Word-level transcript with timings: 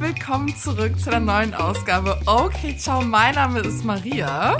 willkommen 0.00 0.54
zurück 0.54 0.98
zu 1.00 1.10
einer 1.10 1.20
neuen 1.20 1.54
Ausgabe. 1.54 2.20
Okay, 2.26 2.76
ciao, 2.76 3.02
mein 3.02 3.34
Name 3.34 3.60
ist 3.60 3.84
Maria. 3.84 4.56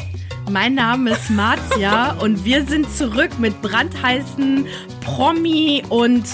Mein 0.50 0.74
Name 0.74 1.10
ist 1.10 1.30
Marzia 1.30 2.12
und 2.20 2.44
wir 2.44 2.66
sind 2.66 2.90
zurück 2.90 3.38
mit 3.38 3.60
brandheißen 3.62 4.66
Promi 5.00 5.84
und 5.88 6.24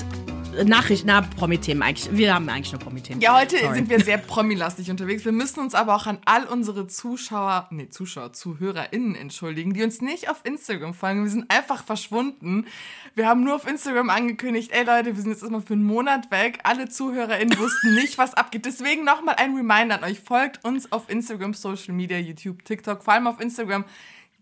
Nachrichten, 0.64 1.08
na, 1.08 1.22
Promi-Themen 1.22 1.82
eigentlich. 1.82 2.08
Wir 2.16 2.34
haben 2.34 2.48
eigentlich 2.48 2.72
nur 2.72 2.80
Promi-Themen. 2.80 3.20
Ja, 3.20 3.38
heute 3.38 3.58
Sorry. 3.58 3.74
sind 3.74 3.90
wir 3.90 4.00
sehr 4.00 4.18
promilastig 4.18 4.90
unterwegs. 4.90 5.24
Wir 5.24 5.32
müssen 5.32 5.60
uns 5.60 5.74
aber 5.74 5.96
auch 5.96 6.06
an 6.06 6.18
all 6.24 6.44
unsere 6.44 6.86
Zuschauer, 6.86 7.66
nee, 7.70 7.88
Zuschauer, 7.88 8.32
ZuhörerInnen 8.32 9.14
entschuldigen, 9.14 9.74
die 9.74 9.82
uns 9.82 10.00
nicht 10.00 10.30
auf 10.30 10.40
Instagram 10.44 10.94
folgen. 10.94 11.24
Wir 11.24 11.30
sind 11.30 11.50
einfach 11.50 11.84
verschwunden. 11.84 12.66
Wir 13.14 13.26
haben 13.26 13.42
nur 13.42 13.56
auf 13.56 13.66
Instagram 13.66 14.10
angekündigt, 14.10 14.70
ey 14.72 14.84
Leute, 14.84 15.16
wir 15.16 15.22
sind 15.22 15.30
jetzt 15.30 15.42
erstmal 15.42 15.62
für 15.62 15.74
einen 15.74 15.84
Monat 15.84 16.30
weg. 16.30 16.60
Alle 16.62 16.88
ZuhörerInnen 16.88 17.58
wussten 17.58 17.94
nicht, 17.96 18.18
was 18.18 18.34
abgeht. 18.34 18.64
Deswegen 18.66 19.04
nochmal 19.04 19.36
ein 19.38 19.54
Reminder 19.54 19.96
an 19.96 20.04
euch. 20.04 20.20
Folgt 20.20 20.64
uns 20.64 20.92
auf 20.92 21.08
Instagram, 21.08 21.54
Social 21.54 21.94
Media, 21.94 22.18
YouTube, 22.18 22.64
TikTok, 22.64 23.02
vor 23.02 23.14
allem 23.14 23.26
auf 23.26 23.40
Instagram 23.40 23.84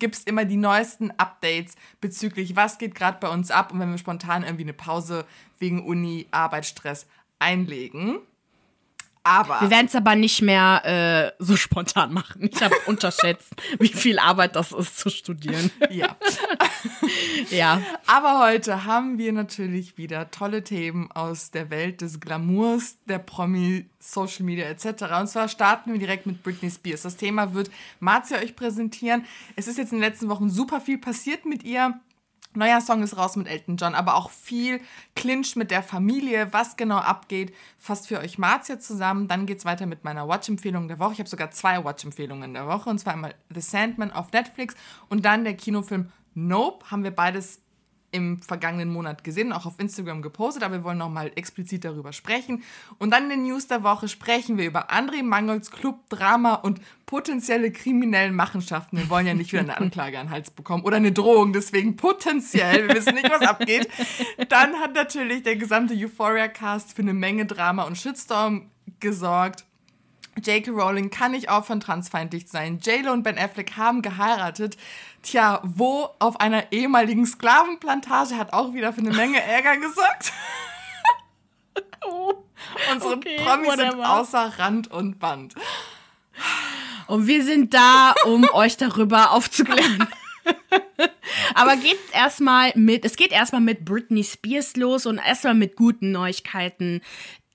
gibt 0.02 0.16
es 0.16 0.24
immer 0.24 0.44
die 0.44 0.56
neuesten 0.56 1.12
Updates 1.12 1.76
bezüglich, 2.00 2.56
was 2.56 2.78
geht 2.78 2.96
gerade 2.96 3.18
bei 3.20 3.28
uns 3.28 3.52
ab 3.52 3.72
und 3.72 3.78
wenn 3.78 3.92
wir 3.92 3.98
spontan 3.98 4.42
irgendwie 4.42 4.64
eine 4.64 4.72
Pause 4.72 5.24
wegen 5.60 5.86
Uni, 5.86 6.26
Arbeit, 6.32 6.66
Stress 6.66 7.06
einlegen. 7.38 8.18
Aber. 9.24 9.60
Wir 9.60 9.70
werden 9.70 9.86
es 9.86 9.94
aber 9.94 10.16
nicht 10.16 10.42
mehr 10.42 11.34
äh, 11.38 11.42
so 11.42 11.56
spontan 11.56 12.12
machen. 12.12 12.48
Ich 12.52 12.62
habe 12.62 12.74
unterschätzt, 12.86 13.54
wie 13.78 13.88
viel 13.88 14.18
Arbeit 14.18 14.56
das 14.56 14.72
ist 14.72 14.98
zu 14.98 15.10
studieren. 15.10 15.70
Ja. 15.90 16.16
ja. 17.50 17.82
Aber 18.06 18.40
heute 18.40 18.84
haben 18.84 19.18
wir 19.18 19.32
natürlich 19.32 19.98
wieder 19.98 20.30
tolle 20.30 20.64
Themen 20.64 21.10
aus 21.12 21.50
der 21.50 21.70
Welt 21.70 22.00
des 22.00 22.18
Glamours, 22.18 22.96
der 23.06 23.18
Promi, 23.18 23.86
Social 23.98 24.44
Media 24.44 24.66
etc. 24.66 25.04
Und 25.20 25.28
zwar 25.28 25.48
starten 25.48 25.92
wir 25.92 25.98
direkt 25.98 26.24
mit 26.26 26.42
Britney 26.42 26.70
Spears. 26.70 27.02
Das 27.02 27.16
Thema 27.16 27.52
wird 27.52 27.70
Marzia 28.00 28.38
euch 28.38 28.56
präsentieren. 28.56 29.26
Es 29.54 29.68
ist 29.68 29.76
jetzt 29.76 29.92
in 29.92 29.98
den 29.98 30.08
letzten 30.08 30.28
Wochen 30.28 30.48
super 30.48 30.80
viel 30.80 30.98
passiert 30.98 31.44
mit 31.44 31.62
ihr. 31.62 32.00
Neuer 32.54 32.80
Song 32.80 33.02
ist 33.02 33.16
raus 33.16 33.36
mit 33.36 33.48
Elton 33.48 33.76
John, 33.76 33.94
aber 33.94 34.14
auch 34.16 34.30
viel 34.30 34.80
Clinch 35.16 35.56
mit 35.56 35.70
der 35.70 35.82
Familie, 35.82 36.52
was 36.52 36.76
genau 36.76 36.98
abgeht, 36.98 37.54
fast 37.78 38.08
für 38.08 38.18
euch 38.18 38.36
Marzia 38.38 38.78
zusammen. 38.78 39.26
Dann 39.28 39.46
geht 39.46 39.58
es 39.58 39.64
weiter 39.64 39.86
mit 39.86 40.04
meiner 40.04 40.28
Watch-Empfehlung 40.28 40.88
der 40.88 40.98
Woche. 40.98 41.14
Ich 41.14 41.18
habe 41.18 41.30
sogar 41.30 41.50
zwei 41.50 41.82
Watch-Empfehlungen 41.82 42.52
der 42.52 42.66
Woche, 42.66 42.90
und 42.90 42.98
zwar 42.98 43.14
einmal 43.14 43.34
The 43.48 43.60
Sandman 43.60 44.12
auf 44.12 44.32
Netflix 44.32 44.74
und 45.08 45.24
dann 45.24 45.44
der 45.44 45.54
Kinofilm 45.54 46.12
Nope. 46.34 46.90
Haben 46.90 47.04
wir 47.04 47.10
beides 47.10 47.61
im 48.12 48.40
vergangenen 48.40 48.90
Monat 48.90 49.24
gesehen, 49.24 49.52
auch 49.52 49.66
auf 49.66 49.78
Instagram 49.78 50.22
gepostet, 50.22 50.62
aber 50.62 50.76
wir 50.76 50.84
wollen 50.84 50.98
nochmal 50.98 51.32
explizit 51.34 51.84
darüber 51.84 52.12
sprechen. 52.12 52.62
Und 52.98 53.10
dann 53.10 53.24
in 53.24 53.30
den 53.30 53.42
News 53.44 53.66
der 53.66 53.82
Woche 53.82 54.06
sprechen 54.06 54.58
wir 54.58 54.66
über 54.66 54.90
André 54.90 55.22
Mangels 55.22 55.70
Club, 55.70 56.08
Drama 56.08 56.54
und 56.54 56.80
potenzielle 57.06 57.72
kriminellen 57.72 58.34
Machenschaften. 58.34 58.98
Wir 58.98 59.10
wollen 59.10 59.26
ja 59.26 59.34
nicht 59.34 59.52
wieder 59.52 59.62
eine 59.62 59.78
Anklage 59.78 60.18
an 60.18 60.26
den 60.26 60.32
Hals 60.32 60.50
bekommen 60.50 60.84
oder 60.84 60.98
eine 60.98 61.12
Drohung, 61.12 61.52
deswegen 61.52 61.96
potenziell, 61.96 62.88
wir 62.88 62.94
wissen 62.94 63.14
nicht, 63.14 63.30
was 63.30 63.42
abgeht. 63.42 63.88
Dann 64.48 64.74
hat 64.76 64.94
natürlich 64.94 65.42
der 65.42 65.56
gesamte 65.56 65.94
Euphoria-Cast 65.94 66.94
für 66.94 67.02
eine 67.02 67.14
Menge 67.14 67.46
Drama 67.46 67.84
und 67.84 67.96
Shitstorm 67.96 68.70
gesorgt. 69.00 69.64
J.K. 70.40 70.70
Rowling 70.70 71.10
kann 71.10 71.32
nicht 71.32 71.48
aufhören, 71.48 71.80
transfeindlich 71.80 72.46
zu 72.46 72.52
sein. 72.52 72.78
J.Lo 72.80 73.12
und 73.12 73.22
Ben 73.22 73.38
Affleck 73.38 73.76
haben 73.76 74.02
geheiratet. 74.02 74.76
Tja, 75.22 75.60
wo 75.62 76.08
auf 76.18 76.40
einer 76.40 76.72
ehemaligen 76.72 77.26
Sklavenplantage 77.26 78.36
hat 78.36 78.52
auch 78.52 78.72
wieder 78.72 78.92
für 78.92 79.00
eine 79.00 79.12
Menge 79.12 79.42
Ärger 79.46 79.76
gesorgt. 79.76 80.32
oh, 82.06 82.34
Unsere 82.92 83.16
okay, 83.16 83.36
Promis 83.44 83.68
whatever. 83.68 83.90
sind 83.90 84.04
außer 84.04 84.52
Rand 84.58 84.90
und 84.90 85.18
Band. 85.18 85.54
Und 87.08 87.26
wir 87.26 87.44
sind 87.44 87.74
da, 87.74 88.14
um 88.24 88.48
euch 88.52 88.76
darüber 88.76 89.32
aufzuklären. 89.32 90.08
Aber 91.54 91.76
geht 91.76 91.98
erstmal 92.12 92.72
mit, 92.74 93.04
es 93.04 93.16
geht 93.16 93.32
erstmal 93.32 93.60
mit 93.60 93.84
Britney 93.84 94.24
Spears 94.24 94.76
los 94.76 95.06
und 95.06 95.18
erstmal 95.18 95.54
mit 95.54 95.76
guten 95.76 96.10
Neuigkeiten 96.10 97.00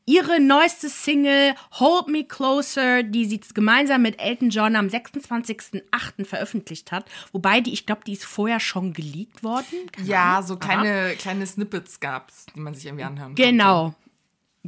ihre 0.08 0.40
neueste 0.40 0.90
Single 0.90 1.54
Hold 1.74 2.08
Me 2.08 2.24
Closer, 2.24 3.04
die 3.04 3.26
sie 3.26 3.40
gemeinsam 3.54 4.02
mit 4.02 4.20
Elton 4.20 4.50
John 4.50 4.76
am 4.76 4.88
26.08. 4.88 6.26
veröffentlicht 6.26 6.92
hat. 6.92 7.06
Wobei 7.32 7.62
die, 7.62 7.74
ich 7.74 7.86
glaube, 7.86 8.02
die 8.08 8.14
ist 8.14 8.26
vorher 8.26 8.60
schon 8.60 8.94
geleakt 8.94 9.44
worden. 9.44 9.92
Keine 9.92 10.08
ja, 10.08 10.42
so 10.42 10.58
kleine, 10.58 11.16
kleine 11.20 11.46
Snippets 11.46 12.00
gab 12.00 12.30
es, 12.30 12.48
die 12.56 12.60
man 12.60 12.74
sich 12.74 12.86
irgendwie 12.86 13.04
anhören 13.04 13.36
konnte. 13.36 13.44
Genau. 13.44 13.94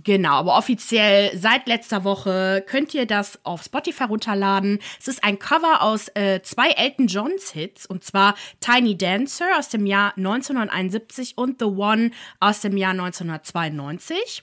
Genau, 0.04 0.36
aber 0.36 0.58
offiziell 0.58 1.38
seit 1.38 1.68
letzter 1.68 2.06
Woche 2.06 2.64
könnt 2.66 2.94
ihr 2.94 3.06
das 3.06 3.44
auf 3.44 3.64
Spotify 3.64 4.06
runterladen. 4.06 4.80
Es 4.98 5.10
ist 5.10 5.24
ein 5.26 5.40
Cover 5.40 5.82
aus 5.82 6.10
äh, 6.16 6.42
zwei 6.42 6.70
Elton 6.70 7.08
Johns 7.08 7.52
Hits 7.52 7.86
und 7.86 8.06
zwar 8.06 8.36
Tiny 8.62 8.98
Dancer 8.98 9.58
aus 9.58 9.68
dem 9.68 9.86
Jahr 9.86 10.14
1971 10.16 11.38
und 11.38 11.60
The 11.60 11.66
One 11.66 12.12
aus 12.40 12.62
dem 12.62 12.78
Jahr 12.78 12.92
1992. 12.92 14.42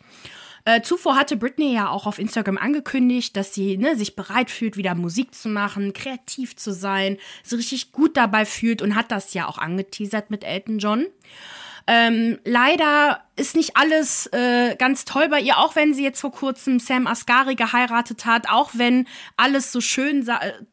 Äh, 0.67 0.83
zuvor 0.83 1.15
hatte 1.15 1.37
Britney 1.37 1.73
ja 1.73 1.89
auch 1.89 2.07
auf 2.07 2.19
Instagram 2.19 2.59
angekündigt, 2.59 3.37
dass 3.37 3.55
sie 3.55 3.79
ne, 3.79 3.95
sich 3.95 4.17
bereit 4.17 4.51
fühlt, 4.51 4.77
wieder 4.77 4.97
Musik 4.97 5.33
zu 5.33 5.49
machen, 5.49 5.93
kreativ 5.93 6.57
zu 6.57 6.73
sein, 6.73 7.19
so 7.45 7.55
richtig 7.55 7.93
gut 7.93 8.17
dabei 8.17 8.45
fühlt 8.45 8.83
und 8.83 8.97
hat 8.97 9.13
das 9.13 9.33
ja 9.33 9.47
auch 9.47 9.59
angeteasert 9.59 10.29
mit 10.29 10.43
Elton 10.43 10.81
John. 10.81 11.07
Ähm, 11.87 12.41
leider 12.45 13.23
ist 13.37 13.55
nicht 13.55 13.77
alles 13.77 14.27
äh, 14.33 14.75
ganz 14.75 15.05
toll 15.05 15.29
bei 15.29 15.41
ihr, 15.41 15.59
auch 15.59 15.77
wenn 15.77 15.95
sie 15.95 16.03
jetzt 16.03 16.21
vor 16.21 16.33
kurzem 16.33 16.81
Sam 16.81 17.07
Asghari 17.07 17.55
geheiratet 17.55 18.27
hat, 18.27 18.49
auch 18.51 18.71
wenn 18.75 19.07
alles 19.37 19.71
so 19.71 19.81
schön, 19.81 20.29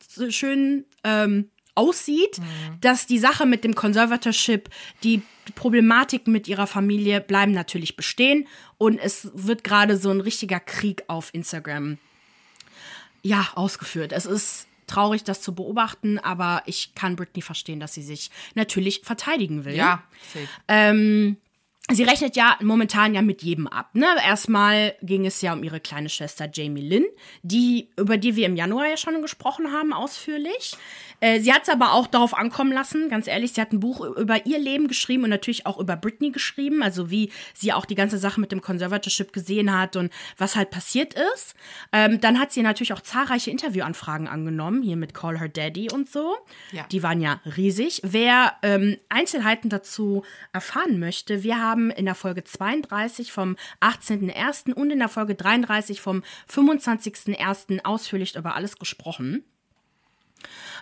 so 0.07 0.31
schön 0.31 0.85
ähm, 1.03 1.51
aussieht, 1.75 2.39
mhm. 2.39 2.79
dass 2.81 3.07
die 3.07 3.19
Sache 3.19 3.45
mit 3.45 3.63
dem 3.63 3.75
Conservatorship, 3.75 4.69
die 5.03 5.21
Problematiken 5.55 6.31
mit 6.31 6.47
ihrer 6.47 6.67
Familie 6.67 7.19
bleiben 7.19 7.51
natürlich 7.51 7.95
bestehen 7.95 8.47
und 8.77 8.97
es 8.99 9.31
wird 9.33 9.63
gerade 9.63 9.97
so 9.97 10.09
ein 10.09 10.21
richtiger 10.21 10.59
Krieg 10.59 11.03
auf 11.07 11.33
Instagram 11.33 11.97
ja 13.23 13.47
ausgeführt. 13.55 14.11
Es 14.11 14.25
ist 14.25 14.67
traurig, 14.87 15.23
das 15.23 15.41
zu 15.41 15.55
beobachten, 15.55 16.19
aber 16.19 16.61
ich 16.65 16.93
kann 16.93 17.15
Britney 17.15 17.41
verstehen, 17.41 17.79
dass 17.79 17.93
sie 17.93 18.03
sich 18.03 18.29
natürlich 18.53 19.01
verteidigen 19.03 19.65
will. 19.65 19.75
Ja. 19.75 20.03
Ähm, 20.67 21.37
Sie 21.91 22.03
rechnet 22.03 22.37
ja 22.37 22.57
momentan 22.61 23.13
ja 23.13 23.21
mit 23.21 23.43
jedem 23.43 23.67
ab. 23.67 23.89
Ne? 23.93 24.07
Erstmal 24.25 24.95
ging 25.01 25.25
es 25.25 25.41
ja 25.41 25.51
um 25.51 25.63
ihre 25.63 25.81
kleine 25.81 26.07
Schwester 26.07 26.49
Jamie 26.51 26.81
Lynn, 26.81 27.05
die, 27.41 27.89
über 27.97 28.15
die 28.15 28.37
wir 28.37 28.45
im 28.45 28.55
Januar 28.55 28.87
ja 28.87 28.95
schon 28.95 29.21
gesprochen 29.21 29.69
haben, 29.73 29.91
ausführlich. 29.91 30.77
Äh, 31.23 31.39
sie 31.41 31.51
hat 31.51 31.63
es 31.63 31.69
aber 31.69 31.93
auch 31.93 32.07
darauf 32.07 32.33
ankommen 32.33 32.71
lassen, 32.71 33.09
ganz 33.09 33.27
ehrlich. 33.27 33.53
Sie 33.53 33.61
hat 33.61 33.73
ein 33.73 33.79
Buch 33.79 34.01
über 34.01 34.45
ihr 34.45 34.59
Leben 34.59 34.87
geschrieben 34.87 35.23
und 35.23 35.29
natürlich 35.29 35.65
auch 35.65 35.79
über 35.79 35.95
Britney 35.95 36.31
geschrieben, 36.31 36.83
also 36.83 37.09
wie 37.09 37.31
sie 37.53 37.73
auch 37.73 37.85
die 37.85 37.95
ganze 37.95 38.17
Sache 38.17 38.39
mit 38.39 38.51
dem 38.51 38.61
Conservatorship 38.61 39.33
gesehen 39.33 39.77
hat 39.77 39.95
und 39.95 40.11
was 40.37 40.55
halt 40.55 40.69
passiert 40.69 41.15
ist. 41.35 41.55
Ähm, 41.91 42.21
dann 42.21 42.39
hat 42.39 42.51
sie 42.51 42.61
natürlich 42.61 42.93
auch 42.93 43.01
zahlreiche 43.01 43.51
Interviewanfragen 43.51 44.27
angenommen, 44.27 44.81
hier 44.81 44.95
mit 44.95 45.13
Call 45.13 45.39
Her 45.39 45.49
Daddy 45.49 45.91
und 45.91 46.09
so. 46.09 46.35
Ja. 46.71 46.85
Die 46.91 47.03
waren 47.03 47.19
ja 47.19 47.41
riesig. 47.57 48.01
Wer 48.03 48.53
ähm, 48.61 48.97
Einzelheiten 49.09 49.69
dazu 49.69 50.23
erfahren 50.53 50.99
möchte, 50.99 51.43
wir 51.43 51.59
haben 51.59 51.73
haben 51.73 51.89
in 51.89 52.05
der 52.05 52.13
Folge 52.13 52.43
32 52.43 53.31
vom 53.31 53.55
18.01. 53.81 54.73
und 54.73 54.91
in 54.91 54.99
der 54.99 55.09
Folge 55.09 55.33
33 55.33 56.01
vom 56.01 56.23
25.01. 56.47 57.83
ausführlich 57.83 58.35
über 58.35 58.55
alles 58.55 58.77
gesprochen. 58.77 59.43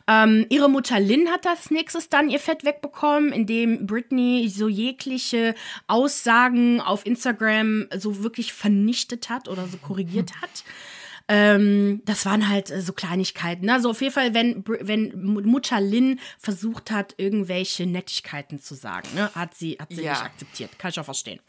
Ähm, 0.07 0.45
ihre 0.49 0.69
Mutter 0.69 0.99
Lynn 0.99 1.29
hat 1.29 1.45
als 1.45 1.71
nächstes 1.71 2.09
dann 2.09 2.29
ihr 2.29 2.39
Fett 2.39 2.63
wegbekommen, 2.63 3.31
indem 3.31 3.85
Britney 3.85 4.49
so 4.49 4.67
jegliche 4.67 5.55
Aussagen 5.87 6.81
auf 6.81 7.05
Instagram 7.05 7.87
so 7.95 8.23
wirklich 8.23 8.53
vernichtet 8.53 9.29
hat 9.29 9.47
oder 9.47 9.67
so 9.67 9.77
korrigiert 9.77 10.31
hat. 10.41 10.63
Ähm, 11.27 12.01
das 12.05 12.25
waren 12.25 12.49
halt 12.49 12.71
äh, 12.71 12.81
so 12.81 12.93
Kleinigkeiten. 12.93 13.69
Also 13.69 13.91
auf 13.91 14.01
jeden 14.01 14.13
Fall, 14.13 14.33
wenn, 14.33 14.65
wenn 14.65 15.23
Mutter 15.23 15.79
Lynn 15.79 16.19
versucht 16.37 16.91
hat, 16.91 17.13
irgendwelche 17.17 17.85
Nettigkeiten 17.85 18.59
zu 18.59 18.75
sagen, 18.75 19.07
ne, 19.15 19.31
hat 19.33 19.53
sie, 19.53 19.77
hat 19.79 19.89
sie 19.91 20.03
ja. 20.03 20.11
nicht 20.11 20.23
akzeptiert. 20.23 20.77
Kann 20.77 20.89
ich 20.89 20.99
auch 20.99 21.05
verstehen. 21.05 21.39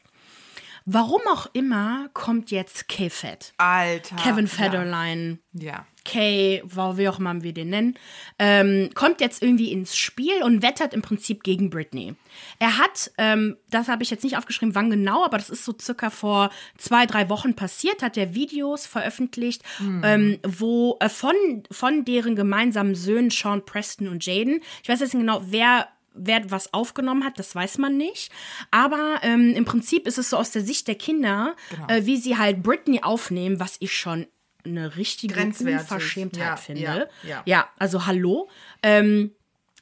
Warum 0.84 1.20
auch 1.28 1.46
immer 1.52 2.08
kommt 2.12 2.50
jetzt 2.50 2.88
K-Fed. 2.88 3.54
Alter. 3.56 4.16
Kevin 4.16 4.46
Federline. 4.46 5.38
Ja. 5.52 5.64
ja. 5.64 5.86
Kay, 6.04 6.62
wie 6.64 7.08
auch 7.08 7.18
immer 7.18 7.42
wir 7.42 7.52
den 7.52 7.70
nennen, 7.70 7.98
ähm, 8.38 8.90
kommt 8.94 9.20
jetzt 9.20 9.42
irgendwie 9.42 9.72
ins 9.72 9.96
Spiel 9.96 10.42
und 10.42 10.62
wettert 10.62 10.94
im 10.94 11.02
Prinzip 11.02 11.42
gegen 11.42 11.70
Britney. 11.70 12.14
Er 12.58 12.78
hat, 12.78 13.10
ähm, 13.18 13.56
das 13.70 13.88
habe 13.88 14.02
ich 14.02 14.10
jetzt 14.10 14.24
nicht 14.24 14.36
aufgeschrieben, 14.36 14.74
wann 14.74 14.90
genau, 14.90 15.24
aber 15.24 15.38
das 15.38 15.50
ist 15.50 15.64
so 15.64 15.74
circa 15.80 16.10
vor 16.10 16.50
zwei, 16.78 17.06
drei 17.06 17.28
Wochen 17.28 17.54
passiert, 17.54 18.02
hat 18.02 18.16
er 18.16 18.34
Videos 18.34 18.86
veröffentlicht, 18.86 19.62
mhm. 19.78 20.02
ähm, 20.04 20.38
wo 20.46 20.96
äh, 21.00 21.08
von, 21.08 21.34
von 21.70 22.04
deren 22.04 22.36
gemeinsamen 22.36 22.94
Söhnen 22.94 23.30
Sean 23.30 23.64
Preston 23.64 24.08
und 24.08 24.24
Jaden, 24.24 24.60
ich 24.82 24.88
weiß 24.88 25.00
jetzt 25.00 25.14
nicht 25.14 25.22
genau, 25.22 25.42
wer 25.46 25.88
wer 26.14 26.50
was 26.50 26.74
aufgenommen 26.74 27.24
hat, 27.24 27.38
das 27.38 27.54
weiß 27.54 27.78
man 27.78 27.96
nicht. 27.96 28.30
Aber 28.70 29.20
ähm, 29.22 29.54
im 29.54 29.64
Prinzip 29.64 30.06
ist 30.06 30.18
es 30.18 30.30
so 30.30 30.36
aus 30.36 30.50
der 30.50 30.62
Sicht 30.62 30.88
der 30.88 30.94
Kinder, 30.94 31.56
genau. 31.70 31.86
äh, 31.88 32.06
wie 32.06 32.16
sie 32.16 32.36
halt 32.36 32.62
Britney 32.62 33.02
aufnehmen, 33.02 33.60
was 33.60 33.76
ich 33.80 33.96
schon 33.96 34.26
eine 34.64 34.96
richtige 34.96 35.40
Unverschämtheit 35.40 36.44
ja, 36.44 36.56
finde. 36.56 36.82
Ja, 36.82 37.28
ja. 37.28 37.42
ja, 37.44 37.68
also 37.78 38.06
hallo. 38.06 38.48
Ähm, 38.82 39.32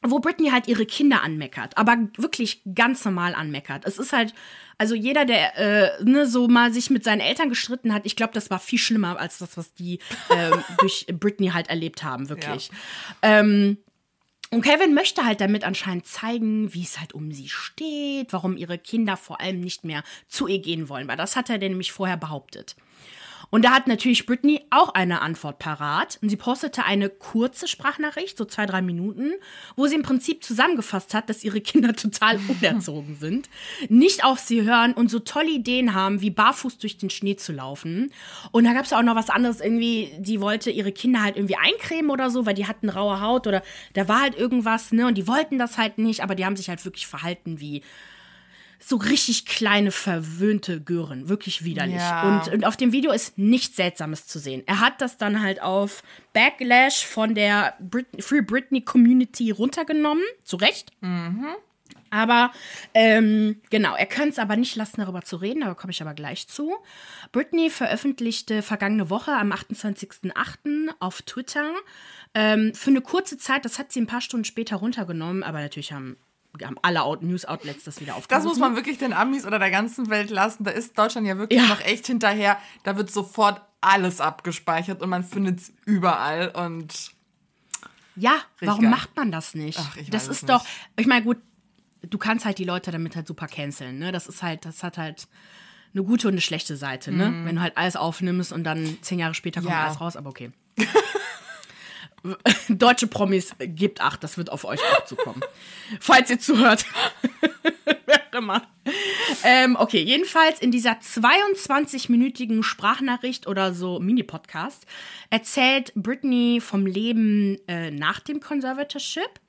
wo 0.02 0.18
Britney 0.18 0.48
halt 0.48 0.66
ihre 0.66 0.86
Kinder 0.86 1.22
anmeckert, 1.22 1.76
aber 1.76 1.96
wirklich 2.16 2.62
ganz 2.74 3.04
normal 3.04 3.34
anmeckert. 3.34 3.84
Es 3.84 3.98
ist 3.98 4.14
halt, 4.14 4.32
also 4.78 4.94
jeder, 4.94 5.26
der 5.26 5.58
äh, 5.58 6.02
ne, 6.02 6.26
so 6.26 6.48
mal 6.48 6.72
sich 6.72 6.88
mit 6.88 7.04
seinen 7.04 7.20
Eltern 7.20 7.50
gestritten 7.50 7.92
hat, 7.92 8.06
ich 8.06 8.16
glaube, 8.16 8.32
das 8.32 8.48
war 8.48 8.58
viel 8.58 8.78
schlimmer 8.78 9.18
als 9.20 9.38
das, 9.38 9.58
was 9.58 9.74
die 9.74 9.98
äh, 10.30 10.50
durch 10.78 11.06
Britney 11.12 11.48
halt 11.48 11.68
erlebt 11.68 12.02
haben, 12.02 12.30
wirklich. 12.30 12.70
Ja. 13.22 13.40
Ähm, 13.40 13.76
und 14.52 14.62
Kevin 14.62 14.94
möchte 14.94 15.24
halt 15.24 15.40
damit 15.40 15.64
anscheinend 15.64 16.06
zeigen, 16.06 16.74
wie 16.74 16.82
es 16.82 16.98
halt 16.98 17.12
um 17.12 17.30
sie 17.30 17.48
steht, 17.48 18.32
warum 18.32 18.56
ihre 18.56 18.78
Kinder 18.78 19.16
vor 19.16 19.40
allem 19.40 19.60
nicht 19.60 19.84
mehr 19.84 20.02
zu 20.26 20.48
ihr 20.48 20.58
gehen 20.60 20.88
wollen, 20.88 21.06
weil 21.06 21.16
das 21.16 21.36
hat 21.36 21.50
er 21.50 21.58
nämlich 21.58 21.92
vorher 21.92 22.16
behauptet. 22.16 22.74
Und 23.50 23.64
da 23.64 23.72
hat 23.72 23.88
natürlich 23.88 24.26
Britney 24.26 24.62
auch 24.70 24.94
eine 24.94 25.20
Antwort 25.20 25.58
parat. 25.58 26.18
Und 26.22 26.28
sie 26.28 26.36
postete 26.36 26.84
eine 26.84 27.10
kurze 27.10 27.66
Sprachnachricht, 27.66 28.38
so 28.38 28.44
zwei, 28.44 28.64
drei 28.66 28.80
Minuten, 28.80 29.32
wo 29.76 29.86
sie 29.86 29.96
im 29.96 30.02
Prinzip 30.02 30.44
zusammengefasst 30.44 31.14
hat, 31.14 31.28
dass 31.28 31.44
ihre 31.44 31.60
Kinder 31.60 31.92
total 31.96 32.38
unerzogen 32.48 33.16
sind, 33.16 33.48
nicht 33.88 34.24
auf 34.24 34.38
sie 34.38 34.62
hören 34.62 34.92
und 34.92 35.10
so 35.10 35.18
tolle 35.18 35.50
Ideen 35.50 35.94
haben, 35.94 36.20
wie 36.20 36.30
barfuß 36.30 36.78
durch 36.78 36.96
den 36.96 37.10
Schnee 37.10 37.36
zu 37.36 37.52
laufen. 37.52 38.12
Und 38.52 38.64
da 38.64 38.72
gab 38.72 38.84
es 38.84 38.92
auch 38.92 39.02
noch 39.02 39.16
was 39.16 39.30
anderes, 39.30 39.60
irgendwie, 39.60 40.12
die 40.18 40.40
wollte 40.40 40.70
ihre 40.70 40.92
Kinder 40.92 41.22
halt 41.22 41.36
irgendwie 41.36 41.56
eincremen 41.56 42.10
oder 42.10 42.30
so, 42.30 42.46
weil 42.46 42.54
die 42.54 42.66
hatten 42.66 42.88
raue 42.88 43.20
Haut 43.20 43.46
oder 43.46 43.62
da 43.94 44.08
war 44.08 44.20
halt 44.20 44.36
irgendwas, 44.36 44.92
ne? 44.92 45.06
Und 45.06 45.18
die 45.18 45.26
wollten 45.26 45.58
das 45.58 45.76
halt 45.76 45.98
nicht, 45.98 46.22
aber 46.22 46.34
die 46.34 46.44
haben 46.44 46.56
sich 46.56 46.68
halt 46.68 46.84
wirklich 46.84 47.06
verhalten 47.06 47.60
wie 47.60 47.82
so 48.80 48.96
richtig 48.96 49.46
kleine, 49.46 49.90
verwöhnte 49.90 50.80
Gören. 50.80 51.28
Wirklich 51.28 51.64
widerlich. 51.64 51.96
Ja. 51.96 52.42
Und, 52.42 52.52
und, 52.52 52.64
auf 52.64 52.76
dem 52.76 52.92
Video 52.92 53.12
ist 53.12 53.38
nichts 53.38 53.76
Seltsames 53.76 54.26
zu 54.26 54.38
sehen. 54.38 54.62
Er 54.66 54.80
hat 54.80 55.00
das 55.00 55.16
dann 55.16 55.42
halt 55.42 55.62
auf 55.62 56.02
Backlash 56.32 57.04
von 57.04 57.34
der 57.34 57.74
Brit 57.80 58.06
Free 58.18 58.40
Britney 58.40 58.80
Community 58.80 59.50
runtergenommen. 59.50 60.24
Zu 60.44 60.56
Recht. 60.56 60.90
Mhm. 61.00 61.46
Aber 62.10 62.50
ähm, 62.92 63.60
genau, 63.70 63.94
er 63.94 64.06
könnte 64.06 64.30
es 64.30 64.38
aber 64.40 64.56
nicht 64.56 64.74
lassen, 64.74 65.00
darüber 65.00 65.22
zu 65.22 65.36
reden, 65.36 65.60
da 65.60 65.74
komme 65.74 65.92
ich 65.92 66.02
aber 66.02 66.14
gleich 66.14 66.48
zu. 66.48 66.74
Britney 67.30 67.70
veröffentlichte 67.70 68.62
vergangene 68.62 69.10
Woche 69.10 69.32
am 69.32 69.52
28.08. 69.52 70.88
auf 70.98 71.22
Twitter 71.22 71.72
ähm, 72.34 72.74
für 72.74 72.90
eine 72.90 73.00
kurze 73.00 73.38
Zeit, 73.38 73.64
das 73.64 73.78
hat 73.78 73.92
sie 73.92 74.00
ein 74.00 74.06
paar 74.06 74.20
Stunden 74.20 74.44
später 74.44 74.76
runtergenommen, 74.76 75.42
aber 75.42 75.60
natürlich 75.60 75.92
haben 75.92 76.16
haben 76.62 76.76
alle 76.82 77.00
News-Outlets 77.20 77.84
das 77.84 78.00
wieder 78.00 78.16
aufgegriffen. 78.16 78.44
Das 78.44 78.52
muss 78.52 78.58
man 78.58 78.76
wirklich 78.76 78.98
den 78.98 79.12
Amis 79.12 79.46
oder 79.46 79.58
der 79.58 79.70
ganzen 79.70 80.10
Welt 80.10 80.30
lassen. 80.30 80.64
Da 80.64 80.70
ist 80.70 80.98
Deutschland 80.98 81.26
ja 81.26 81.38
wirklich 81.38 81.60
ja. 81.60 81.68
noch 81.68 81.80
echt 81.80 82.06
hinterher. 82.06 82.58
Da 82.82 82.96
wird 82.96 83.10
sofort 83.10 83.62
alles 83.80 84.20
abgespeichert 84.20 85.00
und 85.02 85.08
man 85.08 85.24
findet 85.24 85.60
es 85.60 85.72
überall 85.84 86.48
und. 86.50 87.12
Ja, 88.16 88.34
warum 88.60 88.82
geil. 88.82 88.90
macht 88.90 89.16
man 89.16 89.30
das 89.30 89.54
nicht? 89.54 89.78
Ach, 89.80 89.96
ich 89.96 90.10
das 90.10 90.28
ist 90.28 90.48
doch, 90.48 90.64
ich 90.96 91.06
meine, 91.06 91.24
gut, 91.24 91.38
du 92.02 92.18
kannst 92.18 92.44
halt 92.44 92.58
die 92.58 92.64
Leute 92.64 92.90
damit 92.90 93.16
halt 93.16 93.26
super 93.26 93.46
canceln, 93.46 93.98
ne? 93.98 94.12
Das 94.12 94.26
ist 94.26 94.42
halt, 94.42 94.64
das 94.64 94.82
hat 94.82 94.98
halt 94.98 95.28
eine 95.94 96.04
gute 96.04 96.28
und 96.28 96.34
eine 96.34 96.40
schlechte 96.40 96.76
Seite, 96.76 97.12
ne? 97.12 97.30
Mhm. 97.30 97.46
Wenn 97.46 97.56
du 97.56 97.62
halt 97.62 97.76
alles 97.76 97.96
aufnimmst 97.96 98.52
und 98.52 98.64
dann 98.64 98.98
zehn 99.00 99.18
Jahre 99.18 99.34
später 99.34 99.60
kommt 99.60 99.72
ja. 99.72 99.84
alles 99.86 100.00
raus, 100.00 100.16
aber 100.16 100.28
okay. 100.28 100.50
Deutsche 102.68 103.06
Promis, 103.06 103.54
gebt 103.58 104.00
acht, 104.00 104.22
das 104.22 104.36
wird 104.36 104.50
auf 104.50 104.64
euch 104.64 104.80
auch 104.92 105.04
zukommen. 105.04 105.40
Falls 106.00 106.30
ihr 106.30 106.38
zuhört. 106.38 106.84
Wer 108.06 108.32
immer. 108.32 108.62
Ähm, 109.44 109.76
okay, 109.78 110.02
jedenfalls 110.02 110.60
in 110.60 110.70
dieser 110.70 110.92
22-minütigen 110.92 112.62
Sprachnachricht 112.62 113.46
oder 113.46 113.72
so 113.74 114.00
Mini-Podcast 114.00 114.86
erzählt 115.30 115.92
Britney 115.94 116.60
vom 116.60 116.86
Leben 116.86 117.58
äh, 117.68 117.90
nach 117.90 118.20
dem 118.20 118.40
Conservatorship. 118.40 119.40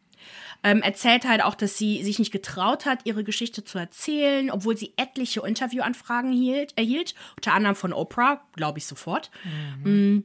Ähm, 0.64 0.84
erzählt 0.84 1.28
halt 1.28 1.44
auch, 1.44 1.56
dass 1.56 1.78
sie 1.78 2.04
sich 2.04 2.20
nicht 2.20 2.32
getraut 2.32 2.86
hat, 2.86 3.00
ihre 3.06 3.24
Geschichte 3.24 3.64
zu 3.64 3.80
erzählen, 3.80 4.52
obwohl 4.52 4.78
sie 4.78 4.94
etliche 4.96 5.42
Interviewanfragen 5.42 6.32
hielt, 6.32 6.78
erhielt, 6.78 7.16
unter 7.36 7.54
anderem 7.54 7.76
von 7.76 7.94
Oprah, 7.94 8.44
glaube 8.56 8.78
ich 8.78 8.86
sofort. 8.86 9.32
Mhm. 9.84 10.24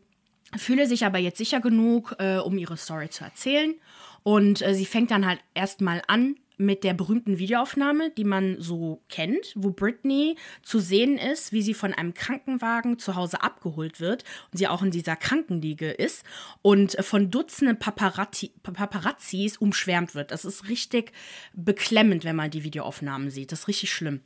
Fühle 0.57 0.87
sich 0.87 1.05
aber 1.05 1.19
jetzt 1.19 1.39
sicher 1.39 1.61
genug, 1.61 2.17
äh, 2.19 2.39
um 2.39 2.59
ihre 2.59 2.77
Story 2.77 3.09
zu 3.11 3.25
erzählen. 3.25 3.75
Und 4.23 4.63
äh, 4.63 4.75
sie 4.75 4.87
fängt 4.87 5.11
dann 5.11 5.27
halt 5.27 5.41
erstmal 5.55 6.03
an 6.09 6.37
mit 6.59 6.85
der 6.85 6.95
berühmten 6.95 7.39
Videoaufnahme, 7.39 8.11
die 8.11 8.25
man 8.25 8.57
so 8.59 9.03
kennt, 9.09 9.53
wo 9.55 9.71
Britney 9.71 10.37
zu 10.63 10.79
sehen 10.79 11.19
ist, 11.19 11.53
wie 11.53 11.63
sie 11.63 11.75
von 11.75 11.93
einem 11.93 12.15
Krankenwagen 12.15 12.99
zu 12.99 13.15
Hause 13.15 13.43
abgeholt 13.43 14.01
wird 14.01 14.25
und 14.51 14.59
sie 14.59 14.69
auch 14.69 14.83
in 14.83 14.91
dieser 14.91 15.17
Krankenliege 15.17 15.91
ist 15.91 16.25
und 16.63 16.97
von 17.05 17.31
Dutzenden 17.31 17.79
Paparazzi, 17.79 18.53
Paparazzis 18.63 19.59
umschwärmt 19.59 20.15
wird. 20.15 20.31
Das 20.31 20.45
ist 20.45 20.69
richtig 20.69 21.13
beklemmend, 21.53 22.25
wenn 22.25 22.37
man 22.37 22.51
die 22.51 22.65
Videoaufnahmen 22.65 23.31
sieht. 23.31 23.53
Das 23.53 23.61
ist 23.61 23.69
richtig 23.69 23.93
schlimm. 23.93 24.21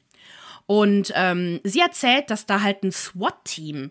Und 0.67 1.13
ähm, 1.17 1.61
sie 1.65 1.81
erzählt, 1.81 2.31
dass 2.31 2.47
da 2.47 2.63
halt 2.63 2.85
ein 2.85 2.93
SWAT-Team 2.93 3.91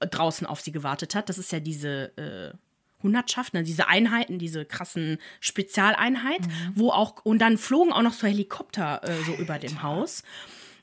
draußen 0.00 0.46
auf 0.46 0.60
sie 0.60 0.72
gewartet 0.72 1.14
hat. 1.14 1.28
Das 1.28 1.38
ist 1.38 1.52
ja 1.52 1.60
diese 1.60 2.16
äh, 2.16 2.56
Hundertschaft, 3.02 3.54
ne? 3.54 3.62
diese 3.62 3.88
Einheiten, 3.88 4.38
diese 4.38 4.64
krassen 4.64 5.18
Spezialeinheit, 5.40 6.40
mhm. 6.40 6.72
wo 6.74 6.90
auch, 6.90 7.24
und 7.24 7.38
dann 7.40 7.58
flogen 7.58 7.92
auch 7.92 8.02
noch 8.02 8.12
so 8.12 8.26
Helikopter 8.26 9.00
äh, 9.04 9.22
so 9.24 9.34
über 9.34 9.58
dem 9.58 9.82
Haus. 9.82 10.22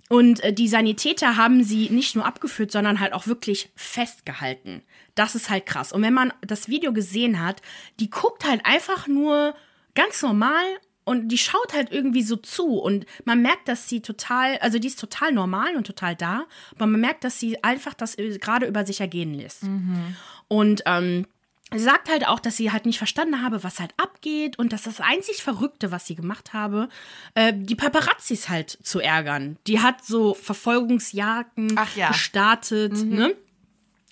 Und 0.09 0.41
äh, 0.41 0.53
die 0.53 0.67
Sanitäter 0.67 1.37
haben 1.37 1.63
sie 1.63 1.89
nicht 1.89 2.15
nur 2.15 2.25
abgeführt, 2.25 2.71
sondern 2.71 2.99
halt 2.99 3.13
auch 3.13 3.27
wirklich 3.27 3.71
festgehalten. 3.75 4.83
Das 5.15 5.35
ist 5.35 5.49
halt 5.49 5.65
krass. 5.65 5.91
Und 5.91 6.01
wenn 6.01 6.13
man 6.13 6.33
das 6.41 6.67
Video 6.67 6.93
gesehen 6.93 7.41
hat, 7.41 7.61
die 7.99 8.09
guckt 8.09 8.47
halt 8.47 8.65
einfach 8.65 9.07
nur 9.07 9.55
ganz 9.95 10.21
normal 10.21 10.63
und 11.05 11.29
die 11.29 11.37
schaut 11.37 11.73
halt 11.73 11.91
irgendwie 11.91 12.23
so 12.23 12.35
zu 12.35 12.79
und 12.79 13.05
man 13.25 13.41
merkt, 13.41 13.67
dass 13.67 13.89
sie 13.89 14.01
total, 14.01 14.57
also 14.59 14.79
die 14.79 14.87
ist 14.87 14.99
total 14.99 15.31
normal 15.31 15.75
und 15.75 15.85
total 15.85 16.15
da, 16.15 16.45
aber 16.75 16.87
man 16.87 17.01
merkt, 17.01 17.23
dass 17.23 17.39
sie 17.39 17.63
einfach 17.63 17.93
das 17.93 18.15
gerade 18.17 18.65
über 18.65 18.85
sich 18.85 19.01
ergehen 19.01 19.33
lässt. 19.33 19.63
Mhm. 19.63 20.15
Und 20.47 20.83
ähm, 20.85 21.25
sie 21.71 21.83
sagt 21.83 22.09
halt 22.09 22.27
auch, 22.27 22.39
dass 22.39 22.57
sie 22.57 22.71
halt 22.71 22.85
nicht 22.85 22.97
verstanden 22.97 23.41
habe, 23.41 23.63
was 23.63 23.79
halt 23.79 23.93
abgeht 23.97 24.57
und 24.57 24.71
dass 24.71 24.83
das 24.83 25.01
einzig 25.01 25.43
Verrückte, 25.43 25.91
was 25.91 26.05
sie 26.05 26.15
gemacht 26.15 26.53
habe, 26.53 26.89
äh, 27.35 27.53
die 27.55 27.75
Paparazzis 27.75 28.49
halt 28.49 28.77
zu 28.83 28.99
ärgern. 28.99 29.57
Die 29.67 29.81
hat 29.81 30.05
so 30.05 30.33
Verfolgungsjagden 30.33 31.79
ja. 31.95 32.09
gestartet, 32.09 32.93
mhm. 32.93 33.15
ne? 33.15 33.35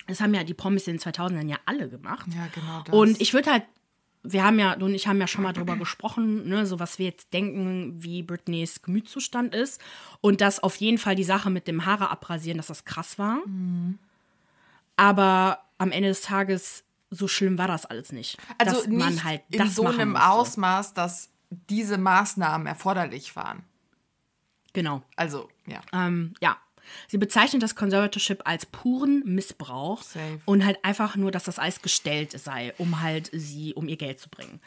Das 0.08 0.20
haben 0.20 0.34
ja 0.34 0.42
die 0.44 0.52
Promis 0.52 0.86
in 0.88 0.98
den 0.98 1.00
2000ern 1.00 1.48
ja 1.48 1.56
alle 1.64 1.88
gemacht. 1.88 2.26
Ja, 2.34 2.48
genau 2.52 2.82
das. 2.84 2.94
Und 2.94 3.20
ich 3.20 3.34
würde 3.34 3.52
halt 3.52 3.62
wir 4.24 4.44
haben 4.44 4.58
ja, 4.58 4.76
du 4.76 4.86
und 4.86 4.94
ich 4.94 5.06
haben 5.08 5.20
ja 5.20 5.26
schon 5.26 5.42
mal 5.42 5.52
drüber 5.52 5.76
gesprochen, 5.76 6.48
ne, 6.48 6.64
so 6.66 6.78
was 6.78 6.98
wir 6.98 7.06
jetzt 7.06 7.32
denken, 7.32 8.02
wie 8.02 8.22
Britneys 8.22 8.82
Gemütszustand 8.82 9.54
ist. 9.54 9.80
Und 10.20 10.40
dass 10.40 10.62
auf 10.62 10.76
jeden 10.76 10.98
Fall 10.98 11.16
die 11.16 11.24
Sache 11.24 11.50
mit 11.50 11.66
dem 11.66 11.86
Haare 11.86 12.10
abrasieren, 12.10 12.58
dass 12.58 12.68
das 12.68 12.84
krass 12.84 13.18
war. 13.18 13.46
Mhm. 13.46 13.98
Aber 14.96 15.58
am 15.78 15.90
Ende 15.90 16.08
des 16.08 16.22
Tages, 16.22 16.84
so 17.10 17.26
schlimm 17.26 17.58
war 17.58 17.66
das 17.66 17.84
alles 17.86 18.12
nicht. 18.12 18.38
Also 18.58 18.76
dass 18.76 18.86
nicht 18.86 18.98
man 18.98 19.24
halt 19.24 19.42
in 19.50 19.68
so 19.68 19.86
einem. 19.86 20.16
Ausmaß, 20.16 20.94
dass 20.94 21.30
diese 21.50 21.98
Maßnahmen 21.98 22.66
erforderlich 22.66 23.34
waren. 23.34 23.64
Genau. 24.72 25.02
Also, 25.16 25.48
ja. 25.66 25.80
Ähm, 25.92 26.34
ja, 26.40 26.56
Sie 27.08 27.18
bezeichnet 27.18 27.62
das 27.62 27.76
Conservatorship 27.76 28.42
als 28.44 28.66
puren 28.66 29.22
Missbrauch 29.24 30.02
Safe. 30.02 30.40
und 30.44 30.64
halt 30.64 30.84
einfach 30.84 31.16
nur, 31.16 31.30
dass 31.30 31.44
das 31.44 31.58
alles 31.58 31.82
gestellt 31.82 32.32
sei, 32.32 32.74
um 32.78 33.00
halt 33.00 33.30
sie, 33.32 33.74
um 33.74 33.88
ihr 33.88 33.96
Geld 33.96 34.20
zu 34.20 34.28
bringen. 34.28 34.60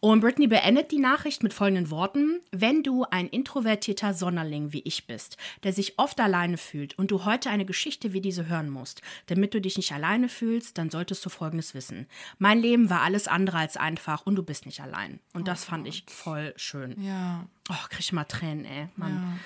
Und 0.00 0.20
Britney 0.20 0.46
beendet 0.46 0.92
die 0.92 0.98
Nachricht 0.98 1.42
mit 1.42 1.52
folgenden 1.52 1.90
Worten. 1.90 2.40
Wenn 2.50 2.82
du 2.82 3.04
ein 3.04 3.28
introvertierter 3.28 4.14
Sonderling 4.14 4.72
wie 4.72 4.80
ich 4.84 5.06
bist, 5.06 5.36
der 5.62 5.74
sich 5.74 5.98
oft 5.98 6.18
alleine 6.20 6.56
fühlt 6.56 6.98
und 6.98 7.10
du 7.10 7.26
heute 7.26 7.50
eine 7.50 7.66
Geschichte 7.66 8.14
wie 8.14 8.22
diese 8.22 8.48
hören 8.48 8.70
musst, 8.70 9.02
damit 9.26 9.52
du 9.52 9.60
dich 9.60 9.76
nicht 9.76 9.92
alleine 9.92 10.30
fühlst, 10.30 10.78
dann 10.78 10.88
solltest 10.88 11.24
du 11.24 11.28
Folgendes 11.28 11.74
wissen. 11.74 12.06
Mein 12.38 12.60
Leben 12.60 12.88
war 12.88 13.02
alles 13.02 13.28
andere 13.28 13.58
als 13.58 13.76
einfach 13.76 14.24
und 14.24 14.36
du 14.36 14.42
bist 14.42 14.64
nicht 14.64 14.80
allein. 14.80 15.20
Und 15.34 15.48
das 15.48 15.66
oh 15.66 15.70
fand 15.70 15.86
ich 15.86 16.04
voll 16.08 16.54
schön. 16.56 16.96
Ja. 17.02 17.46
Oh, 17.68 17.86
krieg 17.90 18.00
ich 18.00 18.12
mal 18.12 18.24
Tränen, 18.24 18.64
ey. 18.64 18.88
Mann. 18.96 19.38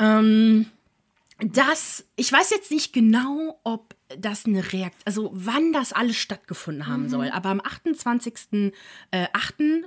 Ja. 0.00 0.18
Ähm, 0.18 0.66
das, 1.42 2.04
ich 2.16 2.32
weiß 2.32 2.50
jetzt 2.50 2.70
nicht 2.70 2.92
genau, 2.92 3.60
ob 3.64 3.94
das 4.18 4.46
eine 4.46 4.72
Reaktion, 4.72 5.02
also 5.04 5.30
wann 5.32 5.72
das 5.72 5.92
alles 5.92 6.16
stattgefunden 6.16 6.86
haben 6.86 7.04
mhm. 7.04 7.08
soll, 7.08 7.30
aber 7.30 7.50
am 7.50 7.60
28.08. 7.60 8.72
Äh, 9.12 9.28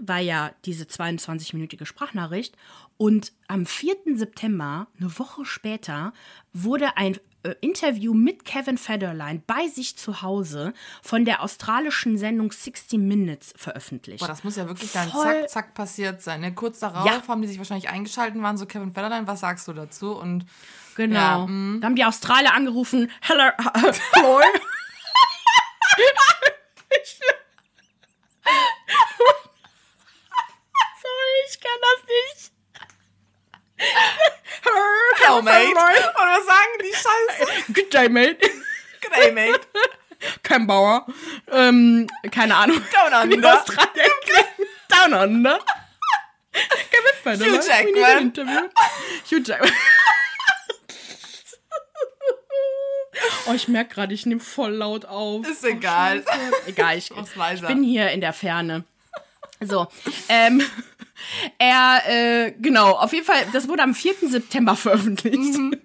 war 0.01 0.19
ja 0.19 0.51
diese 0.65 0.85
22-minütige 0.85 1.85
Sprachnachricht 1.85 2.55
und 2.97 3.33
am 3.47 3.65
4. 3.65 3.95
September, 4.15 4.87
eine 4.99 5.19
Woche 5.19 5.45
später, 5.45 6.13
wurde 6.53 6.95
ein 6.97 7.17
äh, 7.43 7.55
Interview 7.59 8.13
mit 8.13 8.45
Kevin 8.45 8.77
Federline 8.77 9.41
bei 9.45 9.67
sich 9.67 9.97
zu 9.97 10.21
Hause 10.21 10.73
von 11.01 11.25
der 11.25 11.41
australischen 11.41 12.17
Sendung 12.17 12.51
60 12.51 12.99
Minutes 12.99 13.53
veröffentlicht. 13.57 14.19
Boah, 14.19 14.27
das 14.27 14.43
muss 14.43 14.55
ja 14.55 14.67
wirklich 14.67 14.91
dann 14.93 15.09
Voll 15.09 15.41
zack, 15.41 15.49
zack 15.49 15.73
passiert 15.73 16.21
sein. 16.21 16.41
Ne? 16.41 16.53
Kurz 16.53 16.79
darauf 16.79 17.05
ja. 17.05 17.27
haben 17.27 17.41
die 17.41 17.47
sich 17.47 17.57
wahrscheinlich 17.57 17.89
eingeschaltet, 17.89 18.41
waren 18.41 18.57
so 18.57 18.65
Kevin 18.65 18.93
Federline, 18.93 19.27
was 19.27 19.41
sagst 19.41 19.67
du 19.67 19.73
dazu? 19.73 20.13
Und 20.13 20.45
Genau. 20.95 21.19
Ja, 21.19 21.37
mm. 21.47 21.79
da 21.81 21.87
haben 21.87 21.95
die 21.95 22.05
Australier 22.05 22.53
angerufen, 22.53 23.11
hello, 23.21 23.43
hello. 24.13 24.41
Sorry, 31.01 31.33
ich 31.49 31.59
kann 31.59 31.79
das 31.81 31.99
nicht. 32.07 32.51
Hello, 34.63 35.41
mate. 35.41 35.67
Und 35.67 36.27
was 36.27 36.45
sagen 36.45 36.73
die 36.81 36.93
Scheiße? 36.93 37.73
Good 37.73 37.93
day, 37.93 38.09
mate. 38.09 38.37
Good 39.01 39.15
day, 39.15 39.31
mate. 39.31 39.61
Kein 40.41 40.67
Bauer. 40.67 41.05
Ähm, 41.51 42.07
keine 42.31 42.55
Ahnung. 42.55 42.81
Down 42.93 43.31
under. 43.31 43.63
Down 44.89 45.13
under. 45.13 45.59
Kevin 46.53 47.15
Federer. 47.23 47.51
Hugh 47.51 47.67
Jackman. 47.67 48.19
Interview. 48.19 48.69
Hugh 49.29 49.43
Jackman. 49.43 49.71
Oh, 53.45 53.53
ich 53.53 53.67
merke 53.67 53.95
gerade, 53.95 54.13
ich 54.13 54.25
nehme 54.25 54.41
voll 54.41 54.71
laut 54.71 55.05
auf. 55.05 55.47
Ist 55.47 55.65
egal. 55.65 56.23
Egal, 56.65 56.97
ich, 56.97 57.11
ich 57.53 57.61
bin 57.61 57.83
hier 57.83 58.09
in 58.11 58.21
der 58.21 58.33
Ferne. 58.33 58.85
So, 59.59 59.87
ähm, 60.29 60.61
er, 61.57 62.01
äh, 62.07 62.51
genau, 62.59 62.91
auf 62.91 63.13
jeden 63.13 63.25
Fall, 63.25 63.45
das 63.53 63.67
wurde 63.67 63.83
am 63.83 63.93
4. 63.93 64.29
September 64.29 64.75
veröffentlicht. 64.75 65.57
Mhm. 65.57 65.75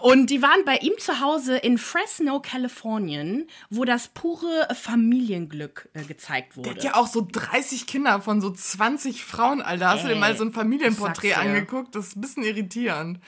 Und 0.00 0.30
die 0.30 0.42
waren 0.42 0.64
bei 0.64 0.78
ihm 0.78 0.94
zu 0.98 1.20
Hause 1.20 1.56
in 1.56 1.78
Fresno, 1.78 2.40
Kalifornien, 2.40 3.48
wo 3.70 3.84
das 3.84 4.08
pure 4.08 4.66
Familienglück 4.74 5.88
äh, 5.92 6.02
gezeigt 6.02 6.56
wurde. 6.56 6.70
Der 6.70 6.76
hat 6.76 6.84
ja 6.84 6.94
auch 6.94 7.06
so 7.06 7.26
30 7.30 7.86
Kinder 7.86 8.20
von 8.20 8.40
so 8.40 8.50
20 8.50 9.24
Frauen, 9.24 9.62
Alter. 9.62 9.90
Hast 9.90 10.04
du 10.04 10.08
dir 10.08 10.14
Ey, 10.14 10.20
mal 10.20 10.36
so 10.36 10.44
ein 10.44 10.52
Familienporträt 10.52 11.34
angeguckt? 11.34 11.94
Das 11.94 12.08
ist 12.08 12.16
ein 12.16 12.22
bisschen 12.22 12.42
irritierend. 12.42 13.20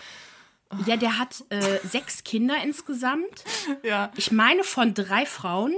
Ja, 0.87 0.97
der 0.97 1.19
hat 1.19 1.45
äh, 1.51 1.79
sechs 1.87 2.25
Kinder 2.25 2.57
insgesamt. 2.63 3.45
Ja. 3.83 4.11
Ich 4.17 4.33
meine 4.33 4.65
von 4.65 4.95
drei 4.95 5.27
Frauen. 5.27 5.75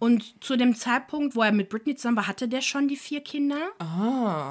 Und 0.00 0.44
zu 0.44 0.56
dem 0.56 0.76
Zeitpunkt, 0.76 1.34
wo 1.34 1.42
er 1.42 1.50
mit 1.50 1.70
Britney 1.70 1.96
zusammen 1.96 2.18
war, 2.18 2.28
hatte 2.28 2.46
der 2.46 2.60
schon 2.60 2.86
die 2.86 2.96
vier 2.96 3.20
Kinder. 3.20 3.58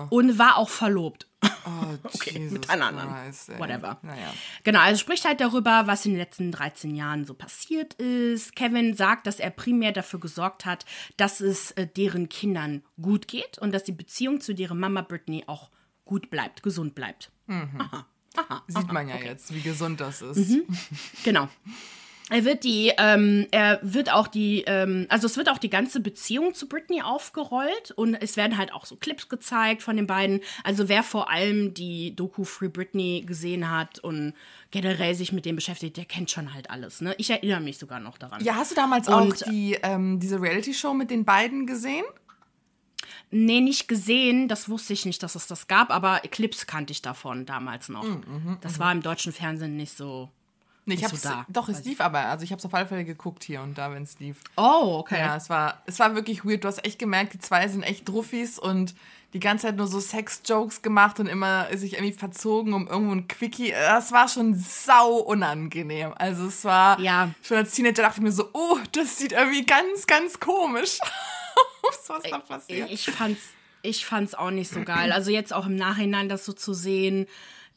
Und 0.09 0.37
war 0.37 0.57
auch 0.57 0.67
verlobt. 0.67 1.25
Oh, 1.41 1.93
Okay, 2.03 2.31
Jesus 2.37 2.51
mit 2.51 2.69
einer 2.69 2.87
anderen. 2.87 3.09
Christ. 3.25 3.57
Whatever. 3.57 3.97
Naja. 4.01 4.33
Genau, 4.65 4.79
also 4.79 4.99
spricht 4.99 5.23
halt 5.23 5.39
darüber, 5.39 5.87
was 5.87 6.05
in 6.05 6.11
den 6.11 6.19
letzten 6.19 6.51
13 6.51 6.95
Jahren 6.95 7.23
so 7.23 7.33
passiert 7.33 7.93
ist. 7.93 8.57
Kevin 8.57 8.93
sagt, 8.93 9.25
dass 9.25 9.39
er 9.39 9.49
primär 9.51 9.93
dafür 9.93 10.19
gesorgt 10.19 10.65
hat, 10.65 10.85
dass 11.15 11.39
es 11.39 11.71
äh, 11.71 11.87
deren 11.87 12.27
Kindern 12.27 12.83
gut 13.01 13.29
geht 13.29 13.57
und 13.57 13.71
dass 13.73 13.85
die 13.85 13.93
Beziehung 13.93 14.41
zu 14.41 14.53
deren 14.53 14.79
Mama 14.79 15.01
Britney 15.01 15.45
auch 15.47 15.69
gut 16.03 16.29
bleibt, 16.29 16.61
gesund 16.61 16.93
bleibt. 16.93 17.31
Sieht 18.67 18.91
man 18.91 19.07
ja 19.07 19.17
jetzt, 19.17 19.53
wie 19.53 19.61
gesund 19.61 19.99
das 20.01 20.21
ist. 20.21 20.57
Genau. 21.23 21.47
Er 22.29 22.43
wird 22.43 22.65
die, 22.65 22.91
ähm, 22.97 23.47
er 23.51 23.79
wird 23.83 24.11
auch 24.11 24.27
die, 24.27 24.63
ähm, 24.67 25.05
also 25.07 25.27
es 25.27 25.37
wird 25.37 25.47
auch 25.47 25.59
die 25.59 25.69
ganze 25.69 26.01
Beziehung 26.01 26.53
zu 26.53 26.67
Britney 26.67 27.01
aufgerollt 27.01 27.91
und 27.91 28.15
es 28.15 28.35
werden 28.35 28.57
halt 28.57 28.73
auch 28.73 28.85
so 28.85 28.97
Clips 28.97 29.29
gezeigt 29.29 29.81
von 29.81 29.95
den 29.95 30.07
beiden. 30.07 30.41
Also 30.65 30.89
wer 30.89 31.03
vor 31.03 31.29
allem 31.29 31.73
die 31.73 32.13
Doku 32.17 32.43
Free 32.43 32.67
Britney 32.67 33.23
gesehen 33.25 33.71
hat 33.71 33.99
und 33.99 34.33
generell 34.71 35.15
sich 35.15 35.31
mit 35.31 35.45
dem 35.45 35.55
beschäftigt, 35.55 35.95
der 35.95 36.03
kennt 36.03 36.29
schon 36.29 36.53
halt 36.53 36.69
alles. 36.69 36.99
Ne? 36.99 37.15
Ich 37.17 37.29
erinnere 37.29 37.61
mich 37.61 37.77
sogar 37.77 38.01
noch 38.01 38.17
daran. 38.17 38.43
Ja, 38.43 38.55
hast 38.55 38.71
du 38.71 38.75
damals 38.75 39.07
Und- 39.07 39.13
auch 39.45 39.49
die, 39.49 39.77
ähm, 39.81 40.19
diese 40.19 40.41
Reality-Show 40.41 40.93
mit 40.93 41.09
den 41.09 41.23
beiden 41.23 41.65
gesehen? 41.65 42.03
Nee, 43.29 43.59
nicht 43.61 43.87
gesehen, 43.87 44.47
das 44.47 44.69
wusste 44.69 44.93
ich 44.93 45.05
nicht, 45.05 45.21
dass 45.21 45.35
es 45.35 45.47
das 45.47 45.67
gab, 45.67 45.89
aber 45.91 46.19
Clips 46.31 46.65
kannte 46.65 46.91
ich 46.91 47.01
davon 47.01 47.45
damals 47.45 47.89
noch. 47.89 48.05
das 48.61 48.79
war 48.79 48.91
im 48.91 49.01
deutschen 49.01 49.33
Fernsehen 49.33 49.75
nicht 49.75 49.95
so. 49.97 50.29
Nee, 50.85 50.93
ich 50.93 51.03
hab's, 51.03 51.21
so 51.23 51.27
da. 51.29 51.45
doch, 51.49 51.67
es 51.67 51.83
lief 51.83 51.99
aber. 51.99 52.19
Also 52.19 52.45
ich 52.45 52.51
habe 52.51 52.59
es 52.59 52.65
auf 52.65 52.73
alle 52.73 52.87
Fälle 52.87 53.03
geguckt 53.03 53.43
hier 53.43 53.61
und 53.61 53.77
da, 53.77 53.91
wenn 53.91 54.03
es 54.03 54.19
lief. 54.19 54.37
Oh, 54.55 54.99
okay. 54.99 55.19
Ja, 55.19 55.35
es 55.35 55.49
war, 55.49 55.81
es 55.85 55.99
war 55.99 56.15
wirklich 56.15 56.45
weird. 56.45 56.63
Du 56.63 56.69
hast 56.69 56.85
echt 56.85 56.97
gemerkt, 56.97 57.33
die 57.33 57.39
zwei 57.39 57.67
sind 57.67 57.83
echt 57.83 58.07
Druffis 58.07 58.57
und 58.57 58.95
die 59.33 59.41
ganze 59.41 59.67
Zeit 59.67 59.75
nur 59.75 59.87
so 59.87 59.99
Sex-Jokes 59.99 60.81
gemacht 60.81 61.19
und 61.19 61.27
immer 61.27 61.67
sich 61.75 61.95
irgendwie 61.95 62.13
verzogen 62.13 62.73
um 62.73 62.87
irgendwo 62.87 63.11
ein 63.13 63.27
Quickie. 63.27 63.71
Das 63.71 64.13
war 64.13 64.29
schon 64.29 64.55
sau 64.55 65.15
unangenehm. 65.17 66.13
Also 66.15 66.45
es 66.47 66.63
war, 66.63 66.97
Ja. 67.01 67.31
schon 67.43 67.57
als 67.57 67.73
Teenager 67.73 68.03
dachte 68.03 68.19
ich 68.19 68.23
mir 68.23 68.31
so, 68.31 68.49
oh, 68.53 68.77
das 68.93 69.17
sieht 69.17 69.33
irgendwie 69.33 69.65
ganz, 69.65 70.07
ganz 70.07 70.39
komisch 70.39 70.99
aus, 71.89 72.09
was 72.09 72.23
da 72.23 72.39
passiert. 72.39 72.89
Ich 72.91 73.05
fand's, 73.09 73.41
ich 73.81 74.05
fand's 74.05 74.33
auch 74.33 74.51
nicht 74.51 74.71
so 74.71 74.83
geil. 74.83 75.11
Also 75.11 75.31
jetzt 75.31 75.53
auch 75.53 75.65
im 75.65 75.75
Nachhinein 75.75 76.29
das 76.29 76.45
so 76.45 76.53
zu 76.53 76.73
sehen. 76.73 77.27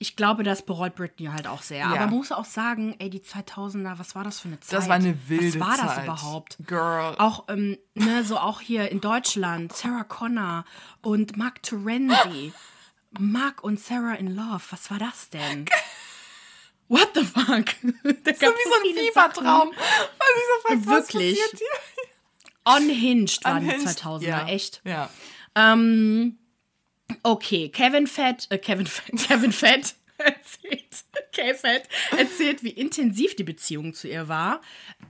Ich 0.02 0.17
glaube, 0.17 0.45
das 0.45 0.62
bereut 0.62 0.95
Britney 0.95 1.26
halt 1.26 1.47
auch 1.47 1.61
sehr. 1.61 1.85
Aber 1.87 1.97
man 1.97 2.11
muss 2.11 2.33
auch 2.33 2.47
sagen, 2.47 2.97
ey, 3.00 3.11
die 3.11 3.21
2000er, 3.21 3.99
was 3.99 4.14
war 4.14 4.25
das 4.25 4.40
für 4.40 4.49
eine 4.49 4.59
Zeit? 4.59 4.79
Das 4.79 4.88
war 4.88 4.95
eine 4.97 5.14
wilde 5.29 5.61
Was 5.61 5.69
war 5.69 5.76
das 5.76 5.95
Zeit. 5.97 6.05
überhaupt? 6.05 6.57
Girl. 6.67 7.14
Auch, 7.19 7.45
ähm, 7.49 7.76
ne, 7.95 8.25
so 8.25 8.38
auch 8.38 8.62
hier 8.62 8.90
in 8.90 9.02
Deutschland, 9.02 9.76
Sarah 9.76 10.05
Connor 10.05 10.64
und 11.02 11.37
Mark 11.37 11.62
Terenzi. 11.62 12.55
Mark 13.19 13.62
und 13.62 13.79
Sarah 13.79 14.14
in 14.14 14.35
Love, 14.35 14.62
was 14.71 14.90
war 14.90 14.99
das 14.99 15.29
denn? 15.31 15.67
What 16.88 17.11
the 17.14 17.25
fuck? 17.25 17.47
Da 18.25 18.35
so 18.35 18.47
wie 18.47 18.69
so 18.69 18.75
ein 18.75 19.05
Fiebertraum. 19.05 19.71
Was 19.71 20.29
ich 20.37 20.47
so 20.49 20.67
frag, 20.67 20.79
was 20.87 21.12
Wirklich. 21.14 21.38
passiert 21.38 21.59
hier? 21.59 22.05
Unhinged 22.64 23.45
waren 23.45 23.64
die 23.64 23.71
Unhinged. 23.75 23.99
2000er, 23.99 24.23
Ja. 24.26 24.47
echt. 24.49 24.81
Ja. 24.85 25.11
Ähm, 25.55 26.38
okay, 27.23 27.69
Kevin 27.71 28.07
Fett, 28.07 28.47
äh, 28.50 28.59
Kevin 28.59 28.87
Fett, 28.87 29.17
Kevin 29.29 29.52
Fett 29.52 29.95
erzählt, 30.19 31.05
K-Fett 31.33 31.88
erzählt, 32.17 32.62
wie 32.62 32.71
intensiv 32.71 33.37
die 33.37 33.43
Beziehung 33.45 33.95
zu 33.95 34.07
ihr 34.07 34.29
war. 34.29 34.61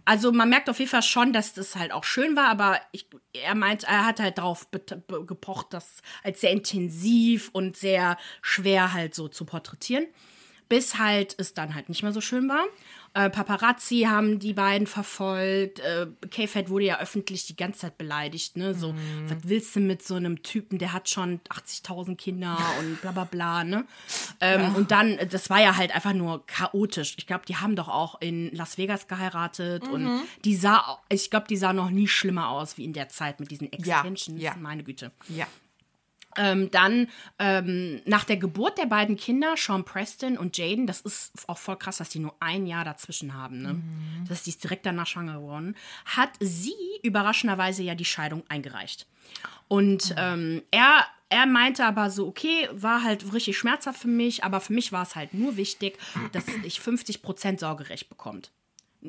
Also 0.04 0.30
man 0.30 0.48
merkt 0.48 0.70
auf 0.70 0.78
jeden 0.78 0.90
Fall 0.90 1.02
schon, 1.02 1.32
dass 1.32 1.52
das 1.52 1.74
halt 1.74 1.90
auch 1.92 2.04
schön 2.04 2.36
war, 2.36 2.46
aber 2.48 2.80
ich, 2.92 3.06
er 3.32 3.56
meint, 3.56 3.84
er 3.84 4.06
hat 4.06 4.20
halt 4.20 4.38
darauf 4.38 4.68
gepocht, 4.70 5.68
das 5.70 6.02
als 6.22 6.40
sehr 6.40 6.52
intensiv 6.52 7.50
und 7.52 7.76
sehr 7.76 8.16
schwer 8.40 8.92
halt 8.92 9.14
so 9.16 9.26
zu 9.26 9.44
porträtieren. 9.44 10.06
Bis 10.70 10.98
halt 10.98 11.34
es 11.36 11.52
dann 11.52 11.74
halt 11.74 11.88
nicht 11.90 12.02
mehr 12.02 12.12
so 12.12 12.20
schön 12.20 12.48
war. 12.48 12.64
Äh, 13.12 13.28
Paparazzi 13.28 14.06
haben 14.08 14.38
die 14.38 14.52
beiden 14.52 14.86
verfolgt. 14.86 15.80
Äh, 15.80 16.06
K-Fed 16.30 16.70
wurde 16.70 16.84
ja 16.84 17.00
öffentlich 17.00 17.44
die 17.44 17.56
ganze 17.56 17.80
Zeit 17.80 17.98
beleidigt. 17.98 18.56
Ne? 18.56 18.72
So, 18.72 18.94
was 19.26 19.38
willst 19.42 19.74
du 19.74 19.80
mit 19.80 20.00
so 20.04 20.14
einem 20.14 20.44
Typen, 20.44 20.78
der 20.78 20.92
hat 20.92 21.08
schon 21.08 21.40
80.000 21.48 22.14
Kinder 22.16 22.56
und 22.78 23.00
bla 23.00 23.10
bla 23.10 23.24
bla. 23.24 23.64
Ne? 23.64 23.84
Ähm, 24.40 24.76
Und 24.76 24.92
dann, 24.92 25.18
das 25.28 25.50
war 25.50 25.60
ja 25.60 25.76
halt 25.76 25.92
einfach 25.92 26.12
nur 26.12 26.46
chaotisch. 26.46 27.16
Ich 27.18 27.26
glaube, 27.26 27.42
die 27.48 27.56
haben 27.56 27.74
doch 27.74 27.88
auch 27.88 28.20
in 28.20 28.54
Las 28.54 28.78
Vegas 28.78 29.08
geheiratet 29.08 29.88
und 29.88 30.22
die 30.44 30.54
sah, 30.54 31.00
ich 31.08 31.30
glaube, 31.30 31.48
die 31.48 31.56
sah 31.56 31.72
noch 31.72 31.90
nie 31.90 32.06
schlimmer 32.06 32.48
aus 32.50 32.78
wie 32.78 32.84
in 32.84 32.92
der 32.92 33.08
Zeit 33.08 33.40
mit 33.40 33.50
diesen 33.50 33.72
Extensions. 33.72 34.40
ja. 34.40 34.54
Meine 34.56 34.84
Güte. 34.84 35.10
Ja. 35.28 35.48
Ähm, 36.36 36.70
dann 36.70 37.08
ähm, 37.38 38.00
nach 38.04 38.24
der 38.24 38.36
Geburt 38.36 38.78
der 38.78 38.86
beiden 38.86 39.16
Kinder, 39.16 39.54
Sean 39.56 39.84
Preston 39.84 40.38
und 40.38 40.56
Jaden, 40.56 40.86
das 40.86 41.00
ist 41.00 41.32
auch 41.48 41.58
voll 41.58 41.76
krass, 41.76 41.98
dass 41.98 42.08
die 42.10 42.20
nur 42.20 42.34
ein 42.38 42.66
Jahr 42.66 42.84
dazwischen 42.84 43.34
haben, 43.34 43.62
ne? 43.62 43.82
Das 44.28 44.38
ist 44.38 44.46
die 44.46 44.50
ist 44.50 44.62
direkt 44.62 44.86
danach 44.86 45.06
schwanger 45.06 45.34
geworden, 45.34 45.74
hat 46.04 46.30
sie 46.38 46.74
überraschenderweise 47.02 47.82
ja 47.82 47.94
die 47.94 48.04
Scheidung 48.04 48.44
eingereicht. 48.48 49.06
Und 49.68 50.14
ähm, 50.18 50.62
er, 50.70 51.04
er 51.28 51.46
meinte 51.46 51.84
aber 51.84 52.10
so, 52.10 52.26
okay, 52.26 52.68
war 52.72 53.02
halt 53.02 53.32
richtig 53.32 53.56
schmerzhaft 53.58 54.00
für 54.00 54.08
mich, 54.08 54.44
aber 54.44 54.60
für 54.60 54.72
mich 54.72 54.92
war 54.92 55.02
es 55.02 55.14
halt 55.16 55.34
nur 55.34 55.56
wichtig, 55.56 55.98
dass 56.32 56.44
ich 56.64 56.78
50% 56.78 57.60
Sorgerecht 57.60 58.08
bekommt. 58.08 58.50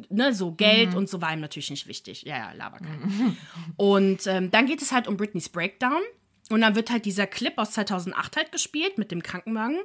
Ne, 0.09 0.33
so 0.33 0.53
Geld 0.53 0.95
und 0.95 1.09
so 1.09 1.19
war 1.19 1.33
ihm 1.33 1.41
natürlich 1.41 1.69
nicht 1.69 1.85
wichtig. 1.87 2.23
Ja, 2.23 2.37
ja, 2.37 2.51
laber 2.53 2.77
kein. 2.77 3.37
Und 3.75 4.25
ähm, 4.25 4.49
dann 4.49 4.65
geht 4.65 4.81
es 4.81 4.93
halt 4.93 5.07
um 5.07 5.17
Britneys 5.17 5.49
Breakdown. 5.49 6.01
Und 6.51 6.61
dann 6.61 6.75
wird 6.75 6.91
halt 6.91 7.05
dieser 7.05 7.27
Clip 7.27 7.53
aus 7.57 7.71
2008 7.71 8.37
halt 8.37 8.51
gespielt 8.51 8.97
mit 8.97 9.11
dem 9.11 9.23
Krankenwagen. 9.23 9.79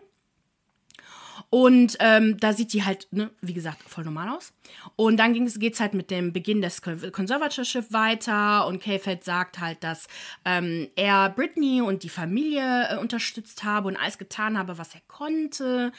Und 1.51 1.97
ähm, 2.01 2.39
da 2.39 2.53
sieht 2.53 2.73
die 2.73 2.85
halt, 2.85 3.09
ne, 3.13 3.31
wie 3.41 3.53
gesagt, 3.53 3.83
voll 3.83 4.05
normal 4.05 4.31
aus. 4.31 4.53
Und 4.97 5.19
dann 5.19 5.33
geht 5.33 5.75
es 5.75 5.81
halt 5.81 5.95
mit 5.95 6.11
dem 6.11 6.33
Beginn 6.33 6.61
des 6.61 6.83
Con- 6.83 7.13
Conservatorship 7.13 7.93
weiter. 7.93 8.67
Und 8.67 8.83
K-Fed 8.83 9.23
sagt 9.23 9.61
halt, 9.61 9.85
dass 9.85 10.09
ähm, 10.45 10.89
er 10.97 11.31
Britney 11.31 11.83
und 11.83 12.03
die 12.03 12.09
Familie 12.09 12.89
äh, 12.91 12.97
unterstützt 12.97 13.65
habe 13.65 13.89
und 13.89 13.97
alles 13.97 14.19
getan 14.19 14.59
habe, 14.59 14.79
was 14.79 14.95
er 14.95 15.03
konnte. 15.09 15.93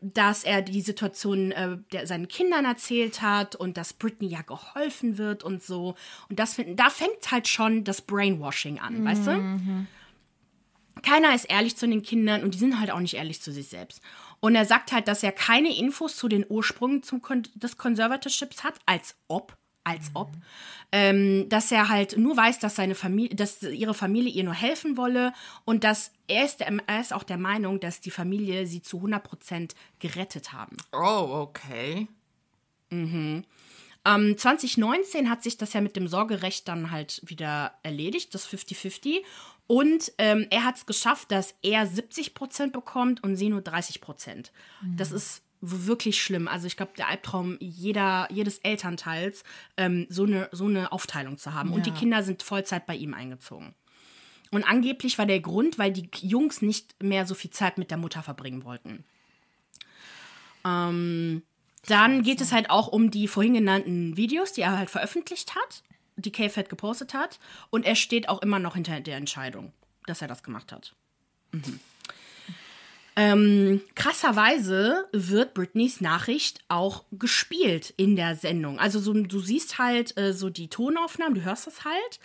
Dass 0.00 0.44
er 0.44 0.62
die 0.62 0.80
Situation 0.80 1.52
äh, 1.52 1.76
der, 1.92 2.06
seinen 2.06 2.26
Kindern 2.28 2.64
erzählt 2.64 3.22
hat 3.22 3.54
und 3.54 3.76
dass 3.76 3.92
Britney 3.92 4.28
ja 4.28 4.42
geholfen 4.42 5.18
wird 5.18 5.44
und 5.44 5.62
so. 5.62 5.94
Und 6.28 6.38
das, 6.38 6.56
da 6.56 6.90
fängt 6.90 7.30
halt 7.30 7.48
schon 7.48 7.84
das 7.84 8.02
Brainwashing 8.02 8.78
an, 8.80 9.04
weißt 9.04 9.26
du? 9.26 9.86
Keiner 11.02 11.34
ist 11.34 11.44
ehrlich 11.44 11.76
zu 11.76 11.88
den 11.88 12.02
Kindern 12.02 12.42
und 12.42 12.54
die 12.54 12.58
sind 12.58 12.78
halt 12.78 12.90
auch 12.90 13.00
nicht 13.00 13.14
ehrlich 13.14 13.40
zu 13.40 13.52
sich 13.52 13.68
selbst. 13.68 14.00
Und 14.40 14.54
er 14.54 14.64
sagt 14.64 14.92
halt, 14.92 15.08
dass 15.08 15.22
er 15.22 15.32
keine 15.32 15.76
Infos 15.76 16.16
zu 16.16 16.28
den 16.28 16.44
Ursprüngen 16.48 17.02
Kon 17.22 17.42
des 17.54 17.76
Conservatorships 17.76 18.64
hat, 18.64 18.74
als 18.86 19.16
ob, 19.28 19.56
als 19.84 20.10
ob, 20.14 20.32
ähm, 20.92 21.48
dass 21.48 21.70
er 21.72 21.88
halt 21.88 22.16
nur 22.16 22.36
weiß, 22.36 22.58
dass 22.58 22.76
seine 22.76 22.94
Familie, 22.94 23.36
dass 23.36 23.62
ihre 23.62 23.94
Familie 23.94 24.32
ihr 24.32 24.44
nur 24.44 24.54
helfen 24.54 24.96
wolle 24.96 25.32
und 25.64 25.84
dass 25.84 26.12
er 26.26 26.44
ist, 26.44 26.60
der, 26.60 26.72
er 26.86 27.00
ist 27.00 27.12
auch 27.12 27.22
der 27.22 27.38
Meinung, 27.38 27.80
dass 27.80 28.00
die 28.00 28.10
Familie 28.10 28.66
sie 28.66 28.82
zu 28.82 28.98
100% 28.98 29.72
gerettet 29.98 30.52
haben. 30.52 30.76
Oh, 30.92 31.46
okay. 31.48 32.08
Ähm, 34.04 34.36
2019 34.38 35.28
hat 35.28 35.42
sich 35.42 35.58
das 35.58 35.72
ja 35.72 35.80
mit 35.80 35.96
dem 35.96 36.08
Sorgerecht 36.08 36.66
dann 36.68 36.90
halt 36.90 37.20
wieder 37.24 37.74
erledigt, 37.82 38.34
das 38.34 38.48
50-50. 38.48 39.22
Und 39.70 40.12
ähm, 40.18 40.48
er 40.50 40.64
hat 40.64 40.78
es 40.78 40.84
geschafft, 40.84 41.30
dass 41.30 41.54
er 41.62 41.86
70 41.86 42.34
Prozent 42.34 42.72
bekommt 42.72 43.22
und 43.22 43.36
sie 43.36 43.48
nur 43.48 43.60
30 43.60 44.00
Prozent. 44.00 44.50
Mhm. 44.82 44.96
Das 44.96 45.12
ist 45.12 45.44
wirklich 45.60 46.20
schlimm. 46.20 46.48
Also 46.48 46.66
ich 46.66 46.76
glaube, 46.76 46.90
der 46.96 47.06
Albtraum 47.06 47.56
jeder, 47.60 48.26
jedes 48.32 48.58
Elternteils, 48.58 49.44
ähm, 49.76 50.08
so, 50.08 50.24
eine, 50.24 50.48
so 50.50 50.64
eine 50.66 50.90
Aufteilung 50.90 51.38
zu 51.38 51.54
haben. 51.54 51.68
Ja. 51.68 51.76
Und 51.76 51.86
die 51.86 51.92
Kinder 51.92 52.24
sind 52.24 52.42
Vollzeit 52.42 52.84
bei 52.84 52.96
ihm 52.96 53.14
eingezogen. 53.14 53.76
Und 54.50 54.64
angeblich 54.64 55.18
war 55.18 55.26
der 55.26 55.38
Grund, 55.38 55.78
weil 55.78 55.92
die 55.92 56.10
Jungs 56.16 56.62
nicht 56.62 57.00
mehr 57.00 57.24
so 57.24 57.36
viel 57.36 57.52
Zeit 57.52 57.78
mit 57.78 57.92
der 57.92 57.98
Mutter 57.98 58.24
verbringen 58.24 58.64
wollten. 58.64 59.04
Ähm, 60.66 61.44
dann 61.86 62.24
geht 62.24 62.40
es 62.40 62.50
halt 62.50 62.70
auch 62.70 62.88
um 62.88 63.12
die 63.12 63.28
vorhin 63.28 63.54
genannten 63.54 64.16
Videos, 64.16 64.52
die 64.52 64.62
er 64.62 64.76
halt 64.76 64.90
veröffentlicht 64.90 65.54
hat, 65.54 65.84
die 66.20 66.32
K-Fed 66.32 66.68
gepostet 66.68 67.14
hat. 67.14 67.38
Und 67.70 67.84
er 67.84 67.96
steht 67.96 68.28
auch 68.28 68.42
immer 68.42 68.58
noch 68.58 68.74
hinter 68.74 69.00
der 69.00 69.16
Entscheidung, 69.16 69.72
dass 70.06 70.22
er 70.22 70.28
das 70.28 70.42
gemacht 70.42 70.72
hat. 70.72 70.94
Mhm. 71.52 71.80
Ähm, 73.16 73.82
krasserweise 73.96 75.08
wird 75.12 75.52
Britneys 75.52 76.00
Nachricht 76.00 76.60
auch 76.68 77.04
gespielt 77.12 77.92
in 77.96 78.16
der 78.16 78.36
Sendung. 78.36 78.78
Also 78.78 79.00
so, 79.00 79.12
du 79.12 79.40
siehst 79.40 79.78
halt 79.78 80.16
äh, 80.16 80.32
so 80.32 80.48
die 80.48 80.68
Tonaufnahmen, 80.68 81.34
du 81.34 81.42
hörst 81.42 81.66
das 81.66 81.84
halt. 81.84 82.20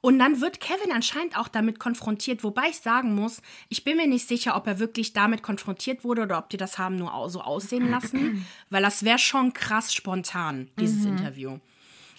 Und 0.00 0.18
dann 0.20 0.40
wird 0.40 0.60
Kevin 0.60 0.92
anscheinend 0.92 1.36
auch 1.36 1.48
damit 1.48 1.80
konfrontiert, 1.80 2.44
wobei 2.44 2.68
ich 2.70 2.78
sagen 2.78 3.16
muss, 3.16 3.42
ich 3.68 3.82
bin 3.82 3.96
mir 3.96 4.06
nicht 4.06 4.28
sicher, 4.28 4.56
ob 4.56 4.66
er 4.68 4.78
wirklich 4.78 5.12
damit 5.12 5.42
konfrontiert 5.42 6.04
wurde 6.04 6.22
oder 6.22 6.38
ob 6.38 6.50
die 6.50 6.56
das 6.56 6.78
haben 6.78 6.96
nur 6.96 7.28
so 7.28 7.40
aussehen 7.40 7.90
lassen, 7.90 8.46
weil 8.70 8.82
das 8.82 9.02
wäre 9.02 9.18
schon 9.18 9.52
krass 9.52 9.92
spontan, 9.92 10.70
dieses 10.78 11.04
mhm. 11.04 11.18
Interview. 11.18 11.58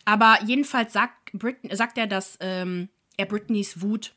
Aber 0.10 0.40
jedenfalls 0.44 0.92
sagt, 0.92 1.34
Brit 1.34 1.58
sagt 1.70 2.00
er, 2.00 2.08
dass 2.08 2.36
ähm, 2.40 2.90
er 3.16 3.28
Britneys 3.28 3.80
Wut 3.84 4.16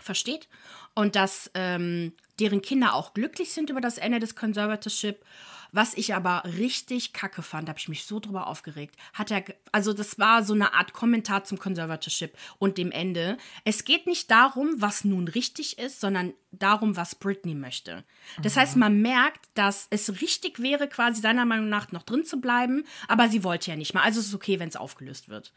versteht 0.00 0.48
und 0.94 1.16
dass 1.16 1.50
ähm, 1.52 2.14
deren 2.40 2.62
Kinder 2.62 2.94
auch 2.94 3.12
glücklich 3.12 3.52
sind 3.52 3.68
über 3.68 3.82
das 3.82 3.98
Ende 3.98 4.20
des 4.20 4.36
Conservatorship 4.36 5.22
was 5.72 5.94
ich 5.94 6.14
aber 6.14 6.42
richtig 6.44 7.12
kacke 7.12 7.42
fand, 7.42 7.68
habe 7.68 7.78
ich 7.78 7.88
mich 7.88 8.04
so 8.04 8.20
drüber 8.20 8.46
aufgeregt, 8.46 8.96
hat 9.12 9.30
er, 9.30 9.44
also 9.72 9.92
das 9.92 10.18
war 10.18 10.42
so 10.42 10.54
eine 10.54 10.74
Art 10.74 10.92
Kommentar 10.92 11.44
zum 11.44 11.58
Conservatorship 11.58 12.36
und 12.58 12.78
dem 12.78 12.90
Ende. 12.90 13.36
Es 13.64 13.84
geht 13.84 14.06
nicht 14.06 14.30
darum, 14.30 14.70
was 14.76 15.04
nun 15.04 15.28
richtig 15.28 15.78
ist, 15.78 16.00
sondern 16.00 16.32
darum, 16.50 16.96
was 16.96 17.14
Britney 17.14 17.54
möchte. 17.54 18.04
Das 18.42 18.56
mhm. 18.56 18.60
heißt, 18.60 18.76
man 18.76 19.02
merkt, 19.02 19.46
dass 19.54 19.86
es 19.90 20.20
richtig 20.20 20.60
wäre, 20.60 20.88
quasi 20.88 21.20
seiner 21.20 21.44
Meinung 21.44 21.68
nach 21.68 21.92
noch 21.92 22.02
drin 22.02 22.24
zu 22.24 22.40
bleiben, 22.40 22.84
aber 23.06 23.28
sie 23.28 23.44
wollte 23.44 23.70
ja 23.70 23.76
nicht 23.76 23.94
mal. 23.94 24.02
Also 24.02 24.20
es 24.20 24.26
ist 24.26 24.34
okay, 24.34 24.58
wenn 24.58 24.68
es 24.68 24.76
aufgelöst 24.76 25.28
wird. 25.28 25.52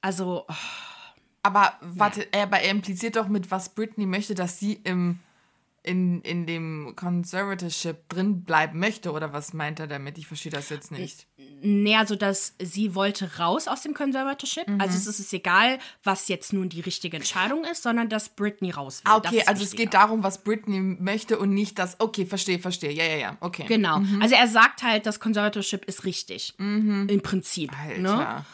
Also. 0.00 0.44
Oh, 0.48 0.54
aber 1.44 1.76
warte, 1.80 2.20
ja. 2.20 2.26
er, 2.32 2.52
er 2.52 2.70
impliziert 2.70 3.16
doch 3.16 3.28
mit, 3.28 3.50
was 3.50 3.74
Britney 3.74 4.06
möchte, 4.06 4.34
dass 4.34 4.60
sie 4.60 4.74
im 4.84 5.18
in, 5.84 6.22
in 6.22 6.46
dem 6.46 6.94
Conservatorship 6.94 8.08
drin 8.08 8.44
bleiben 8.44 8.78
möchte 8.78 9.12
oder 9.12 9.32
was 9.32 9.52
meint 9.52 9.80
er 9.80 9.88
damit? 9.88 10.16
Ich 10.16 10.26
verstehe 10.26 10.52
das 10.52 10.68
jetzt 10.68 10.92
nicht. 10.92 11.26
Nee, 11.60 11.96
also 11.96 12.14
dass 12.14 12.54
sie 12.60 12.94
wollte 12.94 13.38
raus 13.38 13.66
aus 13.66 13.82
dem 13.82 13.94
Conservatorship. 13.94 14.68
Mhm. 14.68 14.80
Also 14.80 14.96
es 14.96 15.18
ist 15.18 15.32
egal, 15.32 15.78
was 16.04 16.28
jetzt 16.28 16.52
nun 16.52 16.68
die 16.68 16.80
richtige 16.80 17.16
Entscheidung 17.16 17.64
ist, 17.64 17.82
sondern 17.82 18.08
dass 18.08 18.28
Britney 18.28 18.70
raus 18.70 19.02
will. 19.04 19.12
Ah, 19.12 19.16
okay, 19.16 19.42
also 19.46 19.64
es 19.64 19.72
geht 19.72 19.94
darum, 19.94 20.22
was 20.22 20.44
Britney 20.44 20.80
möchte 20.80 21.38
und 21.38 21.52
nicht 21.52 21.78
das, 21.78 21.98
okay, 21.98 22.26
verstehe, 22.26 22.60
verstehe. 22.60 22.92
Ja, 22.92 23.04
ja, 23.04 23.16
ja, 23.16 23.36
okay. 23.40 23.64
Genau. 23.66 23.98
Mhm. 23.98 24.22
Also 24.22 24.36
er 24.36 24.46
sagt 24.46 24.82
halt, 24.82 25.06
das 25.06 25.18
Conservatorship 25.18 25.84
ist 25.86 26.04
richtig. 26.04 26.54
Mhm. 26.58 27.08
Im 27.08 27.20
Prinzip. 27.22 27.72
Alter. 27.76 28.00
Ne? 28.00 28.44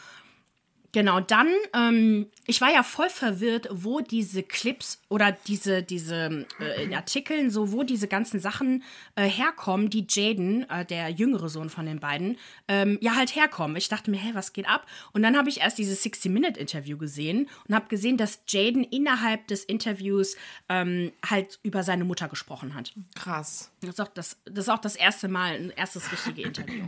Genau, 0.91 1.19
dann, 1.19 1.49
ähm, 1.75 2.27
ich 2.47 2.61
war 2.61 2.71
ja 2.71 2.81
voll 2.81 3.09
verwirrt, 3.09 3.67
wo 3.71 3.99
diese 3.99 4.41
Clips 4.41 4.99
oder 5.07 5.31
diese, 5.31 5.83
diese 5.83 6.47
äh, 6.59 6.83
in 6.83 6.95
Artikeln, 6.95 7.51
so 7.51 7.71
wo 7.71 7.83
diese 7.83 8.07
ganzen 8.07 8.39
Sachen 8.39 8.83
äh, 9.15 9.27
herkommen, 9.27 9.91
die 9.91 10.07
Jaden, 10.09 10.67
äh, 10.69 10.85
der 10.85 11.09
jüngere 11.09 11.49
Sohn 11.49 11.69
von 11.69 11.85
den 11.85 11.99
beiden, 11.99 12.37
ähm, 12.67 12.97
ja 13.01 13.15
halt 13.15 13.35
herkommen. 13.35 13.77
Ich 13.77 13.87
dachte 13.87 14.09
mir, 14.09 14.17
hä, 14.17 14.31
was 14.33 14.51
geht 14.51 14.67
ab? 14.67 14.87
Und 15.13 15.21
dann 15.21 15.37
habe 15.37 15.49
ich 15.49 15.59
erst 15.59 15.77
dieses 15.77 16.03
60-Minute-Interview 16.03 16.97
gesehen 16.97 17.49
und 17.67 17.75
habe 17.75 17.87
gesehen, 17.87 18.17
dass 18.17 18.41
Jaden 18.47 18.83
innerhalb 18.83 19.47
des 19.47 19.63
Interviews 19.63 20.37
ähm, 20.69 21.11
halt 21.23 21.59
über 21.61 21.83
seine 21.83 22.03
Mutter 22.03 22.29
gesprochen 22.29 22.73
hat. 22.73 22.93
Krass. 23.13 23.71
Das 23.81 23.91
ist 23.91 24.01
auch 24.01 24.07
das, 24.07 24.37
das, 24.45 24.65
ist 24.65 24.69
auch 24.69 24.79
das 24.79 24.95
erste 24.95 25.27
Mal, 25.27 25.53
ein 25.53 25.69
erstes 25.69 26.11
richtige 26.11 26.41
Interview. 26.41 26.85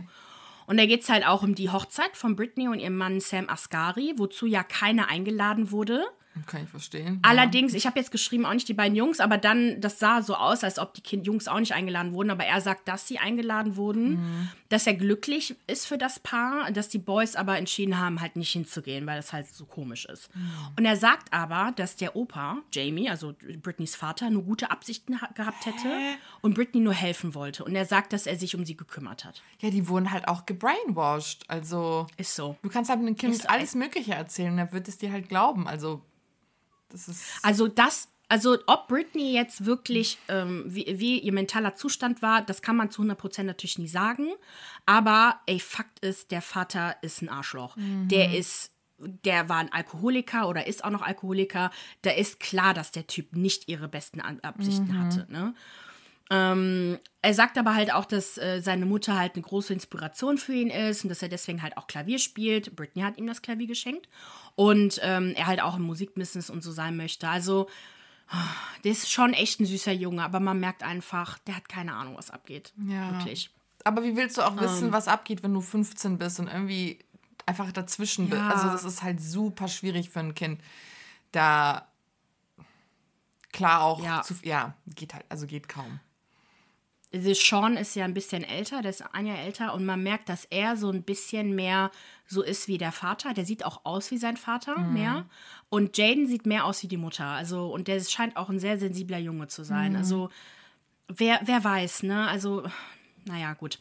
Und 0.72 0.78
da 0.78 0.86
geht 0.86 1.02
es 1.02 1.10
halt 1.10 1.26
auch 1.26 1.42
um 1.42 1.54
die 1.54 1.68
Hochzeit 1.68 2.16
von 2.16 2.34
Britney 2.34 2.66
und 2.66 2.78
ihrem 2.78 2.96
Mann 2.96 3.20
Sam 3.20 3.50
Asghari, 3.50 4.14
wozu 4.16 4.46
ja 4.46 4.62
keiner 4.62 5.08
eingeladen 5.08 5.70
wurde. 5.70 6.06
Kann 6.46 6.64
ich 6.64 6.68
verstehen. 6.70 7.18
Allerdings, 7.22 7.72
ja. 7.72 7.78
ich 7.78 7.86
habe 7.86 7.98
jetzt 7.98 8.10
geschrieben, 8.10 8.46
auch 8.46 8.54
nicht 8.54 8.68
die 8.68 8.74
beiden 8.74 8.96
Jungs, 8.96 9.20
aber 9.20 9.36
dann, 9.36 9.80
das 9.80 9.98
sah 9.98 10.22
so 10.22 10.34
aus, 10.34 10.64
als 10.64 10.78
ob 10.78 10.94
die 10.94 11.02
kind 11.02 11.26
Jungs 11.26 11.46
auch 11.46 11.60
nicht 11.60 11.74
eingeladen 11.74 12.14
wurden. 12.14 12.30
Aber 12.30 12.44
er 12.44 12.60
sagt, 12.60 12.88
dass 12.88 13.06
sie 13.06 13.18
eingeladen 13.18 13.76
wurden, 13.76 14.12
mhm. 14.12 14.48
dass 14.70 14.86
er 14.86 14.94
glücklich 14.94 15.54
ist 15.66 15.86
für 15.86 15.98
das 15.98 16.18
Paar, 16.18 16.70
dass 16.72 16.88
die 16.88 16.98
Boys 16.98 17.36
aber 17.36 17.58
entschieden 17.58 17.98
haben, 17.98 18.20
halt 18.20 18.36
nicht 18.36 18.50
hinzugehen, 18.50 19.06
weil 19.06 19.16
das 19.16 19.32
halt 19.32 19.46
so 19.46 19.66
komisch 19.66 20.06
ist. 20.06 20.34
Mhm. 20.34 20.50
Und 20.78 20.84
er 20.86 20.96
sagt 20.96 21.32
aber, 21.32 21.72
dass 21.76 21.96
der 21.96 22.16
Opa, 22.16 22.58
Jamie, 22.72 23.10
also 23.10 23.34
Britneys 23.62 23.94
Vater, 23.94 24.30
nur 24.30 24.42
gute 24.42 24.70
Absichten 24.70 25.18
gehabt 25.34 25.66
hätte 25.66 25.88
Hä? 25.88 26.14
und 26.40 26.54
Britney 26.54 26.80
nur 26.80 26.94
helfen 26.94 27.34
wollte. 27.34 27.64
Und 27.64 27.76
er 27.76 27.84
sagt, 27.84 28.12
dass 28.14 28.26
er 28.26 28.36
sich 28.36 28.56
um 28.56 28.64
sie 28.64 28.76
gekümmert 28.76 29.24
hat. 29.24 29.42
Ja, 29.60 29.70
die 29.70 29.86
wurden 29.86 30.10
halt 30.10 30.28
auch 30.28 30.46
gebrainwashed. 30.46 31.44
Also. 31.48 32.06
Ist 32.16 32.34
so. 32.34 32.56
Du 32.62 32.70
kannst 32.70 32.90
halt 32.90 33.00
einem 33.00 33.16
Kind 33.16 33.36
so. 33.36 33.48
alles 33.48 33.74
Mögliche 33.74 34.14
erzählen, 34.14 34.56
er 34.58 34.72
wird 34.72 34.88
es 34.88 34.98
dir 34.98 35.12
halt 35.12 35.28
glauben. 35.28 35.68
Also 35.68 36.02
das 36.92 37.40
also 37.42 37.68
das, 37.68 38.08
also 38.28 38.58
ob 38.66 38.88
Britney 38.88 39.32
jetzt 39.32 39.64
wirklich, 39.64 40.18
ähm, 40.28 40.64
wie, 40.66 40.86
wie, 40.98 41.18
ihr 41.18 41.32
mentaler 41.32 41.74
Zustand 41.74 42.22
war, 42.22 42.42
das 42.42 42.62
kann 42.62 42.76
man 42.76 42.90
zu 42.90 43.02
100% 43.02 43.42
natürlich 43.42 43.78
nie 43.78 43.88
sagen. 43.88 44.28
Aber 44.86 45.40
ey, 45.46 45.60
Fakt 45.60 45.98
ist, 46.00 46.30
der 46.30 46.42
Vater 46.42 46.96
ist 47.02 47.22
ein 47.22 47.28
Arschloch. 47.28 47.76
Mhm. 47.76 48.08
Der 48.08 48.36
ist 48.36 48.72
der 49.24 49.48
war 49.48 49.58
ein 49.58 49.72
Alkoholiker 49.72 50.48
oder 50.48 50.66
ist 50.66 50.84
auch 50.84 50.90
noch 50.90 51.02
Alkoholiker, 51.02 51.70
da 52.02 52.10
ist 52.10 52.40
klar, 52.40 52.74
dass 52.74 52.92
der 52.92 53.06
Typ 53.06 53.34
nicht 53.34 53.68
ihre 53.68 53.88
besten 53.88 54.20
Absichten 54.20 54.92
mhm. 54.92 54.98
hatte. 54.98 55.26
Ne? 55.28 55.54
Er 57.24 57.34
sagt 57.34 57.56
aber 57.56 57.76
halt 57.76 57.92
auch, 57.92 58.04
dass 58.04 58.36
äh, 58.36 58.60
seine 58.60 58.84
Mutter 58.84 59.16
halt 59.16 59.36
eine 59.36 59.42
große 59.42 59.72
Inspiration 59.72 60.38
für 60.38 60.54
ihn 60.54 60.70
ist 60.70 61.04
und 61.04 61.08
dass 61.08 61.22
er 61.22 61.28
deswegen 61.28 61.62
halt 61.62 61.76
auch 61.76 61.86
Klavier 61.86 62.18
spielt. 62.18 62.74
Britney 62.74 63.02
hat 63.02 63.16
ihm 63.16 63.28
das 63.28 63.42
Klavier 63.42 63.68
geschenkt 63.68 64.08
und 64.56 65.00
ähm, 65.02 65.32
er 65.36 65.46
halt 65.46 65.62
auch 65.62 65.76
im 65.76 65.82
Musikbusiness 65.82 66.50
und 66.50 66.62
so 66.62 66.72
sein 66.72 66.96
möchte. 66.96 67.28
Also, 67.28 67.68
der 68.82 68.90
ist 68.90 69.08
schon 69.08 69.34
echt 69.34 69.60
ein 69.60 69.66
süßer 69.66 69.92
Junge, 69.92 70.24
aber 70.24 70.40
man 70.40 70.58
merkt 70.58 70.82
einfach, 70.82 71.38
der 71.38 71.56
hat 71.56 71.68
keine 71.68 71.94
Ahnung, 71.94 72.16
was 72.16 72.30
abgeht. 72.30 72.72
Ja. 72.88 73.12
Wirklich. 73.12 73.50
Aber 73.84 74.02
wie 74.02 74.16
willst 74.16 74.38
du 74.38 74.42
auch 74.42 74.60
wissen, 74.60 74.86
ähm, 74.86 74.92
was 74.92 75.06
abgeht, 75.06 75.44
wenn 75.44 75.54
du 75.54 75.60
15 75.60 76.18
bist 76.18 76.40
und 76.40 76.48
irgendwie 76.48 76.98
einfach 77.46 77.70
dazwischen 77.70 78.28
ja. 78.28 78.34
bist? 78.34 78.64
Also, 78.64 78.68
das 78.72 78.84
ist 78.84 79.02
halt 79.04 79.20
super 79.20 79.68
schwierig 79.68 80.10
für 80.10 80.20
ein 80.20 80.34
Kind. 80.34 80.60
Da 81.30 81.86
klar 83.52 83.82
auch 83.82 84.02
ja, 84.02 84.22
zu, 84.22 84.34
ja 84.42 84.74
geht 84.86 85.14
halt, 85.14 85.24
also 85.28 85.46
geht 85.46 85.68
kaum. 85.68 86.00
The 87.12 87.34
Sean 87.34 87.76
ist 87.76 87.94
ja 87.94 88.04
ein 88.04 88.14
bisschen 88.14 88.42
älter, 88.42 88.80
der 88.80 88.90
ist 88.90 89.04
ein 89.14 89.26
Jahr 89.26 89.38
älter 89.38 89.74
und 89.74 89.84
man 89.84 90.02
merkt, 90.02 90.28
dass 90.28 90.46
er 90.46 90.76
so 90.76 90.90
ein 90.90 91.02
bisschen 91.02 91.54
mehr 91.54 91.90
so 92.26 92.42
ist 92.42 92.68
wie 92.68 92.78
der 92.78 92.92
Vater. 92.92 93.34
Der 93.34 93.44
sieht 93.44 93.64
auch 93.66 93.84
aus 93.84 94.10
wie 94.10 94.16
sein 94.16 94.38
Vater 94.38 94.78
mhm. 94.78 94.94
mehr. 94.94 95.26
Und 95.68 95.98
Jaden 95.98 96.26
sieht 96.26 96.46
mehr 96.46 96.64
aus 96.64 96.82
wie 96.82 96.88
die 96.88 96.96
Mutter. 96.96 97.26
Also, 97.26 97.66
und 97.66 97.88
der 97.88 98.00
scheint 98.00 98.36
auch 98.36 98.48
ein 98.48 98.58
sehr 98.58 98.78
sensibler 98.78 99.18
Junge 99.18 99.48
zu 99.48 99.62
sein. 99.62 99.92
Mhm. 99.92 99.98
Also, 99.98 100.30
wer, 101.08 101.40
wer 101.44 101.62
weiß, 101.62 102.04
ne? 102.04 102.28
Also, 102.28 102.62
naja, 103.26 103.52
gut. 103.54 103.78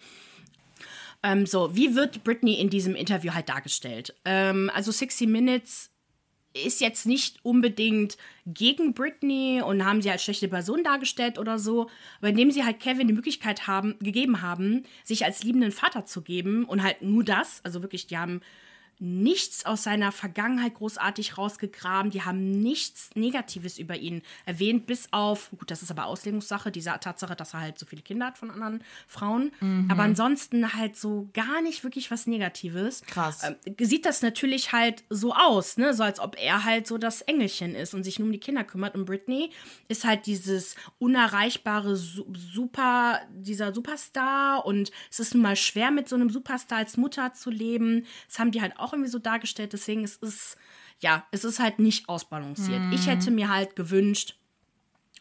Ähm, 1.24 1.46
so, 1.46 1.76
wie 1.76 1.96
wird 1.96 2.24
Britney 2.24 2.56
in 2.56 2.70
diesem 2.70 2.96
Interview 2.96 3.34
halt 3.34 3.48
dargestellt? 3.48 4.16
Ähm, 4.26 4.72
also 4.74 4.92
60 4.92 5.28
Minutes 5.28 5.91
ist 6.54 6.82
jetzt 6.82 7.06
nicht 7.06 7.40
unbedingt 7.44 8.18
gegen 8.46 8.94
Britney 8.94 9.62
und 9.66 9.86
haben 9.86 10.02
sie 10.02 10.12
als 10.12 10.24
schlechte 10.24 10.48
Person 10.48 10.84
dargestellt 10.84 11.40
oder 11.40 11.60
so, 11.60 11.90
aber 12.20 12.30
indem 12.30 12.52
sie 12.52 12.64
halt 12.64 12.80
Kevin 12.80 13.08
die 13.08 13.14
Möglichkeit 13.14 13.68
haben, 13.68 13.98
gegeben 14.00 14.42
haben, 14.42 14.84
sich 15.04 15.26
als 15.26 15.44
liebenden 15.44 15.72
Vater 15.72 16.06
zu 16.06 16.22
geben 16.22 16.66
und 16.66 16.84
halt 16.84 17.02
nur 17.02 17.24
das, 17.24 17.62
also 17.64 17.82
wirklich, 17.82 18.08
die 18.08 18.18
haben 18.18 18.42
nichts 19.02 19.66
aus 19.66 19.82
seiner 19.82 20.12
Vergangenheit 20.12 20.76
großartig 20.76 21.36
rausgegraben. 21.36 22.12
Die 22.12 22.22
haben 22.22 22.62
nichts 22.62 23.10
Negatives 23.16 23.80
über 23.80 23.98
ihn 23.98 24.22
erwähnt, 24.46 24.86
bis 24.86 25.08
auf, 25.12 25.50
gut, 25.58 25.72
das 25.72 25.82
ist 25.82 25.90
aber 25.90 26.06
Auslegungssache, 26.06 26.72
diese 26.72 26.92
Tatsache, 27.02 27.36
dass 27.36 27.56
er 27.56 27.62
halt 27.62 27.80
so 27.80 27.88
viele 27.88 28.04
Kinder 28.04 28.28
hat 28.28 28.38
von 28.38 28.52
anderen 28.52 28.84
Frauen. 29.08 29.52
Mhm. 29.60 29.90
Aber 29.90 30.04
ansonsten 30.04 30.74
halt 30.76 30.98
so 30.98 31.28
gar 31.34 31.64
nicht 31.64 31.84
wirklich 31.84 32.12
was 32.12 32.28
Negatives. 32.28 33.02
Krass. 33.08 33.42
Ähm, 33.44 33.56
sieht 33.80 34.06
das 34.06 34.22
natürlich 34.22 34.72
halt 34.72 35.04
so 35.10 35.34
aus, 35.34 35.78
ne? 35.78 35.96
So 35.96 36.04
als 36.04 36.20
ob 36.20 36.38
er 36.40 36.64
halt 36.64 36.86
so 36.86 37.00
das 37.00 37.22
Engelchen 37.22 37.74
ist 37.74 37.96
und 37.96 38.04
sich 38.04 38.20
nur 38.20 38.28
um 38.28 38.32
die 38.32 38.40
Kinder 38.40 38.64
kümmert. 38.64 38.94
Und 38.94 39.06
Britney 39.06 39.50
ist 39.88 40.06
halt 40.06 40.28
dieses 40.28 40.76
unerreichbare 41.00 41.96
Super, 41.96 43.22
dieser 43.32 43.74
Superstar. 43.74 44.64
Und 44.64 44.92
es 45.10 45.20
ist 45.20 45.34
nun 45.34 45.42
mal 45.42 45.56
schwer, 45.56 45.90
mit 45.90 46.08
so 46.08 46.16
einem 46.16 46.30
Superstar 46.30 46.78
als 46.78 46.98
Mutter 46.98 47.34
zu 47.34 47.50
leben. 47.50 48.06
Das 48.28 48.38
haben 48.38 48.52
die 48.52 48.62
halt 48.62 48.78
auch 48.78 48.91
auch 48.92 48.94
irgendwie 48.94 49.10
so 49.10 49.20
dargestellt. 49.20 49.74
Deswegen 49.74 50.04
es 50.04 50.18
ist 50.18 50.58
ja, 51.02 51.26
es 51.32 51.44
ist 51.44 51.60
halt 51.60 51.80
nicht 51.80 52.08
ausbalanciert. 52.08 52.82
Mhm. 52.82 52.94
Ich 52.94 53.08
hätte 53.08 53.32
mir 53.32 53.50
halt 53.50 53.76
gewünscht, 53.76 54.36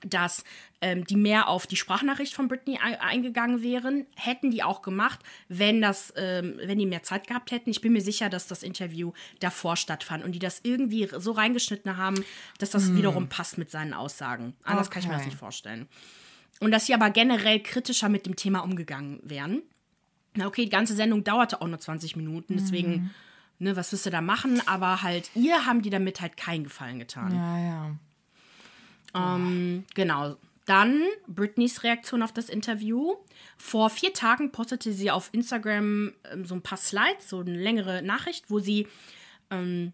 dass 0.02 0.44
ähm, 0.80 1.04
die 1.04 1.16
mehr 1.16 1.48
auf 1.48 1.66
die 1.66 1.76
Sprachnachricht 1.76 2.32
von 2.32 2.48
Britney 2.48 2.78
eingegangen 2.78 3.62
wären, 3.62 4.06
hätten 4.16 4.50
die 4.50 4.62
auch 4.62 4.80
gemacht, 4.80 5.20
wenn 5.48 5.82
das, 5.82 6.12
ähm, 6.16 6.58
wenn 6.64 6.78
die 6.78 6.86
mehr 6.86 7.02
Zeit 7.02 7.26
gehabt 7.26 7.50
hätten. 7.50 7.68
Ich 7.68 7.82
bin 7.82 7.92
mir 7.92 8.00
sicher, 8.00 8.30
dass 8.30 8.46
das 8.46 8.62
Interview 8.62 9.12
davor 9.40 9.76
stattfand 9.76 10.24
und 10.24 10.32
die 10.32 10.38
das 10.38 10.60
irgendwie 10.62 11.08
so 11.18 11.32
reingeschnitten 11.32 11.98
haben, 11.98 12.24
dass 12.58 12.70
das 12.70 12.88
mm. 12.88 12.96
wiederum 12.96 13.28
passt 13.28 13.58
mit 13.58 13.70
seinen 13.70 13.92
Aussagen. 13.92 14.54
Anders 14.64 14.86
okay. 14.86 14.94
kann 14.94 15.02
ich 15.02 15.08
mir 15.08 15.16
das 15.16 15.26
nicht 15.26 15.38
vorstellen. 15.38 15.86
Und 16.60 16.70
dass 16.70 16.86
sie 16.86 16.94
aber 16.94 17.10
generell 17.10 17.60
kritischer 17.60 18.08
mit 18.08 18.24
dem 18.24 18.36
Thema 18.36 18.60
umgegangen 18.60 19.20
wären. 19.22 19.62
Na 20.34 20.46
okay, 20.46 20.64
die 20.64 20.70
ganze 20.70 20.94
Sendung 20.94 21.24
dauerte 21.24 21.60
auch 21.60 21.66
nur 21.66 21.78
20 21.78 22.16
Minuten, 22.16 22.56
deswegen 22.56 22.90
mm 22.90 23.10
ne, 23.60 23.76
was 23.76 23.92
wirst 23.92 24.06
du 24.06 24.10
da 24.10 24.20
machen? 24.20 24.60
Aber 24.66 25.02
halt, 25.02 25.30
ihr 25.34 25.66
haben 25.66 25.82
die 25.82 25.90
damit 25.90 26.20
halt 26.20 26.36
keinen 26.36 26.64
Gefallen 26.64 26.98
getan. 26.98 27.34
Ja, 27.34 27.58
ja. 27.58 29.36
Ähm, 29.36 29.84
genau. 29.94 30.36
Dann 30.66 31.02
Britneys 31.26 31.82
Reaktion 31.82 32.22
auf 32.22 32.32
das 32.32 32.48
Interview. 32.48 33.14
Vor 33.56 33.90
vier 33.90 34.12
Tagen 34.12 34.52
postete 34.52 34.92
sie 34.92 35.10
auf 35.10 35.30
Instagram 35.32 36.12
ähm, 36.32 36.44
so 36.44 36.54
ein 36.54 36.62
paar 36.62 36.78
Slides, 36.78 37.28
so 37.28 37.40
eine 37.40 37.56
längere 37.56 38.02
Nachricht, 38.02 38.50
wo 38.50 38.60
sie, 38.60 38.86
ähm, 39.50 39.92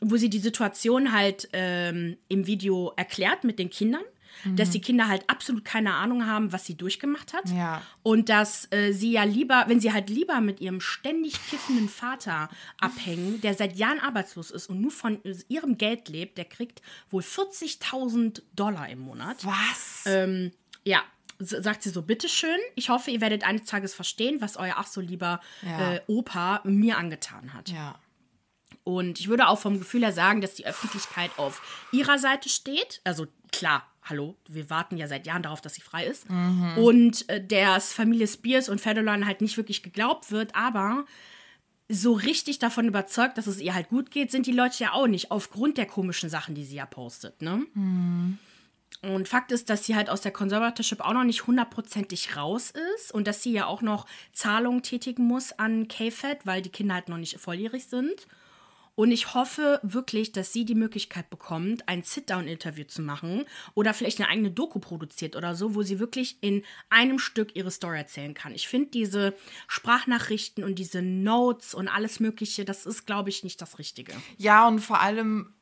wo 0.00 0.16
sie 0.16 0.30
die 0.30 0.38
Situation 0.38 1.12
halt 1.12 1.48
ähm, 1.52 2.16
im 2.28 2.46
Video 2.46 2.92
erklärt 2.96 3.44
mit 3.44 3.58
den 3.58 3.70
Kindern 3.70 4.02
mhm. 4.44 4.56
dass 4.56 4.70
die 4.70 4.80
Kinder 4.80 5.08
halt 5.08 5.28
absolut 5.28 5.64
keine 5.64 5.94
Ahnung 5.94 6.26
haben, 6.26 6.52
was 6.52 6.66
sie 6.66 6.76
durchgemacht 6.76 7.32
hat. 7.32 7.48
Ja. 7.50 7.82
Und 8.02 8.28
dass 8.28 8.70
äh, 8.72 8.92
sie 8.92 9.12
ja 9.12 9.24
lieber, 9.24 9.64
wenn 9.68 9.80
sie 9.80 9.92
halt 9.92 10.10
lieber 10.10 10.40
mit 10.40 10.60
ihrem 10.60 10.80
ständig 10.80 11.34
kiffenden 11.48 11.88
Vater 11.88 12.48
abhängen, 12.80 13.40
der 13.40 13.54
seit 13.54 13.76
Jahren 13.76 14.00
arbeitslos 14.00 14.50
ist 14.50 14.68
und 14.68 14.80
nur 14.80 14.90
von 14.90 15.20
ihrem 15.48 15.78
Geld 15.78 16.08
lebt, 16.08 16.38
der 16.38 16.44
kriegt 16.44 16.82
wohl 17.10 17.22
40.000 17.22 18.42
Dollar 18.54 18.88
im 18.88 19.00
Monat. 19.00 19.44
Was? 19.44 20.04
Ähm, 20.06 20.52
ja, 20.84 21.02
sagt 21.38 21.82
sie 21.82 21.90
so, 21.90 22.02
bitteschön, 22.02 22.58
ich 22.74 22.88
hoffe, 22.88 23.10
ihr 23.10 23.20
werdet 23.20 23.44
eines 23.44 23.64
Tages 23.64 23.94
verstehen, 23.94 24.40
was 24.40 24.56
euer 24.56 24.74
ach 24.76 24.86
so 24.86 25.00
lieber 25.00 25.40
ja. 25.62 25.94
äh, 25.94 26.00
Opa 26.06 26.60
mir 26.64 26.98
angetan 26.98 27.52
hat. 27.52 27.70
Ja. 27.70 27.98
Und 28.84 29.20
ich 29.20 29.28
würde 29.28 29.46
auch 29.48 29.58
vom 29.58 29.78
Gefühl 29.78 30.02
her 30.02 30.12
sagen, 30.12 30.40
dass 30.40 30.54
die 30.54 30.66
Öffentlichkeit 30.66 31.30
auf 31.36 31.86
ihrer 31.92 32.18
Seite 32.18 32.48
steht. 32.48 33.00
Also 33.04 33.26
klar, 33.52 33.86
hallo, 34.02 34.36
wir 34.48 34.68
warten 34.70 34.96
ja 34.96 35.06
seit 35.06 35.26
Jahren 35.26 35.42
darauf, 35.42 35.60
dass 35.60 35.74
sie 35.74 35.80
frei 35.80 36.06
ist. 36.06 36.28
Mhm. 36.28 36.78
Und 36.78 37.28
äh, 37.28 37.44
der 37.44 37.80
Familie 37.80 38.26
Spears 38.26 38.68
und 38.68 38.80
Federline 38.80 39.26
halt 39.26 39.40
nicht 39.40 39.56
wirklich 39.56 39.82
geglaubt 39.82 40.30
wird, 40.30 40.54
aber 40.54 41.04
so 41.88 42.12
richtig 42.12 42.58
davon 42.58 42.88
überzeugt, 42.88 43.36
dass 43.38 43.46
es 43.46 43.60
ihr 43.60 43.74
halt 43.74 43.88
gut 43.88 44.10
geht, 44.10 44.30
sind 44.30 44.46
die 44.46 44.52
Leute 44.52 44.82
ja 44.84 44.92
auch 44.92 45.06
nicht, 45.06 45.30
aufgrund 45.30 45.76
der 45.78 45.86
komischen 45.86 46.30
Sachen, 46.30 46.54
die 46.54 46.64
sie 46.64 46.76
ja 46.76 46.86
postet, 46.86 47.42
ne? 47.42 47.66
Mhm. 47.74 48.38
Und 49.02 49.28
Fakt 49.28 49.50
ist, 49.50 49.68
dass 49.68 49.84
sie 49.84 49.96
halt 49.96 50.08
aus 50.08 50.20
der 50.20 50.32
Conservatorship 50.32 51.00
auch 51.00 51.12
noch 51.12 51.24
nicht 51.24 51.46
hundertprozentig 51.46 52.36
raus 52.36 52.72
ist 52.96 53.12
und 53.12 53.26
dass 53.26 53.42
sie 53.42 53.52
ja 53.52 53.66
auch 53.66 53.82
noch 53.82 54.06
Zahlungen 54.32 54.82
tätigen 54.82 55.24
muss 55.24 55.52
an 55.58 55.88
KFED, 55.88 56.46
weil 56.46 56.62
die 56.62 56.70
Kinder 56.70 56.94
halt 56.94 57.08
noch 57.08 57.16
nicht 57.16 57.40
volljährig 57.40 57.86
sind. 57.86 58.28
Und 58.94 59.10
ich 59.10 59.32
hoffe 59.34 59.80
wirklich, 59.82 60.32
dass 60.32 60.52
sie 60.52 60.66
die 60.66 60.74
Möglichkeit 60.74 61.30
bekommt, 61.30 61.88
ein 61.88 62.02
Sit-Down-Interview 62.02 62.84
zu 62.84 63.00
machen 63.00 63.46
oder 63.74 63.94
vielleicht 63.94 64.20
eine 64.20 64.28
eigene 64.28 64.50
Doku 64.50 64.80
produziert 64.80 65.34
oder 65.34 65.54
so, 65.54 65.74
wo 65.74 65.82
sie 65.82 65.98
wirklich 65.98 66.36
in 66.42 66.62
einem 66.90 67.18
Stück 67.18 67.56
ihre 67.56 67.70
Story 67.70 67.96
erzählen 67.96 68.34
kann. 68.34 68.54
Ich 68.54 68.68
finde 68.68 68.90
diese 68.90 69.34
Sprachnachrichten 69.66 70.62
und 70.62 70.78
diese 70.78 71.00
Notes 71.00 71.72
und 71.72 71.88
alles 71.88 72.20
Mögliche, 72.20 72.66
das 72.66 72.84
ist, 72.84 73.06
glaube 73.06 73.30
ich, 73.30 73.44
nicht 73.44 73.62
das 73.62 73.78
Richtige. 73.78 74.12
Ja, 74.36 74.68
und 74.68 74.80
vor 74.80 75.00
allem, 75.00 75.54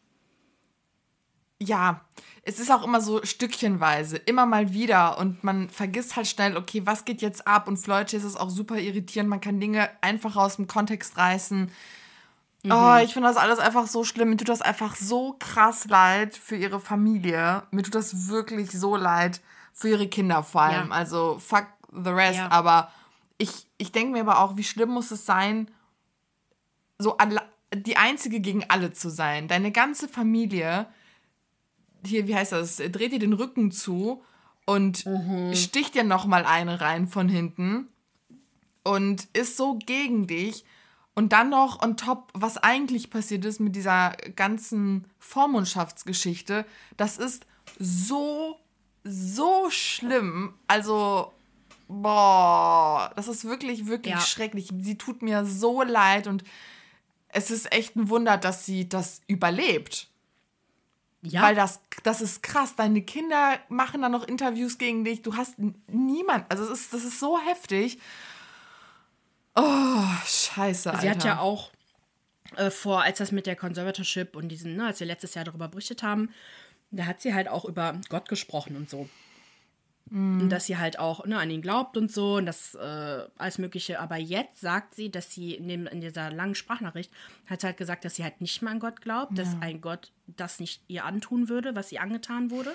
ja, 1.61 2.05
es 2.43 2.59
ist 2.59 2.73
auch 2.73 2.83
immer 2.83 3.01
so 3.01 3.25
stückchenweise, 3.25 4.17
immer 4.17 4.45
mal 4.45 4.73
wieder 4.75 5.19
und 5.19 5.45
man 5.45 5.71
vergisst 5.71 6.17
halt 6.17 6.27
schnell, 6.27 6.57
okay, 6.57 6.85
was 6.85 7.05
geht 7.05 7.23
jetzt 7.23 7.47
ab? 7.47 7.69
Und 7.69 7.77
für 7.77 7.91
Leute 7.91 8.17
ist 8.17 8.25
es 8.25 8.35
auch 8.35 8.51
super 8.51 8.79
irritierend, 8.79 9.31
man 9.31 9.41
kann 9.41 9.61
Dinge 9.61 9.89
einfach 10.01 10.35
aus 10.35 10.57
dem 10.57 10.67
Kontext 10.67 11.17
reißen 11.17 11.71
Mhm. 12.63 12.73
Oh, 12.73 12.97
ich 13.03 13.13
finde 13.13 13.29
das 13.29 13.37
alles 13.37 13.59
einfach 13.59 13.87
so 13.87 14.05
schlimm. 14.05 14.31
Mir 14.31 14.37
tut 14.37 14.49
das 14.49 14.63
einfach 14.63 14.97
so 14.97 15.37
krass 15.39 15.87
leid 15.87 16.37
für 16.37 16.57
ihre 16.57 16.81
Familie. 16.81 17.63
Mir 17.71 17.83
tut 17.83 17.95
das 17.95 18.29
wirklich 18.29 18.71
so 18.71 18.97
leid 18.97 19.41
für 19.73 19.89
ihre 19.89 20.09
Kinder 20.09 20.43
vor 20.43 20.63
allem. 20.63 20.89
Ja. 20.89 20.95
Also 20.95 21.39
fuck 21.39 21.67
the 21.93 22.11
rest. 22.11 22.39
Ja. 22.39 22.51
Aber 22.51 22.91
ich, 23.39 23.67
ich 23.79 23.93
denke 23.93 24.13
mir 24.13 24.21
aber 24.21 24.41
auch, 24.41 24.57
wie 24.57 24.65
schlimm 24.65 24.91
muss 24.91 25.11
es 25.11 25.25
sein, 25.25 25.71
so 26.99 27.17
die 27.75 27.97
Einzige 27.97 28.41
gegen 28.41 28.65
alle 28.69 28.93
zu 28.93 29.09
sein. 29.11 29.49
Deine 29.49 29.73
ganze 29.73 30.09
Familie, 30.09 30.87
hier, 32.05 32.27
wie 32.27 32.35
heißt 32.35 32.53
das, 32.53 32.77
dreht 32.77 33.13
dir 33.13 33.19
den 33.19 33.33
Rücken 33.33 33.71
zu 33.71 34.23
und 34.67 35.07
mhm. 35.07 35.55
sticht 35.55 35.95
dir 35.95 36.05
nochmal 36.05 36.45
eine 36.45 36.81
rein 36.81 37.09
von 37.09 37.29
hinten 37.29 37.89
und 38.85 39.29
ist 39.33 39.57
so 39.57 39.79
gegen 39.79 40.27
dich. 40.27 40.65
Und 41.21 41.35
dann 41.35 41.51
noch 41.51 41.83
on 41.83 41.99
top, 41.99 42.31
was 42.33 42.57
eigentlich 42.57 43.11
passiert 43.11 43.45
ist 43.45 43.61
mit 43.61 43.77
dieser 43.77 44.17
ganzen 44.37 45.05
Vormundschaftsgeschichte, 45.19 46.65
das 46.97 47.19
ist 47.19 47.45
so, 47.79 48.59
so 49.05 49.69
schlimm. 49.69 50.55
Also, 50.67 51.31
boah, 51.89 53.13
das 53.17 53.29
ist 53.29 53.45
wirklich, 53.45 53.85
wirklich 53.85 54.15
ja. 54.15 54.21
schrecklich. 54.23 54.71
Sie 54.81 54.97
tut 54.97 55.21
mir 55.21 55.45
so 55.45 55.83
leid 55.83 56.27
und 56.27 56.43
es 57.29 57.51
ist 57.51 57.71
echt 57.71 57.97
ein 57.97 58.09
Wunder, 58.09 58.39
dass 58.39 58.65
sie 58.65 58.89
das 58.89 59.21
überlebt. 59.27 60.09
Ja. 61.21 61.43
Weil 61.43 61.55
das, 61.55 61.83
das 62.03 62.23
ist 62.23 62.43
krass. 62.43 62.77
Deine 62.77 63.03
Kinder 63.03 63.59
machen 63.69 64.01
dann 64.01 64.13
noch 64.13 64.27
Interviews 64.27 64.79
gegen 64.79 65.05
dich. 65.05 65.21
Du 65.21 65.37
hast 65.37 65.57
niemand. 65.87 66.51
Also, 66.51 66.65
es 66.65 66.81
ist, 66.81 66.95
das 66.95 67.05
ist 67.05 67.21
so 67.21 67.39
heftig. 67.39 67.99
Oh, 69.55 70.05
scheiße, 70.25 70.91
Alter. 70.91 71.03
Sie 71.03 71.11
hat 71.11 71.25
ja 71.25 71.41
auch 71.41 71.71
äh, 72.57 72.71
vor, 72.71 73.03
als 73.03 73.19
das 73.19 73.33
mit 73.33 73.47
der 73.47 73.57
Conservatorship 73.57 74.37
und 74.37 74.49
diesen, 74.49 74.77
ne, 74.77 74.87
als 74.87 75.01
wir 75.01 75.07
letztes 75.07 75.35
Jahr 75.35 75.45
darüber 75.45 75.69
berichtet 75.69 76.03
haben, 76.03 76.31
da 76.91 77.07
hat 77.07 77.21
sie 77.21 77.35
halt 77.35 77.49
auch 77.49 77.65
über 77.65 78.01
Gott 78.09 78.29
gesprochen 78.29 78.77
und 78.77 78.91
so. 78.91 79.09
Mm. 80.11 80.43
Und 80.43 80.51
dass 80.51 80.67
sie 80.67 80.77
halt 80.77 80.99
auch 80.99 81.25
ne, 81.27 81.39
an 81.39 81.51
ihn 81.51 81.63
glaubt 81.63 81.97
und 81.97 82.11
so 82.11 82.37
und 82.37 82.47
das 82.47 82.75
äh, 82.75 83.25
alles 83.39 83.59
Mögliche. 83.59 84.01
Aber 84.01 84.17
jetzt 84.17 84.61
sagt 84.61 84.95
sie, 84.95 85.11
dass 85.11 85.33
sie 85.33 85.55
in, 85.55 85.69
dem, 85.69 85.87
in 85.87 86.01
dieser 86.01 86.31
langen 86.31 86.55
Sprachnachricht 86.55 87.13
hat 87.47 87.61
sie 87.61 87.69
halt 87.69 87.77
gesagt, 87.77 88.05
dass 88.05 88.17
sie 88.17 88.25
halt 88.25 88.41
nicht 88.41 88.63
mehr 88.63 88.73
an 88.73 88.81
Gott 88.81 89.01
glaubt, 89.01 89.39
ja. 89.39 89.45
dass 89.45 89.57
ein 89.61 89.81
Gott 89.81 90.11
das 90.27 90.61
nicht 90.61 90.83
ihr 90.89 91.05
antun 91.05 91.49
würde, 91.49 91.75
was 91.75 91.93
ihr 91.93 92.03
angetan 92.03 92.51
wurde. 92.51 92.75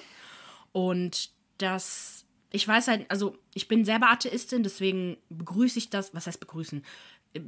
Und 0.72 1.32
dass 1.58 2.25
ich 2.56 2.68
weiß 2.68 2.88
halt, 2.88 3.10
also 3.12 3.38
ich 3.54 3.68
bin 3.68 3.86
selber 3.86 4.10
Atheistin, 4.10 4.64
deswegen 4.64 5.18
begrüße 5.30 5.78
ich 5.78 5.90
das. 5.90 6.14
Was 6.14 6.28
heißt 6.28 6.40
begrüßen? 6.40 6.84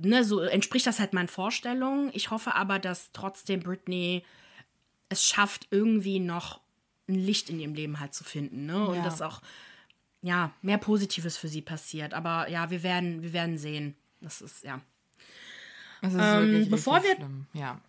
Ne, 0.02 0.24
so 0.24 0.42
entspricht 0.42 0.86
das 0.86 1.00
halt 1.00 1.14
meinen 1.14 1.30
Vorstellungen. 1.30 2.10
Ich 2.14 2.30
hoffe 2.30 2.56
aber, 2.56 2.78
dass 2.78 3.12
trotzdem 3.14 3.62
Britney 3.62 4.24
es 5.10 5.26
schafft, 5.26 5.68
irgendwie 5.72 6.20
noch 6.20 6.60
ein 7.08 7.16
Licht 7.16 7.50
in 7.50 7.60
ihrem 7.60 7.74
Leben 7.74 8.00
halt 8.02 8.14
zu 8.14 8.26
finden. 8.26 8.66
Ne? 8.66 8.86
Und 8.86 8.98
ja. 8.98 9.04
dass 9.04 9.22
auch 9.22 9.42
ja, 10.22 10.52
mehr 10.62 10.78
Positives 10.78 11.38
für 11.38 11.48
sie 11.48 11.62
passiert. 11.62 12.14
Aber 12.14 12.50
ja, 12.50 12.70
wir 12.70 12.84
werden, 12.84 13.22
wir 13.22 13.32
werden 13.32 13.58
sehen. 13.58 13.96
Das 14.20 14.42
ist, 14.42 14.64
ja. 14.64 14.82
Das 16.02 16.14
ist 16.14 16.20
ähm, 16.22 16.42
wirklich, 16.42 16.70
bevor 16.70 17.02
wir, 17.02 17.16
schlimm. 17.16 17.46
Ja. 17.54 17.80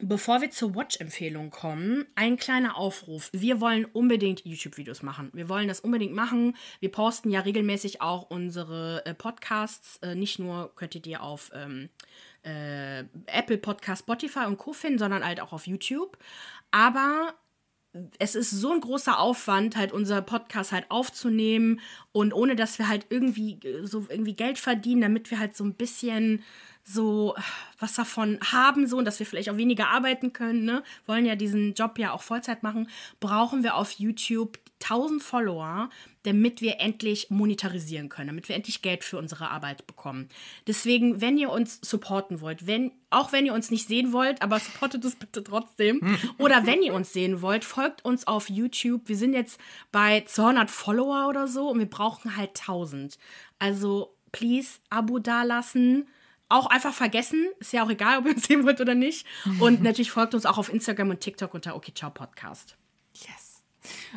Bevor 0.00 0.42
wir 0.42 0.50
zur 0.50 0.74
Watch-Empfehlung 0.74 1.50
kommen, 1.50 2.06
ein 2.16 2.36
kleiner 2.36 2.76
Aufruf. 2.76 3.30
Wir 3.32 3.62
wollen 3.62 3.86
unbedingt 3.86 4.44
YouTube-Videos 4.44 5.02
machen. 5.02 5.30
Wir 5.32 5.48
wollen 5.48 5.68
das 5.68 5.80
unbedingt 5.80 6.12
machen. 6.12 6.54
Wir 6.80 6.90
posten 6.90 7.30
ja 7.30 7.40
regelmäßig 7.40 8.02
auch 8.02 8.28
unsere 8.28 9.06
äh, 9.06 9.14
Podcasts. 9.14 9.98
Äh, 10.02 10.14
nicht 10.14 10.38
nur 10.38 10.74
könnt 10.76 11.06
ihr 11.06 11.22
auf 11.22 11.50
ähm, 11.54 11.88
äh, 12.42 13.00
Apple 13.26 13.56
Podcast, 13.56 14.02
Spotify 14.02 14.44
und 14.46 14.58
Co. 14.58 14.74
finden, 14.74 14.98
sondern 14.98 15.24
halt 15.24 15.40
auch 15.40 15.54
auf 15.54 15.66
YouTube. 15.66 16.18
Aber 16.70 17.34
es 18.18 18.34
ist 18.34 18.50
so 18.50 18.72
ein 18.72 18.80
großer 18.80 19.18
Aufwand, 19.18 19.76
halt 19.76 19.92
unser 19.92 20.20
Podcast 20.20 20.72
halt 20.72 20.90
aufzunehmen 20.90 21.80
und 22.12 22.34
ohne 22.34 22.56
dass 22.56 22.78
wir 22.78 22.88
halt 22.88 23.06
irgendwie 23.08 23.58
äh, 23.66 23.86
so 23.86 24.06
irgendwie 24.08 24.34
Geld 24.34 24.58
verdienen, 24.58 25.00
damit 25.00 25.30
wir 25.30 25.38
halt 25.38 25.56
so 25.56 25.64
ein 25.64 25.74
bisschen 25.74 26.42
so 26.88 27.34
was 27.78 27.94
davon 27.94 28.38
haben, 28.40 28.86
so 28.86 28.96
und 28.96 29.04
dass 29.04 29.18
wir 29.18 29.26
vielleicht 29.26 29.50
auch 29.50 29.56
weniger 29.56 29.88
arbeiten 29.88 30.32
können, 30.32 30.64
ne? 30.64 30.82
wollen 31.04 31.26
ja 31.26 31.34
diesen 31.34 31.74
Job 31.74 31.98
ja 31.98 32.12
auch 32.12 32.22
Vollzeit 32.22 32.62
machen, 32.62 32.88
brauchen 33.18 33.64
wir 33.64 33.74
auf 33.74 33.92
YouTube 33.92 34.58
1000 34.82 35.22
Follower, 35.22 35.90
damit 36.22 36.60
wir 36.60 36.80
endlich 36.80 37.30
monetarisieren 37.30 38.08
können, 38.08 38.28
damit 38.28 38.48
wir 38.48 38.54
endlich 38.54 38.82
Geld 38.82 39.04
für 39.04 39.18
unsere 39.18 39.50
Arbeit 39.50 39.86
bekommen. 39.86 40.28
Deswegen, 40.66 41.20
wenn 41.20 41.38
ihr 41.38 41.50
uns 41.50 41.80
supporten 41.82 42.40
wollt, 42.40 42.66
wenn, 42.66 42.92
auch 43.10 43.32
wenn 43.32 43.46
ihr 43.46 43.54
uns 43.54 43.70
nicht 43.70 43.88
sehen 43.88 44.12
wollt, 44.12 44.42
aber 44.42 44.60
supportet 44.60 45.04
uns 45.04 45.16
bitte 45.16 45.42
trotzdem. 45.42 46.18
oder 46.38 46.66
wenn 46.66 46.82
ihr 46.82 46.94
uns 46.94 47.12
sehen 47.12 47.42
wollt, 47.42 47.64
folgt 47.64 48.04
uns 48.04 48.26
auf 48.26 48.50
YouTube. 48.50 49.08
Wir 49.08 49.16
sind 49.16 49.32
jetzt 49.32 49.58
bei 49.92 50.20
200 50.24 50.70
Follower 50.70 51.26
oder 51.28 51.48
so 51.48 51.70
und 51.70 51.78
wir 51.78 51.90
brauchen 51.90 52.36
halt 52.36 52.50
1000. 52.50 53.18
Also, 53.58 54.14
please, 54.30 54.78
Abo 54.90 55.18
dalassen 55.18 56.06
auch 56.48 56.66
einfach 56.66 56.94
vergessen. 56.94 57.48
Ist 57.58 57.72
ja 57.72 57.84
auch 57.84 57.90
egal, 57.90 58.18
ob 58.18 58.26
ihr 58.26 58.34
uns 58.34 58.44
sehen 58.46 58.64
wollt 58.64 58.80
oder 58.80 58.94
nicht. 58.94 59.26
Und 59.60 59.82
natürlich 59.82 60.10
folgt 60.10 60.34
uns 60.34 60.46
auch 60.46 60.58
auf 60.58 60.72
Instagram 60.72 61.10
und 61.10 61.20
TikTok 61.20 61.54
unter 61.54 61.76
Okay 61.76 61.92
Ciao 61.94 62.10
Podcast. 62.10 62.76
Yes. 63.14 63.56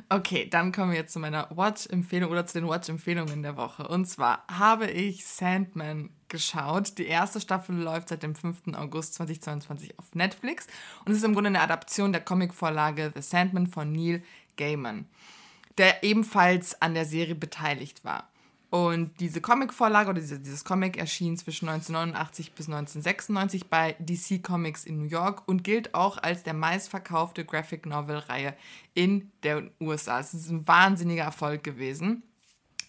Okay, 0.09 0.47
dann 0.49 0.71
kommen 0.71 0.91
wir 0.91 0.97
jetzt 0.97 1.13
zu 1.13 1.19
meiner 1.19 1.47
Watch-Empfehlung 1.55 2.31
oder 2.31 2.45
zu 2.45 2.59
den 2.59 2.67
Watch-Empfehlungen 2.67 3.43
der 3.43 3.57
Woche. 3.57 3.87
Und 3.87 4.05
zwar 4.05 4.45
habe 4.47 4.89
ich 4.89 5.25
Sandman 5.25 6.09
geschaut. 6.27 6.97
Die 6.97 7.05
erste 7.05 7.41
Staffel 7.41 7.75
läuft 7.75 8.09
seit 8.09 8.23
dem 8.23 8.35
5. 8.35 8.75
August 8.75 9.15
2022 9.15 9.97
auf 9.99 10.13
Netflix 10.15 10.67
und 11.05 11.11
ist 11.11 11.23
im 11.23 11.33
Grunde 11.33 11.49
eine 11.49 11.61
Adaption 11.61 12.11
der 12.11 12.21
Comicvorlage 12.21 13.11
The 13.15 13.21
Sandman 13.21 13.67
von 13.67 13.91
Neil 13.91 14.23
Gaiman, 14.57 15.05
der 15.77 16.03
ebenfalls 16.03 16.81
an 16.81 16.93
der 16.93 17.05
Serie 17.05 17.35
beteiligt 17.35 18.03
war. 18.03 18.29
Und 18.69 19.19
diese 19.19 19.41
Comic-Vorlage 19.41 20.12
oder 20.12 20.21
diese, 20.21 20.39
dieses 20.39 20.63
Comic 20.63 20.97
erschien 20.97 21.36
zwischen 21.38 21.67
1989 21.69 22.53
bis 22.53 22.67
1996 22.67 23.67
bei 23.67 23.95
DC 23.97 24.43
Comics 24.43 24.86
in 24.86 24.99
New 24.99 25.08
York 25.10 25.47
und 25.47 25.63
gilt 25.63 25.95
auch 25.95 26.19
als 26.19 26.43
der 26.43 26.53
meistverkaufte 26.53 27.45
Graphic 27.45 27.88
Novel-Reihe 27.88 28.55
in 28.93 29.32
den 29.43 29.71
USA. 29.79 30.19
Es 30.19 30.36
ist 30.36 30.49
ein 30.49 30.67
wahnsinniger 30.67 31.23
Erfolg 31.23 31.63
gewesen. 31.63 32.21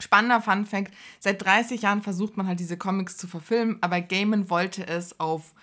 Spannender 0.01 0.43
Fun 0.43 0.67
Fact: 0.67 0.93
Seit 1.19 1.43
30 1.43 1.83
Jahren 1.83 2.03
versucht 2.03 2.37
man 2.37 2.47
halt 2.47 2.61
diese 2.61 2.77
Comics 2.77 3.17
zu 3.17 3.27
verfilmen, 3.27 3.79
aber 3.81 4.03
Gaiman 4.03 4.51
wollte 4.51 4.87
es 4.87 5.19
auf 5.19 5.55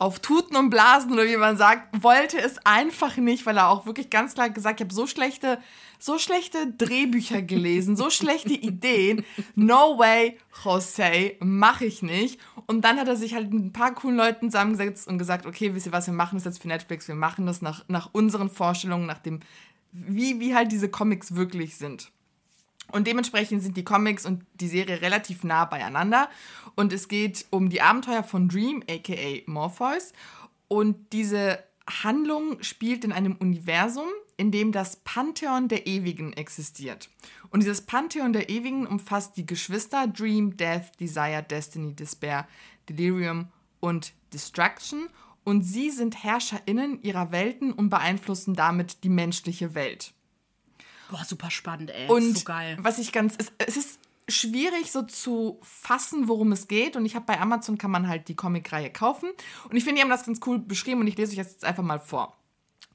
auf 0.00 0.18
Tuten 0.18 0.56
und 0.56 0.70
Blasen 0.70 1.12
oder 1.12 1.26
wie 1.26 1.36
man 1.36 1.58
sagt, 1.58 2.02
wollte 2.02 2.40
es 2.40 2.56
einfach 2.64 3.18
nicht, 3.18 3.44
weil 3.44 3.58
er 3.58 3.68
auch 3.68 3.84
wirklich 3.84 4.08
ganz 4.08 4.32
klar 4.32 4.48
gesagt, 4.48 4.80
ich 4.80 4.84
habe 4.86 4.94
so 4.94 5.06
schlechte, 5.06 5.58
so 5.98 6.18
schlechte 6.18 6.72
Drehbücher 6.72 7.42
gelesen, 7.42 7.96
so 7.96 8.08
schlechte 8.08 8.54
Ideen. 8.54 9.26
No 9.54 9.98
way, 9.98 10.38
Jose, 10.64 11.36
mache 11.40 11.84
ich 11.84 12.02
nicht. 12.02 12.40
Und 12.66 12.82
dann 12.86 12.98
hat 12.98 13.08
er 13.08 13.16
sich 13.16 13.34
halt 13.34 13.52
mit 13.52 13.62
ein 13.62 13.72
paar 13.74 13.94
coolen 13.94 14.16
Leuten 14.16 14.50
zusammengesetzt 14.50 15.06
und 15.06 15.18
gesagt, 15.18 15.44
okay, 15.44 15.74
wisst 15.74 15.84
ihr 15.84 15.92
was, 15.92 16.06
wir 16.06 16.14
machen 16.14 16.36
das 16.36 16.46
jetzt 16.46 16.62
für 16.62 16.68
Netflix, 16.68 17.06
wir 17.06 17.14
machen 17.14 17.44
das 17.44 17.60
nach, 17.60 17.84
nach 17.88 18.08
unseren 18.12 18.48
Vorstellungen, 18.48 19.04
nach 19.04 19.18
dem, 19.18 19.40
wie, 19.92 20.40
wie 20.40 20.54
halt 20.54 20.72
diese 20.72 20.88
Comics 20.88 21.34
wirklich 21.34 21.76
sind. 21.76 22.10
Und 22.92 23.06
dementsprechend 23.06 23.62
sind 23.62 23.76
die 23.76 23.84
Comics 23.84 24.26
und 24.26 24.44
die 24.54 24.68
Serie 24.68 25.00
relativ 25.00 25.44
nah 25.44 25.64
beieinander. 25.64 26.28
Und 26.74 26.92
es 26.92 27.08
geht 27.08 27.46
um 27.50 27.70
die 27.70 27.82
Abenteuer 27.82 28.22
von 28.22 28.48
Dream, 28.48 28.82
aka 28.88 29.42
Morpheus. 29.46 30.12
Und 30.68 31.12
diese 31.12 31.62
Handlung 31.88 32.62
spielt 32.62 33.04
in 33.04 33.12
einem 33.12 33.36
Universum, 33.36 34.08
in 34.36 34.50
dem 34.50 34.72
das 34.72 34.96
Pantheon 34.96 35.68
der 35.68 35.86
Ewigen 35.86 36.32
existiert. 36.32 37.10
Und 37.50 37.60
dieses 37.60 37.82
Pantheon 37.82 38.32
der 38.32 38.48
Ewigen 38.48 38.86
umfasst 38.86 39.36
die 39.36 39.46
Geschwister 39.46 40.06
Dream, 40.06 40.56
Death, 40.56 40.98
Desire, 40.98 41.42
Destiny, 41.42 41.94
Despair, 41.94 42.46
Delirium 42.88 43.48
und 43.80 44.12
Destruction. 44.32 45.08
Und 45.44 45.62
sie 45.62 45.90
sind 45.90 46.22
HerrscherInnen 46.22 47.02
ihrer 47.02 47.32
Welten 47.32 47.72
und 47.72 47.90
beeinflussen 47.90 48.54
damit 48.54 49.04
die 49.04 49.08
menschliche 49.08 49.74
Welt. 49.74 50.14
Boah, 51.10 51.24
super 51.24 51.50
spannend, 51.50 51.90
ey. 51.90 52.08
Und 52.08 52.38
so 52.38 52.44
geil. 52.44 52.76
was 52.80 52.98
ich 52.98 53.12
ganz. 53.12 53.34
Es, 53.36 53.52
es 53.58 53.76
ist 53.76 54.00
schwierig 54.28 54.92
so 54.92 55.02
zu 55.02 55.58
fassen, 55.62 56.28
worum 56.28 56.52
es 56.52 56.68
geht. 56.68 56.96
Und 56.96 57.04
ich 57.04 57.16
habe 57.16 57.26
bei 57.26 57.40
Amazon 57.40 57.78
kann 57.78 57.90
man 57.90 58.08
halt 58.08 58.28
die 58.28 58.36
Comicreihe 58.36 58.90
kaufen. 58.90 59.30
Und 59.68 59.76
ich 59.76 59.84
finde, 59.84 59.96
die 59.96 60.02
haben 60.02 60.10
das 60.10 60.24
ganz 60.24 60.40
cool 60.46 60.58
beschrieben 60.58 61.00
und 61.00 61.08
ich 61.08 61.16
lese 61.16 61.32
euch 61.32 61.38
das 61.38 61.52
jetzt 61.52 61.64
einfach 61.64 61.82
mal 61.82 61.98
vor. 61.98 62.36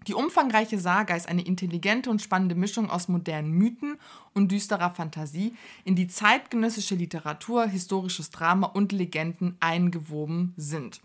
Die 0.07 0.13
umfangreiche 0.13 0.77
Saga 0.77 1.15
ist 1.15 1.27
eine 1.27 1.43
intelligente 1.43 2.11
und 2.11 2.21
spannende 2.21 2.53
Mischung 2.53 2.91
aus 2.91 3.07
modernen 3.07 3.51
Mythen 3.51 3.97
und 4.33 4.51
düsterer 4.51 4.91
Fantasie, 4.91 5.55
in 5.83 5.95
die 5.95 6.07
zeitgenössische 6.07 6.93
Literatur, 6.93 7.65
historisches 7.65 8.29
Drama 8.29 8.67
und 8.67 8.91
Legenden 8.91 9.57
eingewoben 9.59 10.53
sind. 10.57 11.01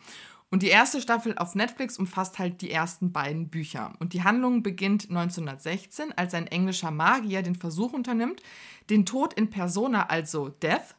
Und 0.50 0.64
die 0.64 0.68
erste 0.68 1.00
Staffel 1.00 1.38
auf 1.38 1.54
Netflix 1.54 1.96
umfasst 1.96 2.40
halt 2.40 2.60
die 2.60 2.72
ersten 2.72 3.12
beiden 3.12 3.48
Bücher. 3.48 3.92
Und 4.00 4.12
die 4.14 4.24
Handlung 4.24 4.64
beginnt 4.64 5.08
1916, 5.08 6.12
als 6.16 6.34
ein 6.34 6.48
englischer 6.48 6.90
Magier 6.90 7.42
den 7.42 7.54
Versuch 7.54 7.92
unternimmt, 7.92 8.42
den 8.90 9.06
Tod 9.06 9.32
in 9.34 9.48
Persona, 9.48 10.06
also 10.06 10.48
Death, 10.48 10.96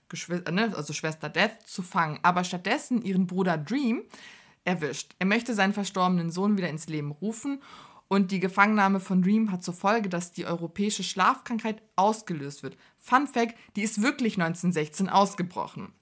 ne, 0.49 0.73
also 0.75 0.93
Schwester 0.93 1.27
Death, 1.27 1.57
zu 1.65 1.81
fangen, 1.81 2.19
aber 2.23 2.45
stattdessen 2.45 3.03
ihren 3.03 3.27
Bruder 3.27 3.57
Dream 3.57 4.03
erwischt. 4.63 5.15
Er 5.19 5.25
möchte 5.25 5.53
seinen 5.53 5.73
verstorbenen 5.73 6.31
Sohn 6.31 6.57
wieder 6.57 6.69
ins 6.69 6.87
Leben 6.87 7.11
rufen 7.11 7.61
und 8.07 8.31
die 8.31 8.39
Gefangennahme 8.39 8.99
von 8.99 9.21
Dream 9.21 9.51
hat 9.51 9.63
zur 9.63 9.73
Folge, 9.73 10.07
dass 10.07 10.31
die 10.31 10.45
europäische 10.45 11.03
Schlafkrankheit 11.03 11.81
ausgelöst 11.95 12.63
wird. 12.63 12.77
Fun 12.97 13.27
Fact, 13.27 13.55
die 13.75 13.83
ist 13.83 14.01
wirklich 14.01 14.33
1916 14.33 15.09
ausgebrochen. 15.09 15.93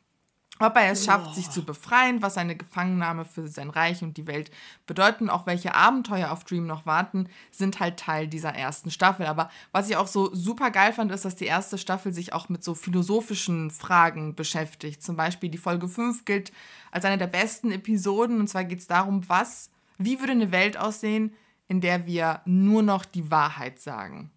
Ob 0.62 0.76
er 0.76 0.92
es 0.92 1.06
schafft, 1.06 1.28
oh. 1.30 1.34
sich 1.34 1.50
zu 1.50 1.64
befreien, 1.64 2.22
was 2.22 2.34
seine 2.34 2.56
Gefangennahme 2.56 3.24
für 3.24 3.48
sein 3.48 3.70
Reich 3.70 4.04
und 4.04 4.18
die 4.18 4.28
Welt 4.28 4.52
bedeuten, 4.86 5.30
auch 5.30 5.46
welche 5.46 5.74
Abenteuer 5.74 6.32
auf 6.32 6.44
Dream 6.44 6.68
noch 6.68 6.86
warten, 6.86 7.30
sind 7.50 7.80
halt 7.80 7.98
Teil 7.98 8.28
dieser 8.28 8.54
ersten 8.54 8.92
Staffel. 8.92 9.26
Aber 9.26 9.50
was 9.72 9.90
ich 9.90 9.96
auch 9.96 10.08
so 10.08 10.36
super 10.36 10.70
geil 10.70 10.92
fand, 10.92 11.14
ist, 11.14 11.24
dass 11.24 11.38
die 11.38 11.46
erste 11.46 11.78
Staffel 11.78 12.14
sich 12.14 12.34
auch 12.34 12.50
mit 12.50 12.62
so 12.62 12.76
philosophischen 12.76 13.72
Fragen 13.72 14.36
beschäftigt. 14.36 15.02
Zum 15.02 15.16
Beispiel 15.16 15.50
die 15.50 15.58
Folge 15.58 15.88
5 15.88 16.26
gilt 16.26 16.52
als 16.92 17.06
eine 17.06 17.18
der 17.18 17.28
besten 17.28 17.72
Episoden. 17.72 18.42
Und 18.42 18.48
zwar 18.50 18.66
geht 18.66 18.80
es 18.80 18.88
darum, 18.88 19.28
was, 19.30 19.70
wie 19.98 20.20
würde 20.20 20.34
eine 20.34 20.52
Welt 20.52 20.78
aussehen, 20.78 21.34
in 21.70 21.80
der 21.80 22.06
wir 22.06 22.42
nur 22.44 22.84
noch 22.84 23.06
die 23.06 23.32
Wahrheit 23.32 23.80
sagen. 23.80 24.30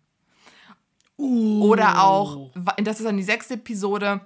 Uh. 1.18 1.64
Oder 1.64 2.04
auch, 2.04 2.52
das 2.78 3.00
ist 3.00 3.06
dann 3.06 3.16
die 3.16 3.22
sechste 3.22 3.54
Episode, 3.54 4.20